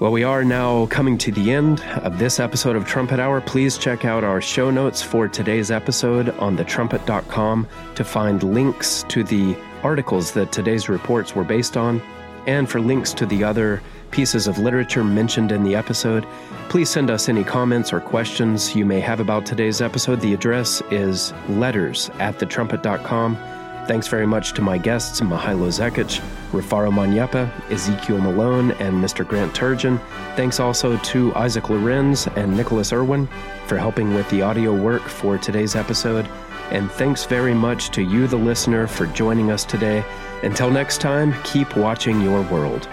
Well, 0.00 0.10
we 0.10 0.24
are 0.24 0.42
now 0.42 0.86
coming 0.86 1.16
to 1.18 1.30
the 1.30 1.52
end 1.52 1.80
of 2.02 2.18
this 2.18 2.40
episode 2.40 2.74
of 2.74 2.84
Trumpet 2.84 3.20
Hour. 3.20 3.40
Please 3.40 3.78
check 3.78 4.04
out 4.04 4.24
our 4.24 4.40
show 4.40 4.68
notes 4.68 5.00
for 5.02 5.28
today's 5.28 5.70
episode 5.70 6.30
on 6.40 6.56
thetrumpet.com 6.56 7.68
to 7.94 8.04
find 8.04 8.42
links 8.42 9.04
to 9.04 9.22
the 9.22 9.56
articles 9.84 10.32
that 10.32 10.50
today's 10.50 10.88
reports 10.88 11.36
were 11.36 11.44
based 11.44 11.76
on 11.76 12.02
and 12.48 12.68
for 12.68 12.80
links 12.80 13.14
to 13.14 13.24
the 13.24 13.44
other 13.44 13.80
pieces 14.10 14.48
of 14.48 14.58
literature 14.58 15.04
mentioned 15.04 15.52
in 15.52 15.62
the 15.62 15.76
episode. 15.76 16.26
Please 16.68 16.90
send 16.90 17.08
us 17.08 17.28
any 17.28 17.44
comments 17.44 17.92
or 17.92 18.00
questions 18.00 18.74
you 18.74 18.84
may 18.84 18.98
have 18.98 19.20
about 19.20 19.46
today's 19.46 19.80
episode. 19.80 20.20
The 20.20 20.34
address 20.34 20.82
is 20.90 21.32
letters 21.48 22.10
at 22.18 22.36
thetrumpet.com. 22.38 23.53
Thanks 23.86 24.08
very 24.08 24.26
much 24.26 24.54
to 24.54 24.62
my 24.62 24.78
guests, 24.78 25.20
Mihailo 25.20 25.68
Zekic, 25.68 26.18
Rufaro 26.52 26.90
Manyepa, 26.90 27.50
Ezekiel 27.70 28.18
Malone, 28.18 28.70
and 28.72 28.94
Mr. 29.04 29.28
Grant 29.28 29.52
Turgeon. 29.52 30.00
Thanks 30.36 30.58
also 30.58 30.96
to 30.96 31.34
Isaac 31.34 31.68
Lorenz 31.68 32.26
and 32.28 32.56
Nicholas 32.56 32.94
Irwin 32.94 33.28
for 33.66 33.76
helping 33.76 34.14
with 34.14 34.28
the 34.30 34.40
audio 34.40 34.74
work 34.74 35.02
for 35.02 35.36
today's 35.36 35.76
episode. 35.76 36.26
And 36.70 36.90
thanks 36.92 37.24
very 37.24 37.52
much 37.52 37.90
to 37.90 38.02
you, 38.02 38.26
the 38.26 38.38
listener, 38.38 38.86
for 38.86 39.04
joining 39.08 39.50
us 39.50 39.66
today. 39.66 40.02
Until 40.42 40.70
next 40.70 41.02
time, 41.02 41.34
keep 41.42 41.76
watching 41.76 42.22
your 42.22 42.40
world. 42.42 42.88